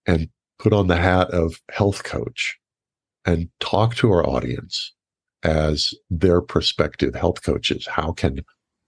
and 0.07 0.29
put 0.57 0.73
on 0.73 0.87
the 0.87 0.95
hat 0.95 1.29
of 1.31 1.55
health 1.69 2.03
coach 2.03 2.57
and 3.25 3.49
talk 3.59 3.95
to 3.95 4.11
our 4.11 4.25
audience 4.25 4.93
as 5.43 5.93
their 6.09 6.41
prospective 6.41 7.13
health 7.13 7.43
coaches. 7.43 7.85
How 7.87 8.13
can 8.13 8.43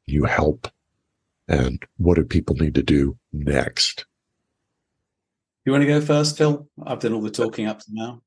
you 0.06 0.24
help? 0.24 0.70
And 1.48 1.84
what 1.98 2.16
do 2.16 2.26
people 2.26 2.56
need 2.56 2.76
to 2.76 2.84
do 2.84 3.18
next? 3.32 4.06
You 5.66 5.72
want 5.72 5.82
to 5.84 5.88
go 5.88 6.02
first, 6.02 6.38
Phil? 6.38 6.68
I've 6.86 7.00
done 7.00 7.14
all 7.14 7.22
the 7.22 7.30
talking 7.30 7.68
up 7.68 7.80
to 7.80 7.86
now. 7.90 8.22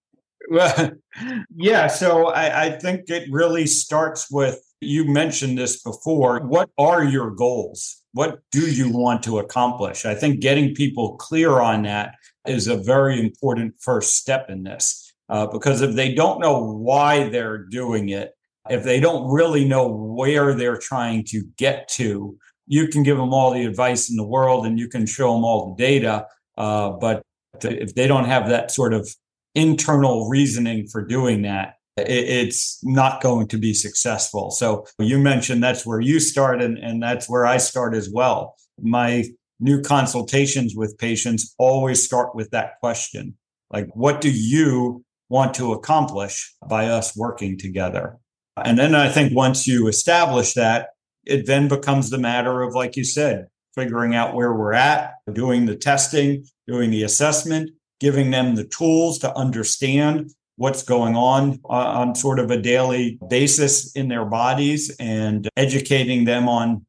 Well, 0.51 0.93
yeah. 1.57 1.87
So 1.87 2.29
I, 2.29 2.65
I 2.65 2.71
think 2.79 3.09
it 3.09 3.29
really 3.31 3.67
starts 3.67 4.31
with 4.31 4.61
you 4.81 5.05
mentioned 5.05 5.59
this 5.59 5.83
before. 5.83 6.41
What 6.41 6.71
are 6.79 7.05
your 7.05 7.31
goals? 7.31 8.03
What 8.13 8.41
do 8.51 8.71
you 8.71 8.91
want 8.91 9.23
to 9.25 9.39
accomplish? 9.39 10.05
I 10.05 10.15
think 10.15 10.41
getting 10.41 10.75
people 10.75 11.17
clear 11.17 11.61
on 11.61 11.83
that 11.83 12.15
is 12.47 12.67
a 12.67 12.77
very 12.77 13.21
important 13.21 13.75
first 13.81 14.17
step 14.17 14.49
in 14.49 14.63
this. 14.63 15.13
Uh, 15.29 15.47
because 15.47 15.81
if 15.81 15.95
they 15.95 16.13
don't 16.13 16.41
know 16.41 16.61
why 16.61 17.29
they're 17.29 17.59
doing 17.59 18.09
it, 18.09 18.33
if 18.69 18.83
they 18.83 18.99
don't 18.99 19.31
really 19.31 19.65
know 19.65 19.89
where 19.89 20.55
they're 20.55 20.77
trying 20.77 21.25
to 21.25 21.45
get 21.57 21.89
to, 21.89 22.37
you 22.71 22.89
can 22.89 23.03
give 23.03 23.17
them 23.17 23.35
all 23.35 23.51
the 23.53 23.65
advice 23.65 24.11
in 24.11 24.17
the 24.17 24.27
world 24.27 24.65
and 24.65 24.79
you 24.79 24.89
can 24.89 25.05
show 25.05 25.35
them 25.35 25.45
all 25.45 25.75
the 25.75 25.83
data. 25.83 26.27
Uh, 26.57 26.91
but 26.91 27.23
if 27.63 27.95
they 27.95 28.07
don't 28.07 28.27
have 28.27 28.49
that 28.49 28.71
sort 28.71 28.95
of 28.95 29.09
internal 29.55 30.29
reasoning 30.29 30.87
for 30.87 31.05
doing 31.05 31.43
that, 31.43 31.75
it's 31.97 32.79
not 32.85 33.21
going 33.21 33.49
to 33.49 33.59
be 33.59 33.75
successful. 33.75 34.51
So 34.51 34.87
you 34.99 35.19
mentioned 35.19 35.63
that's 35.63 35.85
where 35.85 36.01
you 36.01 36.21
start, 36.21 36.63
and, 36.63 36.79
and 36.79 37.03
that's 37.03 37.29
where 37.29 37.45
I 37.45 37.57
start 37.57 37.95
as 37.95 38.09
well. 38.09 38.55
My 38.81 39.25
new 39.59 39.83
consultations 39.83 40.75
with 40.77 40.97
patients 40.97 41.55
always 41.59 42.03
start 42.03 42.35
with 42.35 42.51
that 42.51 42.79
question 42.81 43.37
like, 43.73 43.89
what 43.95 44.21
do 44.21 44.31
you 44.31 45.05
want 45.31 45.55
to 45.55 45.73
accomplish 45.73 46.55
by 46.69 46.87
us 46.87 47.17
working 47.17 47.57
together. 47.57 48.19
And 48.63 48.79
then 48.79 48.95
I 48.95 49.09
think 49.09 49.35
once 49.35 49.67
you 49.67 49.87
establish 49.87 50.53
that, 50.55 50.89
it 51.25 51.47
then 51.47 51.69
becomes 51.69 52.11
the 52.11 52.19
matter 52.19 52.63
of, 52.63 52.75
like 52.75 52.97
you 52.97 53.05
said, 53.05 53.47
figuring 53.75 54.15
out 54.15 54.35
where 54.35 54.53
we're 54.53 54.73
at, 54.73 55.15
doing 55.33 55.67
the 55.67 55.77
testing, 55.77 56.45
doing 56.67 56.91
the 56.91 57.03
assessment, 57.03 57.71
giving 58.01 58.31
them 58.31 58.55
the 58.55 58.65
tools 58.65 59.19
to 59.19 59.37
understand 59.37 60.31
what's 60.57 60.83
going 60.83 61.17
on 61.17 61.61
uh, 61.65 61.73
on 61.73 62.15
sort 62.15 62.39
of 62.39 62.51
a 62.51 62.61
daily 62.61 63.19
basis 63.29 63.93
in 63.93 64.09
their 64.09 64.25
bodies 64.25 64.95
and 65.01 65.49
educating 65.57 66.25
them 66.25 66.49
on 66.49 66.85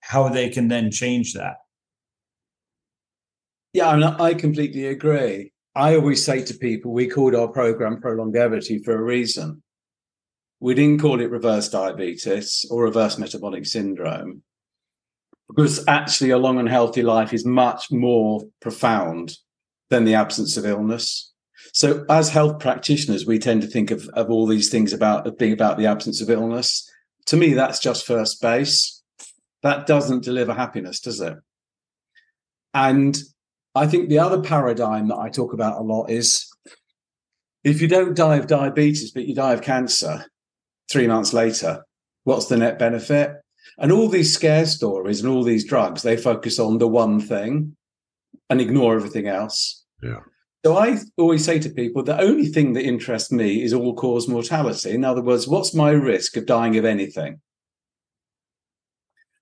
how 0.00 0.28
they 0.28 0.48
can 0.48 0.68
then 0.68 0.90
change 0.90 1.32
that. 1.34 1.56
Yeah, 3.72 4.16
I 4.20 4.34
completely 4.34 4.86
agree. 4.86 5.52
I 5.74 5.96
always 5.96 6.24
say 6.24 6.44
to 6.44 6.54
people, 6.54 6.92
we 6.92 7.08
called 7.08 7.34
our 7.34 7.48
program 7.48 8.00
Prolongevity 8.00 8.78
for 8.78 8.94
a 8.94 9.02
reason. 9.02 9.63
We 10.64 10.72
didn't 10.72 11.02
call 11.02 11.20
it 11.20 11.30
reverse 11.30 11.68
diabetes 11.68 12.64
or 12.70 12.84
reverse 12.84 13.18
metabolic 13.18 13.66
syndrome 13.66 14.42
because 15.46 15.86
actually 15.86 16.30
a 16.30 16.38
long 16.38 16.58
and 16.58 16.70
healthy 16.70 17.02
life 17.02 17.34
is 17.34 17.44
much 17.44 17.92
more 17.92 18.40
profound 18.62 19.36
than 19.90 20.06
the 20.06 20.14
absence 20.14 20.56
of 20.56 20.64
illness. 20.64 21.34
So 21.74 22.06
as 22.08 22.30
health 22.30 22.60
practitioners, 22.60 23.26
we 23.26 23.38
tend 23.38 23.60
to 23.60 23.68
think 23.68 23.90
of, 23.90 24.08
of 24.14 24.30
all 24.30 24.46
these 24.46 24.70
things 24.70 24.94
about 24.94 25.36
being 25.36 25.52
about 25.52 25.76
the 25.76 25.84
absence 25.84 26.22
of 26.22 26.30
illness. 26.30 26.90
To 27.26 27.36
me, 27.36 27.52
that's 27.52 27.78
just 27.78 28.06
first 28.06 28.40
base. 28.40 29.02
That 29.62 29.86
doesn't 29.86 30.24
deliver 30.24 30.54
happiness, 30.54 30.98
does 30.98 31.20
it? 31.20 31.36
And 32.72 33.18
I 33.74 33.86
think 33.86 34.08
the 34.08 34.20
other 34.20 34.40
paradigm 34.40 35.08
that 35.08 35.18
I 35.18 35.28
talk 35.28 35.52
about 35.52 35.78
a 35.78 35.84
lot 35.84 36.06
is 36.06 36.48
if 37.64 37.82
you 37.82 37.88
don't 37.88 38.16
die 38.16 38.36
of 38.36 38.46
diabetes, 38.46 39.10
but 39.10 39.26
you 39.26 39.34
die 39.34 39.52
of 39.52 39.60
cancer 39.60 40.24
three 40.90 41.06
months 41.06 41.32
later, 41.32 41.84
what's 42.24 42.46
the 42.46 42.56
net 42.56 42.78
benefit? 42.78 43.36
And 43.78 43.90
all 43.90 44.08
these 44.08 44.32
scare 44.32 44.66
stories 44.66 45.20
and 45.20 45.28
all 45.28 45.42
these 45.42 45.64
drugs, 45.64 46.02
they 46.02 46.16
focus 46.16 46.58
on 46.58 46.78
the 46.78 46.88
one 46.88 47.20
thing 47.20 47.76
and 48.50 48.60
ignore 48.60 48.94
everything 48.94 49.26
else. 49.26 49.84
Yeah. 50.02 50.20
So 50.64 50.76
I 50.76 50.98
always 51.18 51.44
say 51.44 51.58
to 51.58 51.68
people 51.68 52.02
the 52.02 52.20
only 52.20 52.46
thing 52.46 52.72
that 52.72 52.84
interests 52.84 53.30
me 53.30 53.62
is 53.62 53.74
all 53.74 53.94
cause 53.94 54.28
mortality. 54.28 54.92
In 54.92 55.04
other 55.04 55.22
words, 55.22 55.46
what's 55.46 55.74
my 55.74 55.90
risk 55.90 56.36
of 56.36 56.46
dying 56.46 56.76
of 56.76 56.84
anything? 56.84 57.40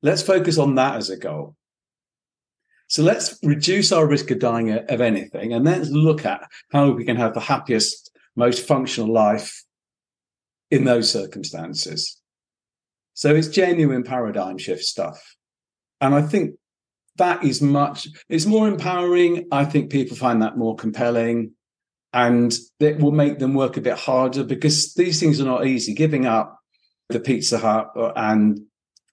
Let's 0.02 0.22
focus 0.22 0.58
on 0.58 0.74
that 0.74 0.96
as 0.96 1.10
a 1.10 1.16
goal. 1.16 1.54
So 2.88 3.02
let's 3.02 3.38
reduce 3.42 3.92
our 3.92 4.06
risk 4.06 4.30
of 4.32 4.40
dying 4.40 4.70
of 4.70 5.00
anything 5.00 5.52
and 5.52 5.64
let's 5.64 5.88
look 5.88 6.26
at 6.26 6.42
how 6.72 6.90
we 6.90 7.04
can 7.04 7.16
have 7.16 7.34
the 7.34 7.40
happiest, 7.40 8.10
most 8.34 8.66
functional 8.66 9.12
life 9.12 9.62
in 10.72 10.84
those 10.84 11.12
circumstances. 11.12 12.18
So 13.12 13.34
it's 13.34 13.48
genuine 13.48 14.04
paradigm 14.04 14.56
shift 14.56 14.82
stuff. 14.82 15.36
And 16.00 16.14
I 16.14 16.22
think 16.22 16.56
that 17.16 17.44
is 17.44 17.60
much, 17.60 18.08
it's 18.30 18.46
more 18.46 18.66
empowering. 18.66 19.48
I 19.52 19.66
think 19.66 19.92
people 19.92 20.16
find 20.16 20.40
that 20.40 20.56
more 20.56 20.74
compelling 20.74 21.52
and 22.14 22.56
it 22.80 22.98
will 22.98 23.12
make 23.12 23.38
them 23.38 23.52
work 23.52 23.76
a 23.76 23.82
bit 23.82 23.98
harder 23.98 24.44
because 24.44 24.94
these 24.94 25.20
things 25.20 25.42
are 25.42 25.44
not 25.44 25.66
easy. 25.66 25.92
Giving 25.92 26.24
up 26.24 26.58
the 27.10 27.20
Pizza 27.20 27.58
Hut 27.58 27.90
and 28.16 28.58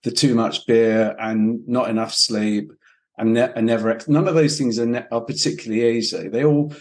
the 0.03 0.12
too 0.12 0.36
much 0.36 0.66
beer 0.66 1.14
and 1.20 1.68
not 1.68 1.89
enough 1.89 2.14
sleep 2.14 2.72
and, 3.18 3.34
ne- 3.34 3.51
and 3.53 3.68
never 3.68 3.89
ex- 3.89 4.07
none 4.07 4.30
of 4.30 4.36
those 4.36 4.57
things 4.57 4.80
are, 4.80 4.86
ne- 4.86 5.07
are 5.12 5.22
particularly 5.22 5.97
easy. 5.97 6.30
They 6.30 6.45
all 6.45 6.74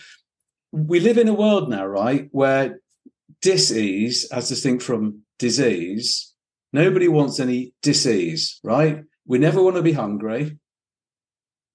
we 0.70 1.00
live 1.00 1.18
in 1.18 1.28
a 1.28 1.34
world 1.34 1.68
now, 1.68 1.84
right, 1.86 2.28
where 2.30 2.80
disease, 3.42 4.28
as 4.32 4.48
distinct 4.48 4.82
from 4.82 5.22
disease, 5.38 6.34
nobody 6.72 7.08
wants 7.08 7.40
any 7.40 7.72
disease, 7.82 8.60
right? 8.62 9.02
We 9.26 9.38
never 9.38 9.62
want 9.62 9.76
to 9.76 9.82
be 9.82 9.92
hungry. 9.92 10.58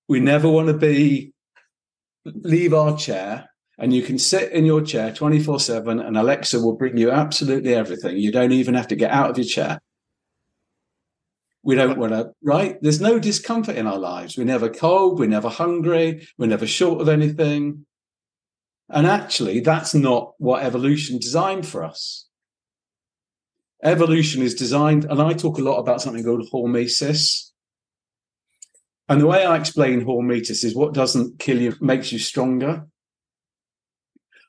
We 0.08 0.20
never 0.20 0.50
want 0.50 0.68
to 0.68 0.74
be 0.74 1.34
leave 2.26 2.74
our 2.74 2.98
chair 2.98 3.50
and 3.78 3.94
you 3.94 4.02
can 4.02 4.20
sit 4.20 4.52
in 4.52 4.66
your 4.66 4.82
chair 4.82 5.12
24 5.12 5.60
7 5.60 6.00
and 6.00 6.18
Alexa 6.18 6.60
will 6.60 6.76
bring 6.76 6.98
you 6.98 7.12
absolutely 7.12 7.74
everything. 7.74 8.18
You 8.18 8.32
don't 8.32 8.52
even 8.52 8.76
have 8.76 8.88
to 8.90 8.96
get 8.96 9.12
out 9.12 9.32
of 9.32 9.38
your 9.38 9.48
chair. 9.48 9.80
We 11.64 11.76
don't 11.76 11.98
want 11.98 12.12
to, 12.12 12.32
right? 12.44 12.78
There's 12.82 13.02
no 13.02 13.20
discomfort 13.20 13.78
in 13.78 13.88
our 13.88 13.98
lives. 13.98 14.38
We're 14.38 14.44
never 14.44 14.70
cold. 14.70 15.18
We're 15.18 15.30
never 15.30 15.50
hungry. 15.50 16.28
We're 16.38 16.48
never 16.48 16.68
short 16.68 17.02
of 17.02 17.08
anything. 17.08 17.86
And 18.94 19.08
actually, 19.08 19.60
that's 19.60 19.96
not 19.96 20.34
what 20.38 20.64
evolution 20.64 21.18
designed 21.18 21.68
for 21.68 21.84
us. 21.84 22.28
Evolution 23.84 24.44
is 24.44 24.54
designed, 24.54 25.06
and 25.06 25.20
I 25.20 25.34
talk 25.34 25.58
a 25.58 25.64
lot 25.64 25.80
about 25.80 26.00
something 26.00 26.24
called 26.24 26.48
hormesis. 26.54 27.50
And 29.10 29.20
the 29.20 29.26
way 29.26 29.46
I 29.46 29.58
explain 29.58 30.06
hormesis 30.06 30.64
is 30.64 30.76
what 30.76 30.94
doesn't 30.94 31.40
kill 31.40 31.60
you 31.60 31.76
makes 31.82 32.12
you 32.12 32.20
stronger. 32.20 32.86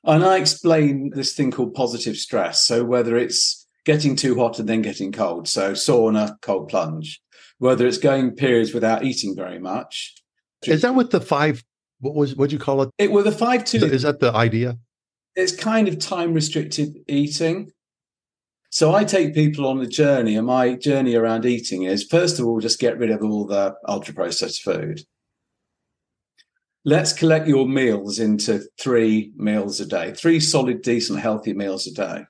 And 0.03 0.23
I 0.23 0.37
explain 0.37 1.09
this 1.15 1.33
thing 1.33 1.49
called 1.49 1.73
positive 1.73 2.15
stress. 2.15 2.63
So 2.63 2.83
whether 2.85 3.17
it's 3.17 3.67
getting 3.83 4.15
too 4.15 4.35
hot 4.35 4.59
and 4.59 4.69
then 4.69 4.83
getting 4.83 5.11
cold, 5.11 5.47
so 5.47 5.73
sauna, 5.73 6.35
cold 6.41 6.69
plunge, 6.69 7.19
whether 7.57 7.87
it's 7.87 7.97
going 7.97 8.35
periods 8.35 8.75
without 8.75 9.03
eating 9.03 9.35
very 9.35 9.57
much. 9.57 10.13
Is 10.67 10.83
that 10.83 10.93
what 10.93 11.09
the 11.09 11.19
five? 11.19 11.63
What 11.99 12.15
was 12.15 12.35
what 12.35 12.49
do 12.49 12.55
you 12.55 12.59
call 12.59 12.81
it? 12.81 12.89
It 12.97 13.11
were 13.11 13.23
the 13.23 13.31
five 13.31 13.65
two. 13.65 13.85
Is 13.85 14.03
that 14.03 14.19
the 14.19 14.33
idea? 14.33 14.77
It's 15.35 15.55
kind 15.55 15.87
of 15.87 15.99
time 15.99 16.33
restricted 16.33 16.97
eating. 17.07 17.71
So 18.69 18.93
I 18.93 19.05
take 19.05 19.33
people 19.33 19.67
on 19.67 19.79
a 19.79 19.87
journey, 19.87 20.35
and 20.35 20.47
my 20.47 20.75
journey 20.75 21.15
around 21.15 21.45
eating 21.45 21.83
is 21.83 22.03
first 22.03 22.39
of 22.39 22.45
all, 22.45 22.59
just 22.59 22.79
get 22.79 22.97
rid 22.97 23.11
of 23.11 23.23
all 23.23 23.45
the 23.45 23.75
ultra 23.87 24.13
processed 24.13 24.63
food 24.63 25.01
let's 26.85 27.11
collect 27.11 27.47
your 27.47 27.67
meals 27.67 28.19
into 28.19 28.63
three 28.79 29.33
meals 29.35 29.79
a 29.79 29.85
day, 29.85 30.13
three 30.13 30.39
solid, 30.39 30.83
decent, 30.83 31.19
healthy 31.19 31.53
meals 31.53 31.87
a 31.87 31.93
day. 31.93 32.25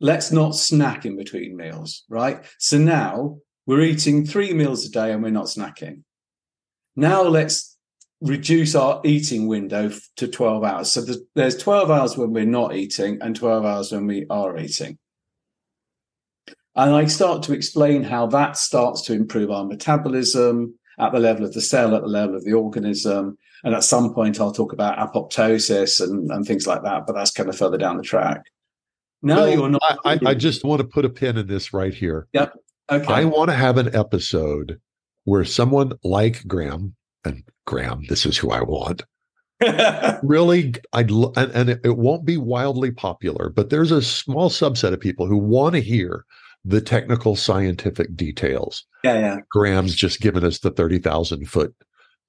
Let's 0.00 0.32
not 0.32 0.56
snack 0.56 1.04
in 1.04 1.16
between 1.16 1.56
meals, 1.56 2.04
right? 2.08 2.44
So 2.58 2.78
now 2.78 3.38
we're 3.66 3.82
eating 3.82 4.26
three 4.26 4.52
meals 4.52 4.84
a 4.84 4.90
day 4.90 5.12
and 5.12 5.22
we're 5.22 5.30
not 5.30 5.46
snacking. 5.46 6.02
Now 6.96 7.22
let's 7.22 7.71
reduce 8.22 8.74
our 8.74 9.00
eating 9.04 9.48
window 9.48 9.90
to 10.16 10.28
12 10.28 10.64
hours. 10.64 10.90
So 10.90 11.02
there's 11.34 11.58
12 11.58 11.90
hours 11.90 12.16
when 12.16 12.32
we're 12.32 12.44
not 12.44 12.74
eating 12.74 13.18
and 13.20 13.36
12 13.36 13.64
hours 13.64 13.92
when 13.92 14.06
we 14.06 14.26
are 14.30 14.56
eating. 14.56 14.98
And 16.74 16.94
I 16.94 17.04
start 17.06 17.42
to 17.44 17.52
explain 17.52 18.02
how 18.02 18.26
that 18.28 18.56
starts 18.56 19.02
to 19.02 19.12
improve 19.12 19.50
our 19.50 19.64
metabolism, 19.64 20.74
at 20.98 21.12
the 21.12 21.18
level 21.18 21.44
of 21.44 21.52
the 21.52 21.60
cell, 21.60 21.94
at 21.94 22.02
the 22.02 22.08
level 22.08 22.36
of 22.36 22.44
the 22.44 22.52
organism. 22.52 23.36
And 23.64 23.74
at 23.74 23.84
some 23.84 24.14
point, 24.14 24.40
I'll 24.40 24.52
talk 24.52 24.72
about 24.72 24.98
apoptosis 24.98 26.00
and, 26.00 26.30
and 26.30 26.46
things 26.46 26.66
like 26.66 26.82
that, 26.82 27.06
but 27.06 27.14
that's 27.14 27.30
kind 27.30 27.48
of 27.48 27.56
further 27.56 27.78
down 27.78 27.96
the 27.96 28.02
track. 28.02 28.42
No, 29.22 29.36
well, 29.36 29.50
you're 29.50 29.68
not. 29.68 29.98
I, 30.04 30.18
I, 30.26 30.34
just 30.34 30.64
want 30.64 30.80
to 30.80 30.86
put 30.86 31.04
a 31.04 31.08
pin 31.08 31.38
in 31.38 31.46
this 31.46 31.72
right 31.72 31.94
here. 31.94 32.26
Yep. 32.32 32.54
Okay. 32.90 33.12
I 33.12 33.24
want 33.24 33.50
to 33.50 33.56
have 33.56 33.78
an 33.78 33.94
episode 33.94 34.80
where 35.24 35.44
someone 35.44 35.92
like 36.02 36.44
Graham, 36.48 36.96
and 37.24 37.42
Graham, 37.66 38.04
this 38.08 38.26
is 38.26 38.36
who 38.36 38.50
I 38.50 38.62
want. 38.62 39.02
really, 40.22 40.74
I'd 40.92 41.10
and, 41.10 41.36
and 41.36 41.70
it, 41.70 41.80
it 41.84 41.96
won't 41.96 42.24
be 42.24 42.36
wildly 42.36 42.90
popular, 42.90 43.48
but 43.48 43.70
there's 43.70 43.92
a 43.92 44.02
small 44.02 44.50
subset 44.50 44.92
of 44.92 45.00
people 45.00 45.26
who 45.26 45.36
want 45.36 45.74
to 45.74 45.80
hear 45.80 46.24
the 46.64 46.80
technical 46.80 47.36
scientific 47.36 48.16
details. 48.16 48.84
Yeah, 49.04 49.18
yeah. 49.18 49.36
Graham's 49.50 49.94
just 49.94 50.20
given 50.20 50.44
us 50.44 50.60
the 50.60 50.70
30,000 50.70 51.48
foot 51.48 51.74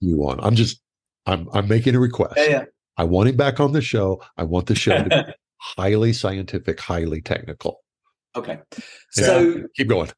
view 0.01 0.27
on. 0.27 0.39
I'm 0.41 0.55
just, 0.55 0.81
I'm, 1.25 1.47
I'm 1.53 1.67
making 1.67 1.95
a 1.95 1.99
request. 1.99 2.35
Yeah, 2.37 2.49
yeah. 2.49 2.63
I 2.97 3.03
want 3.03 3.29
him 3.29 3.37
back 3.37 3.59
on 3.59 3.73
the 3.73 3.81
show. 3.81 4.21
I 4.37 4.43
want 4.43 4.67
the 4.67 4.75
show 4.75 5.03
to 5.03 5.09
be 5.09 5.33
highly 5.57 6.13
scientific, 6.13 6.79
highly 6.79 7.21
technical. 7.21 7.79
Okay. 8.35 8.59
So 9.11 9.39
yeah, 9.39 9.63
keep 9.75 9.87
going. 9.87 10.09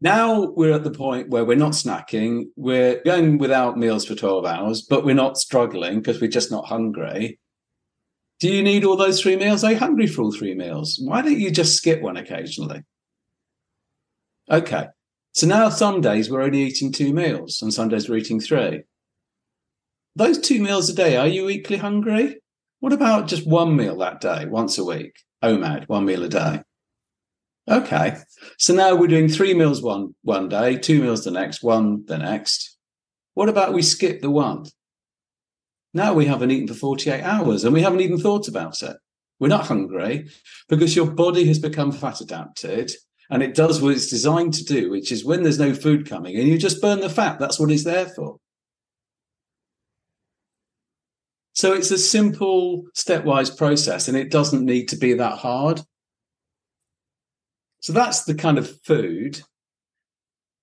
Now 0.00 0.50
we're 0.50 0.74
at 0.74 0.84
the 0.84 0.90
point 0.90 1.30
where 1.30 1.44
we're 1.44 1.56
not 1.56 1.72
snacking. 1.72 2.46
We're 2.56 3.02
going 3.04 3.38
without 3.38 3.78
meals 3.78 4.04
for 4.04 4.14
12 4.14 4.44
hours, 4.44 4.82
but 4.82 5.04
we're 5.04 5.14
not 5.14 5.38
struggling 5.38 6.00
because 6.00 6.20
we're 6.20 6.28
just 6.28 6.50
not 6.50 6.66
hungry. 6.66 7.38
Do 8.38 8.52
you 8.52 8.62
need 8.62 8.84
all 8.84 8.96
those 8.96 9.22
three 9.22 9.36
meals? 9.36 9.64
Are 9.64 9.72
you 9.72 9.78
hungry 9.78 10.06
for 10.06 10.22
all 10.22 10.32
three 10.32 10.54
meals? 10.54 11.00
Why 11.02 11.22
don't 11.22 11.40
you 11.40 11.50
just 11.50 11.76
skip 11.76 12.02
one 12.02 12.18
occasionally? 12.18 12.82
Okay. 14.50 14.88
So 15.32 15.46
now 15.46 15.70
some 15.70 16.02
days 16.02 16.30
we're 16.30 16.42
only 16.42 16.62
eating 16.62 16.92
two 16.92 17.14
meals 17.14 17.62
and 17.62 17.72
some 17.72 17.88
days 17.88 18.08
we're 18.08 18.18
eating 18.18 18.40
three. 18.40 18.82
Those 20.14 20.38
two 20.38 20.62
meals 20.62 20.88
a 20.88 20.94
day, 20.94 21.16
are 21.16 21.26
you 21.26 21.48
equally 21.48 21.78
hungry? 21.78 22.40
What 22.80 22.92
about 22.92 23.28
just 23.28 23.46
one 23.46 23.76
meal 23.76 23.98
that 23.98 24.20
day, 24.20 24.46
once 24.46 24.78
a 24.78 24.84
week? 24.84 25.14
OMAD, 25.42 25.88
one 25.88 26.04
meal 26.04 26.22
a 26.22 26.28
day. 26.28 26.62
Okay. 27.68 28.16
So 28.58 28.74
now 28.74 28.94
we're 28.94 29.08
doing 29.08 29.28
three 29.28 29.54
meals 29.54 29.82
one 29.82 30.14
one 30.22 30.48
day, 30.48 30.76
two 30.76 31.02
meals 31.02 31.24
the 31.24 31.30
next, 31.30 31.62
one 31.62 32.04
the 32.06 32.18
next. 32.18 32.76
What 33.34 33.48
about 33.48 33.72
we 33.72 33.82
skip 33.82 34.20
the 34.20 34.30
one? 34.30 34.66
Now 35.92 36.14
we 36.14 36.26
haven't 36.26 36.50
eaten 36.50 36.68
for 36.68 36.74
48 36.74 37.22
hours 37.22 37.64
and 37.64 37.74
we 37.74 37.82
haven't 37.82 38.00
even 38.00 38.18
thought 38.18 38.48
about 38.48 38.82
it. 38.82 38.96
We're 39.38 39.48
not 39.48 39.66
hungry 39.66 40.28
because 40.68 40.96
your 40.96 41.10
body 41.10 41.46
has 41.48 41.58
become 41.58 41.92
fat 41.92 42.20
adapted 42.20 42.92
and 43.30 43.42
it 43.42 43.54
does 43.54 43.82
what 43.82 43.92
it's 43.92 44.08
designed 44.08 44.54
to 44.54 44.64
do, 44.64 44.90
which 44.90 45.10
is 45.10 45.24
when 45.24 45.42
there's 45.42 45.58
no 45.58 45.74
food 45.74 46.08
coming 46.08 46.36
and 46.36 46.48
you 46.48 46.58
just 46.58 46.80
burn 46.80 47.00
the 47.00 47.10
fat. 47.10 47.38
That's 47.38 47.58
what 47.58 47.70
it's 47.70 47.84
there 47.84 48.06
for. 48.06 48.38
So 51.54 51.72
it's 51.72 51.90
a 51.90 51.98
simple 51.98 52.84
stepwise 52.94 53.56
process 53.56 54.08
and 54.08 54.16
it 54.16 54.30
doesn't 54.30 54.64
need 54.64 54.88
to 54.88 54.96
be 54.96 55.14
that 55.14 55.38
hard. 55.38 55.80
So 57.86 57.92
that's 57.92 58.24
the 58.24 58.34
kind 58.34 58.58
of 58.58 58.80
food. 58.82 59.42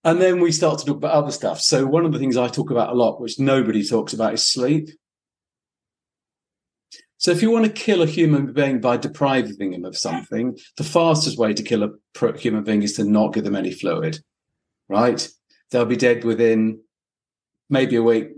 And 0.03 0.21
then 0.21 0.41
we 0.41 0.51
start 0.51 0.79
to 0.79 0.85
talk 0.85 0.97
about 0.97 1.13
other 1.13 1.31
stuff. 1.31 1.61
So 1.61 1.85
one 1.85 2.03
of 2.03 2.11
the 2.11 2.19
things 2.19 2.35
I 2.35 2.49
talk 2.49 2.69
about 2.69 2.89
a 2.89 2.95
lot, 2.95 3.21
which 3.21 3.39
nobody 3.39 3.81
talks 3.87 4.11
about, 4.11 4.33
is 4.33 4.45
sleep. 4.45 4.89
So 7.19 7.31
if 7.31 7.41
you 7.41 7.49
want 7.49 7.65
to 7.65 7.71
kill 7.71 8.01
a 8.01 8.07
human 8.07 8.51
being 8.51 8.81
by 8.81 8.97
depriving 8.97 9.71
them 9.71 9.85
of 9.85 9.97
something, 9.97 10.57
the 10.75 10.83
fastest 10.83 11.37
way 11.37 11.53
to 11.53 11.63
kill 11.63 11.83
a 11.83 12.37
human 12.37 12.65
being 12.65 12.83
is 12.83 12.97
to 12.97 13.05
not 13.05 13.33
give 13.33 13.45
them 13.45 13.55
any 13.55 13.71
fluid, 13.71 14.19
right? 14.89 15.25
They'll 15.71 15.85
be 15.85 15.95
dead 15.95 16.25
within 16.25 16.81
maybe 17.69 17.95
a 17.95 18.03
week, 18.03 18.31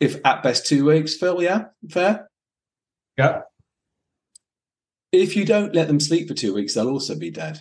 if 0.00 0.16
at 0.24 0.42
best 0.42 0.66
two 0.66 0.84
weeks. 0.84 1.14
Phil, 1.14 1.40
yeah, 1.44 1.66
fair. 1.88 2.28
Yeah. 3.16 3.42
If 5.12 5.36
you 5.36 5.44
don't 5.44 5.76
let 5.76 5.86
them 5.86 6.00
sleep 6.00 6.26
for 6.26 6.34
two 6.34 6.54
weeks, 6.54 6.74
they'll 6.74 6.88
also 6.88 7.16
be 7.16 7.30
dead. 7.30 7.60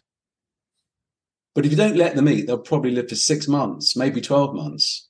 But 1.55 1.65
if 1.65 1.71
you 1.71 1.77
don't 1.77 1.97
let 1.97 2.15
them 2.15 2.29
eat, 2.29 2.47
they'll 2.47 2.57
probably 2.57 2.91
live 2.91 3.09
for 3.09 3.15
six 3.15 3.47
months, 3.47 3.95
maybe 3.95 4.21
12 4.21 4.55
months 4.55 5.09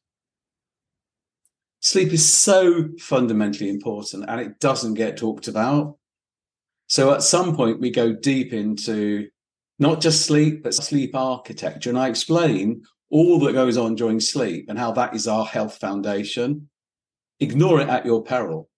sleep 1.84 2.14
is 2.14 2.26
so 2.26 2.88
fundamentally 2.98 3.70
important 3.70 4.24
and 4.30 4.40
it 4.40 4.58
doesn't 4.62 4.94
get 4.94 5.18
talked 5.18 5.50
about. 5.50 5.98
So 6.88 7.14
at 7.14 7.24
some 7.24 7.58
point, 7.58 7.82
we 7.82 7.92
go 7.92 8.14
deep 8.14 8.54
into 8.54 9.28
not 9.80 10.00
just 10.00 10.26
sleep, 10.26 10.64
but 10.64 10.74
sleep 10.74 11.14
architecture. 11.14 11.90
And 11.90 12.00
I 12.00 12.08
explain 12.08 12.84
all 13.10 13.38
that 13.40 13.54
goes 13.54 13.76
on 13.76 13.96
during 13.96 14.22
sleep 14.22 14.68
and 14.70 14.80
how 14.80 14.94
that 14.94 15.14
is 15.14 15.28
our 15.28 15.46
health 15.46 15.78
foundation. 15.78 16.70
Ignore 17.42 17.82
it 17.82 17.90
at 17.90 18.06
your 18.06 18.24
peril. 18.24 18.70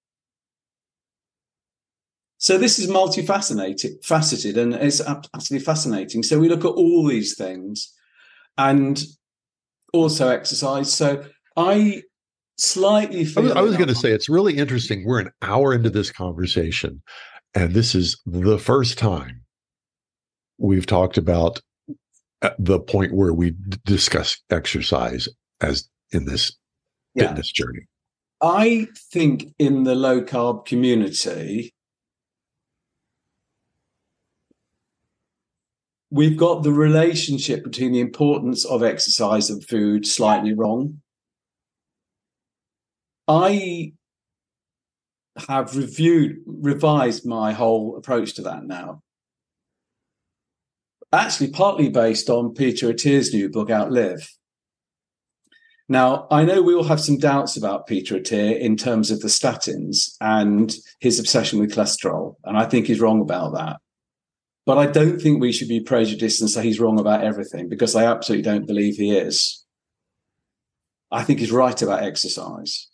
So 2.45 2.59
this 2.59 2.77
is 2.77 2.87
multifaceted, 2.87 4.05
faceted, 4.05 4.55
and 4.55 4.75
it's 4.75 5.01
absolutely 5.01 5.65
fascinating. 5.65 6.21
So 6.21 6.37
we 6.37 6.47
look 6.47 6.63
at 6.63 6.67
all 6.67 7.07
these 7.07 7.35
things, 7.35 7.91
and 8.55 9.03
also 9.93 10.27
exercise. 10.27 10.93
So 10.93 11.25
I 11.57 12.03
slightly. 12.59 13.25
I 13.35 13.39
was, 13.39 13.53
was 13.55 13.77
going 13.77 13.87
to 13.87 13.95
say 13.95 14.11
it's 14.11 14.29
really 14.29 14.57
interesting. 14.57 15.07
We're 15.07 15.21
an 15.21 15.31
hour 15.41 15.73
into 15.73 15.89
this 15.89 16.11
conversation, 16.11 17.01
and 17.55 17.73
this 17.73 17.95
is 17.95 18.21
the 18.27 18.59
first 18.59 18.99
time 18.99 19.41
we've 20.59 20.85
talked 20.85 21.17
about 21.17 21.59
uh, 22.43 22.51
the 22.59 22.79
point 22.79 23.15
where 23.15 23.33
we 23.33 23.55
discuss 23.85 24.37
exercise 24.51 25.27
as 25.61 25.89
in 26.11 26.25
this 26.25 26.55
yeah. 27.15 27.29
fitness 27.29 27.51
journey. 27.51 27.87
I 28.39 28.87
think 29.11 29.47
in 29.57 29.83
the 29.83 29.95
low 29.95 30.21
carb 30.21 30.67
community, 30.67 31.71
we've 36.15 36.37
got 36.37 36.63
the 36.63 36.71
relationship 36.71 37.61
between 37.61 37.91
the 37.91 37.99
importance 37.99 38.63
of 38.63 38.81
exercise 38.81 39.49
and 39.49 39.67
food 39.67 40.07
slightly 40.07 40.53
wrong. 40.53 41.01
I 43.27 43.91
have 45.49 45.75
reviewed, 45.75 46.37
revised 46.45 47.25
my 47.25 47.51
whole 47.51 47.97
approach 47.97 48.35
to 48.35 48.43
that 48.43 48.63
now. 48.63 49.01
Actually, 51.11 51.49
partly 51.49 51.89
based 51.89 52.29
on 52.29 52.53
Peter 52.53 52.93
Attia's 52.93 53.33
new 53.33 53.49
book, 53.49 53.69
Outlive. 53.69 54.29
Now, 55.89 56.27
I 56.31 56.45
know 56.45 56.61
we 56.61 56.73
all 56.73 56.83
have 56.85 57.01
some 57.01 57.17
doubts 57.17 57.57
about 57.57 57.87
Peter 57.87 58.17
Attia 58.17 58.57
in 58.57 58.77
terms 58.77 59.11
of 59.11 59.19
the 59.19 59.27
statins 59.27 60.15
and 60.21 60.73
his 61.01 61.19
obsession 61.19 61.59
with 61.59 61.73
cholesterol. 61.73 62.35
And 62.45 62.57
I 62.57 62.65
think 62.65 62.87
he's 62.87 63.01
wrong 63.01 63.19
about 63.19 63.53
that. 63.55 63.81
But 64.65 64.77
I 64.77 64.87
don't 64.87 65.21
think 65.21 65.39
we 65.39 65.51
should 65.51 65.67
be 65.67 65.79
prejudiced 65.79 66.41
and 66.41 66.49
say 66.49 66.63
he's 66.63 66.79
wrong 66.79 66.99
about 66.99 67.23
everything 67.23 67.69
because 67.69 67.95
I 67.95 68.05
absolutely 68.05 68.43
don't 68.43 68.65
believe 68.65 68.95
he 68.95 69.15
is. 69.15 69.63
I 71.11 71.23
think 71.23 71.39
he's 71.39 71.51
right 71.51 71.79
about 71.81 72.03
exercise. 72.03 72.89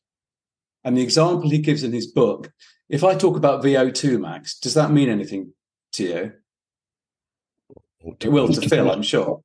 And 0.84 0.98
the 0.98 1.02
example 1.02 1.50
he 1.50 1.60
gives 1.60 1.84
in 1.84 1.94
his 1.94 2.12
book, 2.12 2.52
if 2.90 3.04
I 3.04 3.16
talk 3.16 3.38
about 3.38 3.64
VO2 3.64 4.20
max, 4.20 4.58
does 4.60 4.74
that 4.74 4.92
mean 4.92 5.10
anything 5.10 5.54
to 5.94 6.04
you? 6.04 6.32
It 8.20 8.32
will 8.32 8.48
to 8.50 8.68
Phil, 8.68 8.92
I'm 8.92 9.04
sure. 9.04 9.42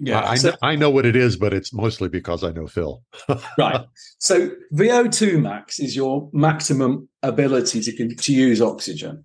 Yeah, 0.00 0.28
I, 0.28 0.34
so, 0.34 0.50
know, 0.50 0.56
I 0.62 0.74
know 0.74 0.90
what 0.90 1.06
it 1.06 1.14
is, 1.14 1.36
but 1.36 1.54
it's 1.54 1.72
mostly 1.72 2.08
because 2.08 2.42
I 2.42 2.50
know 2.50 2.66
Phil. 2.66 3.02
right. 3.58 3.86
So 4.18 4.50
VO2 4.74 5.40
max 5.40 5.78
is 5.78 5.94
your 5.94 6.28
maximum 6.32 7.08
ability 7.22 7.80
to, 7.80 8.14
to 8.14 8.32
use 8.34 8.60
oxygen, 8.60 9.24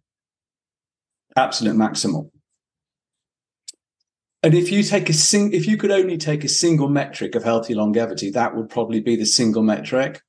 absolute 1.39 1.75
maximal. 1.75 2.29
And 4.41 4.53
if 4.53 4.71
you 4.71 4.83
take 4.83 5.09
a 5.09 5.13
sing, 5.13 5.51
if 5.51 5.67
you 5.67 5.75
could 5.75 5.91
only 5.91 6.17
take 6.17 6.43
a 6.43 6.49
single 6.49 6.87
metric 6.87 7.35
of 7.35 7.43
healthy 7.43 7.73
longevity, 7.73 8.29
that 8.31 8.55
would 8.55 8.69
probably 8.69 9.01
be 9.01 9.15
the 9.15 9.25
single 9.25 9.63
metric 9.63 10.21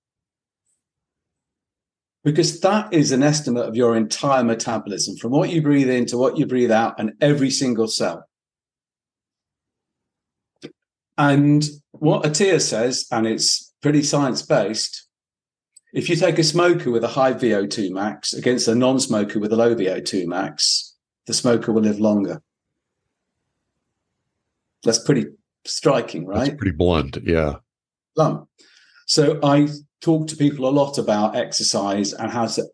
because 2.23 2.61
that 2.61 2.93
is 2.93 3.13
an 3.13 3.23
estimate 3.23 3.67
of 3.67 3.77
your 3.77 3.97
entire 3.97 4.45
metabolism 4.45 5.17
from 5.17 5.31
what 5.31 5.51
you 5.51 5.63
breathe 5.63 5.89
in 5.89 6.07
to 6.07 6.19
what 6.19 6.37
you 6.37 6.47
breathe 6.47 6.71
out 6.71 6.99
and 6.99 7.13
every 7.21 7.51
single 7.51 7.89
cell. 7.89 8.27
And 11.17 11.67
what 11.93 12.25
Attia 12.25 12.61
says, 12.61 13.07
and 13.11 13.27
it's 13.27 13.73
pretty 13.83 14.03
science 14.03 14.43
based, 14.43 15.07
if 15.93 16.09
you 16.09 16.17
take 16.17 16.39
a 16.39 16.45
smoker 16.45 16.91
with 16.91 17.05
a 17.05 17.09
high 17.09 17.33
VO2 17.33 17.91
max 17.91 18.33
against 18.33 18.69
a 18.69 18.75
non 18.75 19.01
smoker 19.01 19.39
with 19.39 19.53
a 19.53 19.57
low 19.57 19.75
VO2 19.75 20.27
max, 20.27 20.90
the 21.27 21.35
smoker 21.35 21.73
will 21.73 21.83
live 21.83 22.01
longer. 22.01 22.43
That's 24.83 24.99
pretty 24.99 25.27
striking, 25.65 26.27
right? 26.27 26.47
That's 26.47 26.57
pretty 26.57 26.77
blunt, 26.77 27.19
yeah. 27.23 27.57
Blunt. 28.17 28.49
So 29.07 29.39
I 29.43 29.69
talk 30.01 30.27
to 30.29 30.37
people 30.37 30.67
a 30.67 30.71
lot 30.71 30.97
about 30.99 31.37
exercise 31.37 32.13
and 32.13 32.31
how 32.31 32.47
to 32.47 32.65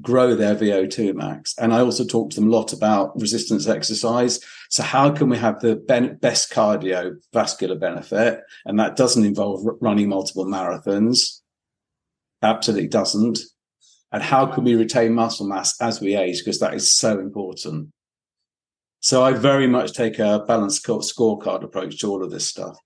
grow 0.00 0.34
their 0.34 0.54
VO2 0.54 1.14
max. 1.14 1.54
And 1.58 1.72
I 1.74 1.80
also 1.80 2.04
talk 2.04 2.30
to 2.30 2.40
them 2.40 2.48
a 2.48 2.56
lot 2.56 2.72
about 2.72 3.18
resistance 3.20 3.66
exercise. 3.66 4.40
So 4.70 4.82
how 4.82 5.10
can 5.10 5.28
we 5.28 5.36
have 5.38 5.60
the 5.60 5.76
ben- 5.76 6.16
best 6.16 6.52
cardiovascular 6.52 7.78
benefit? 7.78 8.40
And 8.64 8.78
that 8.78 8.96
doesn't 8.96 9.24
involve 9.24 9.66
r- 9.66 9.74
running 9.80 10.08
multiple 10.08 10.46
marathons. 10.46 11.40
Absolutely 12.42 12.88
doesn't. 12.88 13.40
And 14.12 14.22
how 14.22 14.46
can 14.46 14.62
we 14.62 14.76
retain 14.76 15.14
muscle 15.14 15.46
mass 15.46 15.80
as 15.80 16.00
we 16.00 16.14
age? 16.14 16.38
Because 16.38 16.60
that 16.60 16.74
is 16.74 16.92
so 16.92 17.18
important. 17.18 17.90
So 19.06 19.22
I 19.22 19.34
very 19.34 19.68
much 19.68 19.92
take 19.92 20.18
a 20.18 20.44
balanced 20.48 20.84
scorecard 20.84 21.62
approach 21.62 22.00
to 22.00 22.10
all 22.10 22.24
of 22.24 22.32
this 22.32 22.48
stuff. 22.48 22.76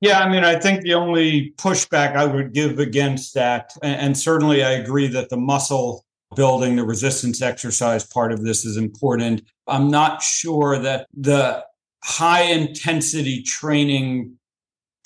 Yeah, 0.00 0.20
I 0.20 0.28
mean, 0.28 0.44
I 0.44 0.54
think 0.54 0.82
the 0.82 0.94
only 0.94 1.52
pushback 1.56 2.14
I 2.14 2.26
would 2.26 2.52
give 2.52 2.78
against 2.78 3.34
that, 3.34 3.72
and, 3.82 4.16
certainly 4.16 4.62
I 4.62 4.70
agree 4.74 5.08
that 5.08 5.30
the 5.30 5.36
muscle 5.36 6.04
building, 6.36 6.76
the 6.76 6.84
resistance 6.84 7.42
exercise 7.42 8.06
part 8.06 8.30
of 8.30 8.44
this 8.44 8.64
is 8.64 8.76
important. 8.76 9.42
I'm 9.66 9.88
not 9.88 10.22
sure 10.22 10.78
that 10.78 11.08
the 11.12 11.64
high 12.04 12.42
intensity 12.42 13.42
training 13.42 14.38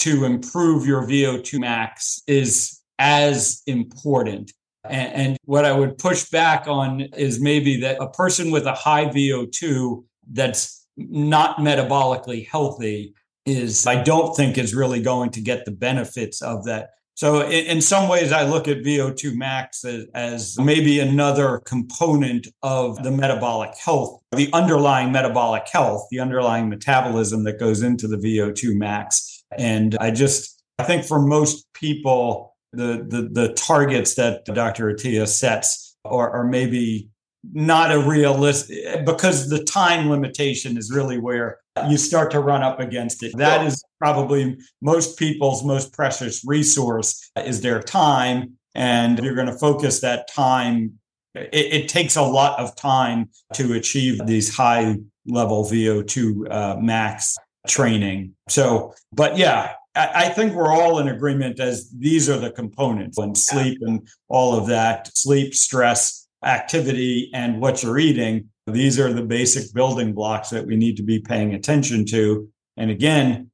to 0.01 0.27
improve 0.27 0.87
your 0.87 1.07
VO2 1.07 1.61
max 1.61 2.21
is 2.27 2.79
as 2.99 3.63
important. 3.67 4.53
And, 4.89 5.37
what 5.45 5.65
I 5.65 5.73
would 5.73 5.99
push 5.99 6.31
back 6.31 6.67
on 6.67 7.03
is 7.17 7.41
maybe 7.41 7.81
that 7.81 8.01
a 8.01 8.09
person 8.09 8.51
with 8.51 8.67
a 8.67 8.73
high 8.73 9.07
VO2 9.07 10.05
that's 10.33 10.87
not 10.97 11.59
metabolically 11.59 12.49
healthy 12.49 13.15
is 13.45 13.87
I 13.87 14.03
don't 14.03 14.35
think 14.35 14.57
is 14.57 14.75
really 14.75 15.03
going 15.03 15.31
to 15.33 15.41
get 15.41 15.65
the 15.65 15.71
benefits 15.71 16.41
of 16.41 16.65
that. 16.65 16.91
So 17.17 17.43
in, 17.43 17.67
in 17.67 17.81
some 17.81 18.09
ways, 18.09 18.33
I 18.33 18.45
look 18.45 18.67
at 18.69 18.79
VO2 18.79 19.37
max 19.37 19.85
as, 19.85 20.07
as 20.15 20.59
maybe 20.59 20.99
another 20.99 21.61
component 21.65 22.49
of 22.63 23.03
the 23.03 23.11
metabolic 23.11 23.77
health, 23.77 24.21
the 24.33 24.51
underlying 24.53 25.13
metabolic 25.13 25.69
health, 25.71 26.09
the 26.11 26.21
underlying 26.21 26.69
metabolism 26.69 27.45
that 27.45 27.61
goes 27.61 27.83
into 27.83 28.09
the 28.09 28.17
VO2 28.17 28.77
max. 28.77 29.45
And 29.57 29.97
I 30.01 30.11
just 30.11 30.55
I 30.79 30.85
think 30.85 31.05
for 31.05 31.21
most 31.21 31.73
people, 31.73 32.54
the 32.77 33.05
the, 33.09 33.29
the 33.33 33.53
targets 33.55 34.15
that 34.15 34.45
Dr. 34.45 34.93
Attia 34.93 35.27
sets 35.27 35.97
are, 36.05 36.31
are 36.31 36.45
maybe 36.45 37.09
not 37.53 37.93
a 37.93 37.99
realistic 37.99 39.05
because 39.05 39.49
the 39.49 39.63
time 39.65 40.09
limitation 40.09 40.77
is 40.77 40.91
really 40.91 41.19
where 41.19 41.59
you 41.89 41.97
start 41.97 42.31
to 42.31 42.41
run 42.41 42.63
up 42.63 42.81
against 42.81 43.23
it. 43.23 43.37
That 43.37 43.67
is 43.67 43.83
probably 43.99 44.57
most 44.81 45.19
people's 45.19 45.65
most 45.65 45.93
precious 45.93 46.45
resource 46.47 47.31
is 47.37 47.61
their 47.61 47.83
time. 47.83 48.55
And 48.75 49.19
you're 49.19 49.35
going 49.35 49.49
to 49.49 49.59
focus 49.59 50.01
that 50.01 50.29
time. 50.29 50.99
It, 51.35 51.51
it 51.53 51.89
takes 51.89 52.17
a 52.17 52.23
lot 52.23 52.59
of 52.59 52.75
time 52.77 53.31
to 53.55 53.75
achieve 53.75 54.25
these 54.27 54.55
high 54.55 54.97
level 55.27 55.65
VO2 55.65 56.51
uh, 56.51 56.77
max 56.81 57.37
training. 57.67 58.35
So, 58.49 58.95
but 59.13 59.37
yeah, 59.37 59.73
I, 59.97 60.29
think 60.29 60.55
we're 60.55 60.73
all 60.73 60.99
in 60.99 61.09
agreement 61.09 61.61
as 61.61 61.89
these 61.91 62.29
are 62.29 62.39
the 62.39 62.51
components 62.51 63.17
and 63.19 63.39
sleep 63.39 63.79
and 63.83 64.09
all 64.29 64.55
of 64.55 64.67
that 64.67 65.17
sleep, 65.17 65.55
stress, 65.55 66.27
activity, 66.45 67.31
and 67.33 67.61
what 67.61 67.83
you're 67.83 67.99
eating 67.99 68.49
these 68.67 68.99
are 68.99 69.13
the 69.13 69.23
basic 69.23 69.75
building 69.75 70.15
blocks 70.15 70.51
that 70.51 70.67
we 70.67 70.77
need 70.77 70.97
to 70.97 71.03
be 71.03 71.19
paying 71.19 71.55
attention 71.55 72.07
to. 72.07 72.49
And 72.77 72.91
again, 72.91 73.51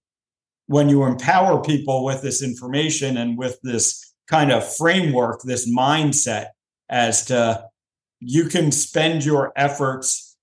when 0.66 0.88
you 0.88 1.05
empower 1.05 1.61
people 1.62 2.05
with 2.05 2.22
this 2.22 2.43
information 2.43 3.16
and 3.16 3.36
with 3.36 3.59
this 3.62 4.14
kind 4.28 4.53
of 4.53 4.76
framework, 4.76 5.43
this 5.43 5.68
mindset 5.68 6.49
as 6.88 7.26
to 7.26 7.64
you 8.20 8.45
can 8.45 8.70
spend 8.70 9.24
your 9.24 9.53
efforts 9.57 10.36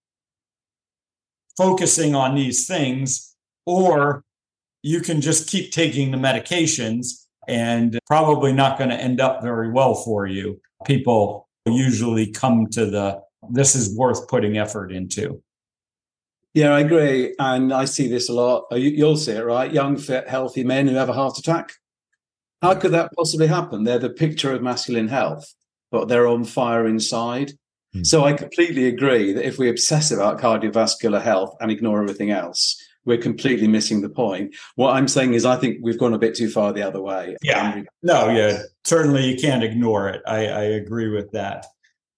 focusing 1.56 2.14
on 2.14 2.36
these 2.36 2.68
things, 2.68 3.36
or 3.66 4.24
you 4.88 5.01
can 5.01 5.19
just 5.19 5.49
keep 5.49 5.71
taking 5.73 6.11
the 6.11 6.17
medications 6.17 7.25
and 7.47 7.99
probably 8.07 8.53
not 8.53 8.77
going 8.77 8.89
to 8.89 8.95
end 8.95 9.19
up 9.19 9.41
very 9.41 9.69
well 9.69 9.95
for 9.95 10.25
you. 10.25 10.61
People 10.85 11.47
usually 11.65 12.31
come 12.31 12.67
to 12.67 12.85
the 12.85 13.21
this 13.51 13.75
is 13.75 13.95
worth 13.95 14.27
putting 14.27 14.57
effort 14.57 14.91
into. 14.91 15.41
Yeah, 16.53 16.69
I 16.69 16.79
agree. 16.79 17.35
And 17.38 17.73
I 17.73 17.85
see 17.85 18.07
this 18.07 18.29
a 18.29 18.33
lot. 18.33 18.65
Uh, 18.71 18.75
you'll 18.75 19.17
see 19.17 19.33
it, 19.33 19.45
right? 19.45 19.71
Young, 19.71 19.97
fit, 19.97 20.27
healthy 20.27 20.63
men 20.63 20.88
who 20.88 20.95
have 20.95 21.09
a 21.09 21.13
heart 21.13 21.38
attack. 21.38 21.73
How 22.61 22.73
could 22.73 22.91
that 22.91 23.11
possibly 23.15 23.47
happen? 23.47 23.83
They're 23.83 23.99
the 23.99 24.09
picture 24.09 24.53
of 24.53 24.63
masculine 24.63 25.09
health, 25.09 25.53
but 25.91 26.07
they're 26.07 26.27
on 26.27 26.45
fire 26.45 26.88
inside. 26.88 27.51
Hmm. 27.93 28.03
So 28.03 28.23
I 28.23 28.33
completely 28.33 28.88
agree 28.88 29.33
that 29.33 29.45
if 29.45 29.59
we 29.59 29.69
obsess 29.69 30.11
about 30.11 30.39
cardiovascular 30.39 31.21
health 31.21 31.55
and 31.59 31.69
ignore 31.69 32.01
everything 32.01 32.31
else, 32.31 32.81
we're 33.08 33.18
completely 33.18 33.68
missing 33.68 34.01
the 34.01 34.10
point. 34.10 34.53
What 34.76 34.93
I'm 34.93 35.08
saying 35.08 35.34
is, 35.34 35.45
I 35.45 35.55
think 35.55 35.78
we've 35.82 35.97
gone 35.97 36.14
a 36.14 36.20
bit 36.20 36.36
too 36.36 36.49
far 36.49 36.74
the 36.74 36.84
other 36.84 37.01
way. 37.01 37.38
Yeah. 37.41 37.82
No, 38.03 38.30
yeah. 38.30 38.64
Certainly 38.84 39.26
you 39.26 39.39
can't 39.39 39.64
ignore 39.64 40.10
it. 40.10 40.22
I, 40.28 40.47
I 40.47 40.64
agree 40.64 41.08
with 41.08 41.32
that. 41.32 41.66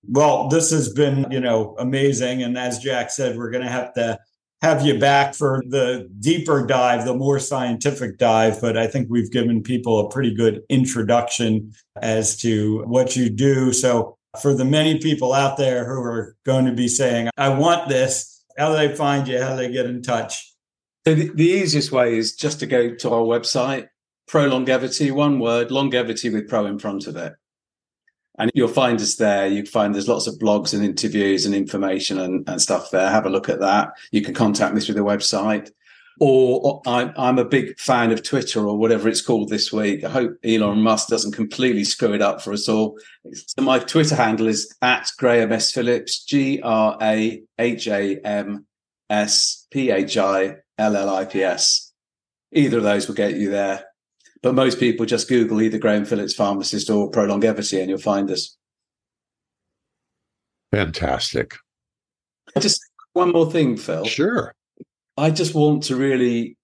Well, 0.08 0.48
this 0.48 0.72
has 0.72 0.92
been, 0.92 1.30
you 1.30 1.40
know, 1.40 1.76
amazing. 1.78 2.42
And 2.42 2.58
as 2.58 2.80
Jack 2.80 3.12
said, 3.12 3.38
we're 3.38 3.52
going 3.52 3.64
to 3.64 3.70
have 3.70 3.94
to 3.94 4.18
have 4.62 4.86
you 4.86 4.98
back 4.98 5.36
for 5.36 5.64
the 5.68 6.10
deeper 6.20 6.66
dive, 6.66 7.06
the 7.06 7.14
more 7.14 7.40
scientific 7.40 8.18
dive. 8.18 8.60
But 8.60 8.76
I 8.76 8.88
think 8.88 9.08
we've 9.10 9.32
given 9.32 9.62
people 9.62 10.00
a 10.00 10.10
pretty 10.10 10.34
good 10.34 10.64
introduction 10.70 11.72
as 12.02 12.36
to 12.38 12.84
what 12.88 13.16
you 13.16 13.30
do. 13.30 13.72
So, 13.74 14.18
for 14.42 14.54
the 14.54 14.66
many 14.66 15.00
people 15.00 15.34
out 15.34 15.58
there 15.58 15.86
who 15.86 16.02
are 16.02 16.36
going 16.46 16.66
to 16.66 16.72
be 16.72 16.88
saying, 16.88 17.30
I 17.38 17.50
want 17.50 17.90
this, 17.90 18.44
how 18.58 18.70
do 18.70 18.76
they 18.76 18.96
find 18.96 19.28
you? 19.28 19.42
How 19.42 19.52
do 19.52 19.58
they 19.58 19.72
get 19.72 19.88
in 19.88 20.02
touch? 20.02 20.50
So, 21.10 21.16
the, 21.16 21.30
the 21.30 21.49
easiest 21.49 21.91
way 21.91 22.16
is 22.20 22.36
just 22.36 22.60
to 22.60 22.68
go 22.68 22.93
to 22.93 23.10
our 23.10 23.24
website, 23.24 23.88
Pro 24.28 24.45
Longevity, 24.45 25.10
one 25.10 25.39
word, 25.39 25.72
longevity 25.72 26.30
with 26.30 26.47
pro 26.47 26.68
in 26.68 26.78
front 26.78 27.07
of 27.07 27.16
it 27.16 27.34
And 28.38 28.51
you'll 28.53 28.68
find 28.68 29.01
us 29.01 29.16
there. 29.16 29.47
You 29.47 29.66
find 29.66 29.95
there's 29.95 30.07
lots 30.07 30.28
of 30.28 30.36
blogs 30.36 30.72
and 30.72 30.86
interviews 30.86 31.47
and 31.47 31.55
information 31.55 32.20
and, 32.20 32.47
and 32.47 32.62
stuff 32.62 32.91
there. 32.91 33.10
Have 33.10 33.26
a 33.26 33.32
look 33.32 33.49
at 33.49 33.60
that. 33.60 33.93
You 34.12 34.22
can 34.22 34.36
contact 34.36 34.76
me 34.76 34.82
through 34.82 34.93
the 34.93 35.01
website. 35.01 35.72
Or 36.20 36.80
I'm, 36.86 37.12
I'm 37.18 37.39
a 37.39 37.45
big 37.45 37.80
fan 37.80 38.12
of 38.12 38.22
Twitter 38.22 38.68
or 38.68 38.78
whatever 38.78 39.10
it's 39.10 39.24
called 39.24 39.49
this 39.49 39.74
week. 39.74 40.03
I 40.03 40.12
hope 40.12 40.34
Elon 40.43 40.78
mm. 40.78 40.84
Musk 40.84 41.07
doesn't 41.07 41.32
completely 41.32 41.86
screw 41.86 42.14
it 42.14 42.22
up 42.22 42.39
for 42.39 42.53
us 42.53 42.70
all. 42.70 42.99
So 43.34 43.64
my 43.64 43.80
Twitter 43.80 44.16
handle 44.16 44.45
is 44.45 44.76
at 44.84 45.10
Graham 45.18 45.51
S. 45.53 45.72
Phillips, 45.72 46.24
G 46.24 46.62
R 46.62 46.99
A 47.01 47.41
H 47.57 47.88
A 47.88 48.20
M 48.24 48.68
S 49.10 49.66
P 49.72 49.89
H 49.89 50.16
I 50.16 50.57
L 50.80 50.96
L 50.96 51.14
I 51.14 51.26
P 51.26 51.44
S. 51.44 51.92
Either 52.52 52.78
of 52.78 52.84
those 52.84 53.08
will 53.08 53.16
get 53.16 53.36
you 53.36 53.52
there. 53.52 53.86
But 54.42 54.56
most 54.56 54.80
people 54.80 55.06
just 55.06 55.28
Google 55.28 55.62
either 55.62 55.78
Graham 55.78 56.06
Phillips 56.06 56.34
pharmacist 56.34 56.90
or 56.90 57.12
Prolongevity 57.12 57.80
and 57.80 57.90
you'll 57.90 58.00
find 58.00 58.32
us. 58.32 58.58
Fantastic. 60.72 61.56
Just 62.60 62.80
one 63.14 63.32
more 63.32 63.52
thing, 63.52 63.76
Phil. 63.76 64.06
Sure. 64.06 64.56
I 65.18 65.30
just 65.32 65.54
want 65.54 65.84
to 65.84 65.96
really 65.96 66.58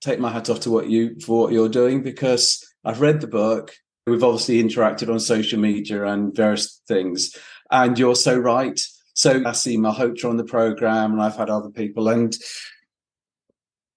take 0.00 0.20
my 0.20 0.30
hat 0.30 0.48
off 0.48 0.60
to 0.60 0.70
what 0.70 0.88
you 0.88 1.18
for 1.20 1.42
what 1.42 1.52
you're 1.52 1.68
doing 1.68 2.02
because 2.02 2.64
I've 2.84 3.00
read 3.00 3.20
the 3.20 3.26
book. 3.26 3.74
We've 4.06 4.22
obviously 4.22 4.62
interacted 4.62 5.12
on 5.12 5.20
social 5.20 5.58
media 5.58 6.04
and 6.06 6.34
various 6.34 6.80
things, 6.88 7.36
and 7.70 7.98
you're 7.98 8.14
so 8.14 8.38
right. 8.38 8.80
So 9.14 9.42
I 9.44 9.52
see 9.52 9.76
Malhotra 9.76 10.30
on 10.30 10.36
the 10.36 10.44
program, 10.44 11.12
and 11.12 11.20
I've 11.20 11.36
had 11.36 11.50
other 11.50 11.70
people, 11.70 12.08
and 12.08 12.34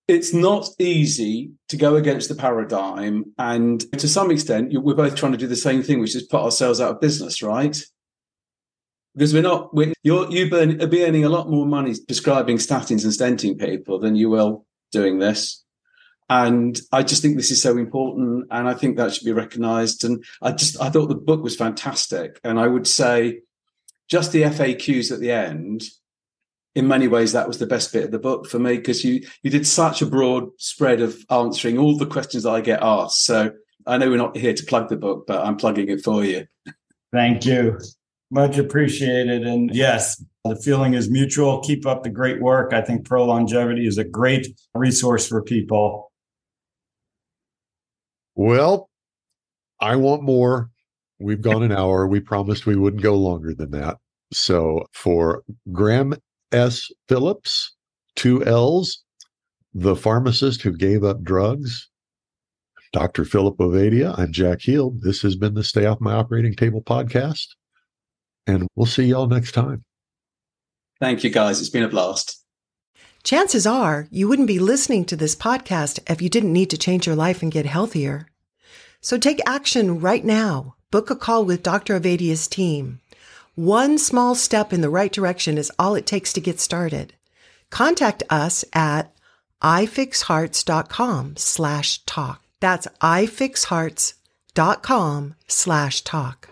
it's 0.07 0.33
not 0.33 0.67
easy 0.79 1.51
to 1.69 1.77
go 1.77 1.95
against 1.95 2.29
the 2.29 2.35
paradigm. 2.35 3.33
And 3.37 3.79
to 3.97 4.07
some 4.07 4.31
extent, 4.31 4.73
we're 4.73 4.95
both 4.95 5.15
trying 5.15 5.31
to 5.31 5.37
do 5.37 5.47
the 5.47 5.55
same 5.55 5.83
thing, 5.83 5.99
which 5.99 6.15
is 6.15 6.23
put 6.23 6.41
ourselves 6.41 6.81
out 6.81 6.91
of 6.91 7.01
business, 7.01 7.41
right? 7.41 7.81
Because 9.13 9.33
we're 9.33 9.43
not, 9.43 9.73
we're, 9.73 9.93
you're, 10.03 10.29
you 10.31 10.49
burn, 10.49 10.77
be 10.89 11.05
earning 11.05 11.25
a 11.25 11.29
lot 11.29 11.49
more 11.49 11.65
money 11.65 11.93
prescribing 12.07 12.57
statins 12.57 13.03
and 13.03 13.13
stenting 13.13 13.59
people 13.59 13.99
than 13.99 14.15
you 14.15 14.29
will 14.29 14.65
doing 14.91 15.19
this. 15.19 15.63
And 16.29 16.79
I 16.93 17.03
just 17.03 17.21
think 17.21 17.35
this 17.35 17.51
is 17.51 17.61
so 17.61 17.77
important. 17.77 18.47
And 18.51 18.69
I 18.69 18.73
think 18.73 18.95
that 18.95 19.13
should 19.13 19.25
be 19.25 19.33
recognized. 19.33 20.05
And 20.05 20.23
I 20.41 20.53
just, 20.53 20.79
I 20.81 20.89
thought 20.89 21.07
the 21.07 21.15
book 21.15 21.43
was 21.43 21.57
fantastic. 21.57 22.39
And 22.45 22.57
I 22.57 22.67
would 22.67 22.87
say 22.87 23.41
just 24.09 24.31
the 24.31 24.43
FAQs 24.43 25.11
at 25.11 25.19
the 25.19 25.31
end 25.31 25.83
in 26.76 26.88
many 26.88 27.07
ways 27.07 27.34
that 27.34 27.47
was 27.47 27.57
the 27.57 27.65
best 27.65 27.91
bit 27.91 28.05
of 28.05 28.11
the 28.11 28.19
book 28.19 28.47
for 28.47 28.59
me 28.59 28.78
because 28.78 29.03
you 29.03 29.22
you 29.43 29.51
did 29.51 29.67
such 29.67 30.01
a 30.01 30.05
broad 30.05 30.49
spread 30.57 31.01
of 31.01 31.17
answering 31.30 31.78
all 31.78 31.97
the 31.97 32.05
questions 32.05 32.43
that 32.43 32.51
I 32.51 32.61
get 32.61 32.82
asked. 32.82 33.26
So 33.26 33.51
I 33.86 33.97
know 33.97 34.09
we're 34.09 34.17
not 34.17 34.38
here 34.38 34.53
to 34.53 34.65
plug 34.65 34.89
the 34.89 34.97
book, 34.97 35.26
but 35.28 35.45
I'm 35.45 35.57
plugging 35.57 35.89
it 35.89 36.03
for 36.03 36.24
you. 36.24 36.45
Thank 37.11 37.45
you. 37.45 37.78
Much 38.30 38.57
appreciated. 38.57 39.45
And 39.45 39.74
yes, 39.74 40.24
the 40.45 40.55
feeling 40.55 40.93
is 40.93 41.09
mutual. 41.09 41.59
Keep 41.59 41.86
up 41.86 42.03
the 42.03 42.09
great 42.09 42.41
work. 42.41 42.74
I 42.74 42.82
think 42.82 43.05
Pro 43.05 43.26
Longevity 43.26 43.86
is 43.86 43.97
a 43.97 44.05
great 44.05 44.47
resource 44.74 45.28
for 45.28 45.41
people. 45.41 46.11
Well, 48.36 48.89
I 49.82 49.97
want 49.97 50.24
more. 50.24 50.69
We've 51.19 51.41
gone 51.41 51.63
an 51.63 51.72
hour. 51.72 52.07
We 52.07 52.22
promised 52.22 52.65
we 52.65 52.78
wouldn't 52.78 53.03
go 53.03 53.15
longer 53.15 53.53
than 53.53 53.72
that. 53.72 53.97
So 54.32 54.86
for 54.93 55.43
Graham 55.72 56.15
S. 56.51 56.91
Phillips, 57.07 57.75
two 58.15 58.45
L's, 58.45 59.03
the 59.73 59.95
pharmacist 59.95 60.61
who 60.61 60.75
gave 60.75 61.03
up 61.03 61.23
drugs. 61.23 61.89
Dr. 62.93 63.23
Philip 63.23 63.57
Ovadia, 63.57 64.17
I'm 64.17 64.33
Jack 64.33 64.61
Heald. 64.61 65.01
This 65.01 65.21
has 65.21 65.35
been 65.35 65.53
the 65.53 65.63
Stay 65.63 65.85
Off 65.85 66.01
My 66.01 66.13
Operating 66.13 66.53
Table 66.53 66.81
podcast, 66.81 67.47
and 68.45 68.67
we'll 68.75 68.85
see 68.85 69.05
y'all 69.05 69.27
next 69.27 69.53
time. 69.53 69.83
Thank 70.99 71.23
you, 71.23 71.29
guys. 71.29 71.61
It's 71.61 71.69
been 71.69 71.83
a 71.83 71.89
blast. 71.89 72.43
Chances 73.23 73.67
are 73.67 74.07
you 74.11 74.27
wouldn't 74.27 74.47
be 74.47 74.59
listening 74.59 75.05
to 75.05 75.15
this 75.15 75.35
podcast 75.35 75.99
if 76.09 76.21
you 76.21 76.29
didn't 76.29 76.53
need 76.53 76.69
to 76.71 76.77
change 76.77 77.05
your 77.05 77.15
life 77.15 77.41
and 77.41 77.51
get 77.51 77.65
healthier. 77.65 78.27
So 78.99 79.17
take 79.17 79.39
action 79.45 79.99
right 79.99 80.25
now. 80.25 80.75
Book 80.91 81.09
a 81.09 81.15
call 81.15 81.45
with 81.45 81.63
Dr. 81.63 81.99
Ovadia's 81.99 82.47
team. 82.47 83.00
One 83.55 83.97
small 83.97 84.35
step 84.35 84.71
in 84.71 84.81
the 84.81 84.89
right 84.89 85.11
direction 85.11 85.57
is 85.57 85.71
all 85.77 85.95
it 85.95 86.05
takes 86.05 86.31
to 86.33 86.41
get 86.41 86.59
started. 86.59 87.13
Contact 87.69 88.23
us 88.29 88.63
at 88.73 89.13
ifixhearts.com 89.61 91.37
slash 91.37 92.03
talk. 92.05 92.41
That's 92.59 92.87
ifixhearts.com 93.01 95.35
slash 95.47 96.01
talk. 96.01 96.50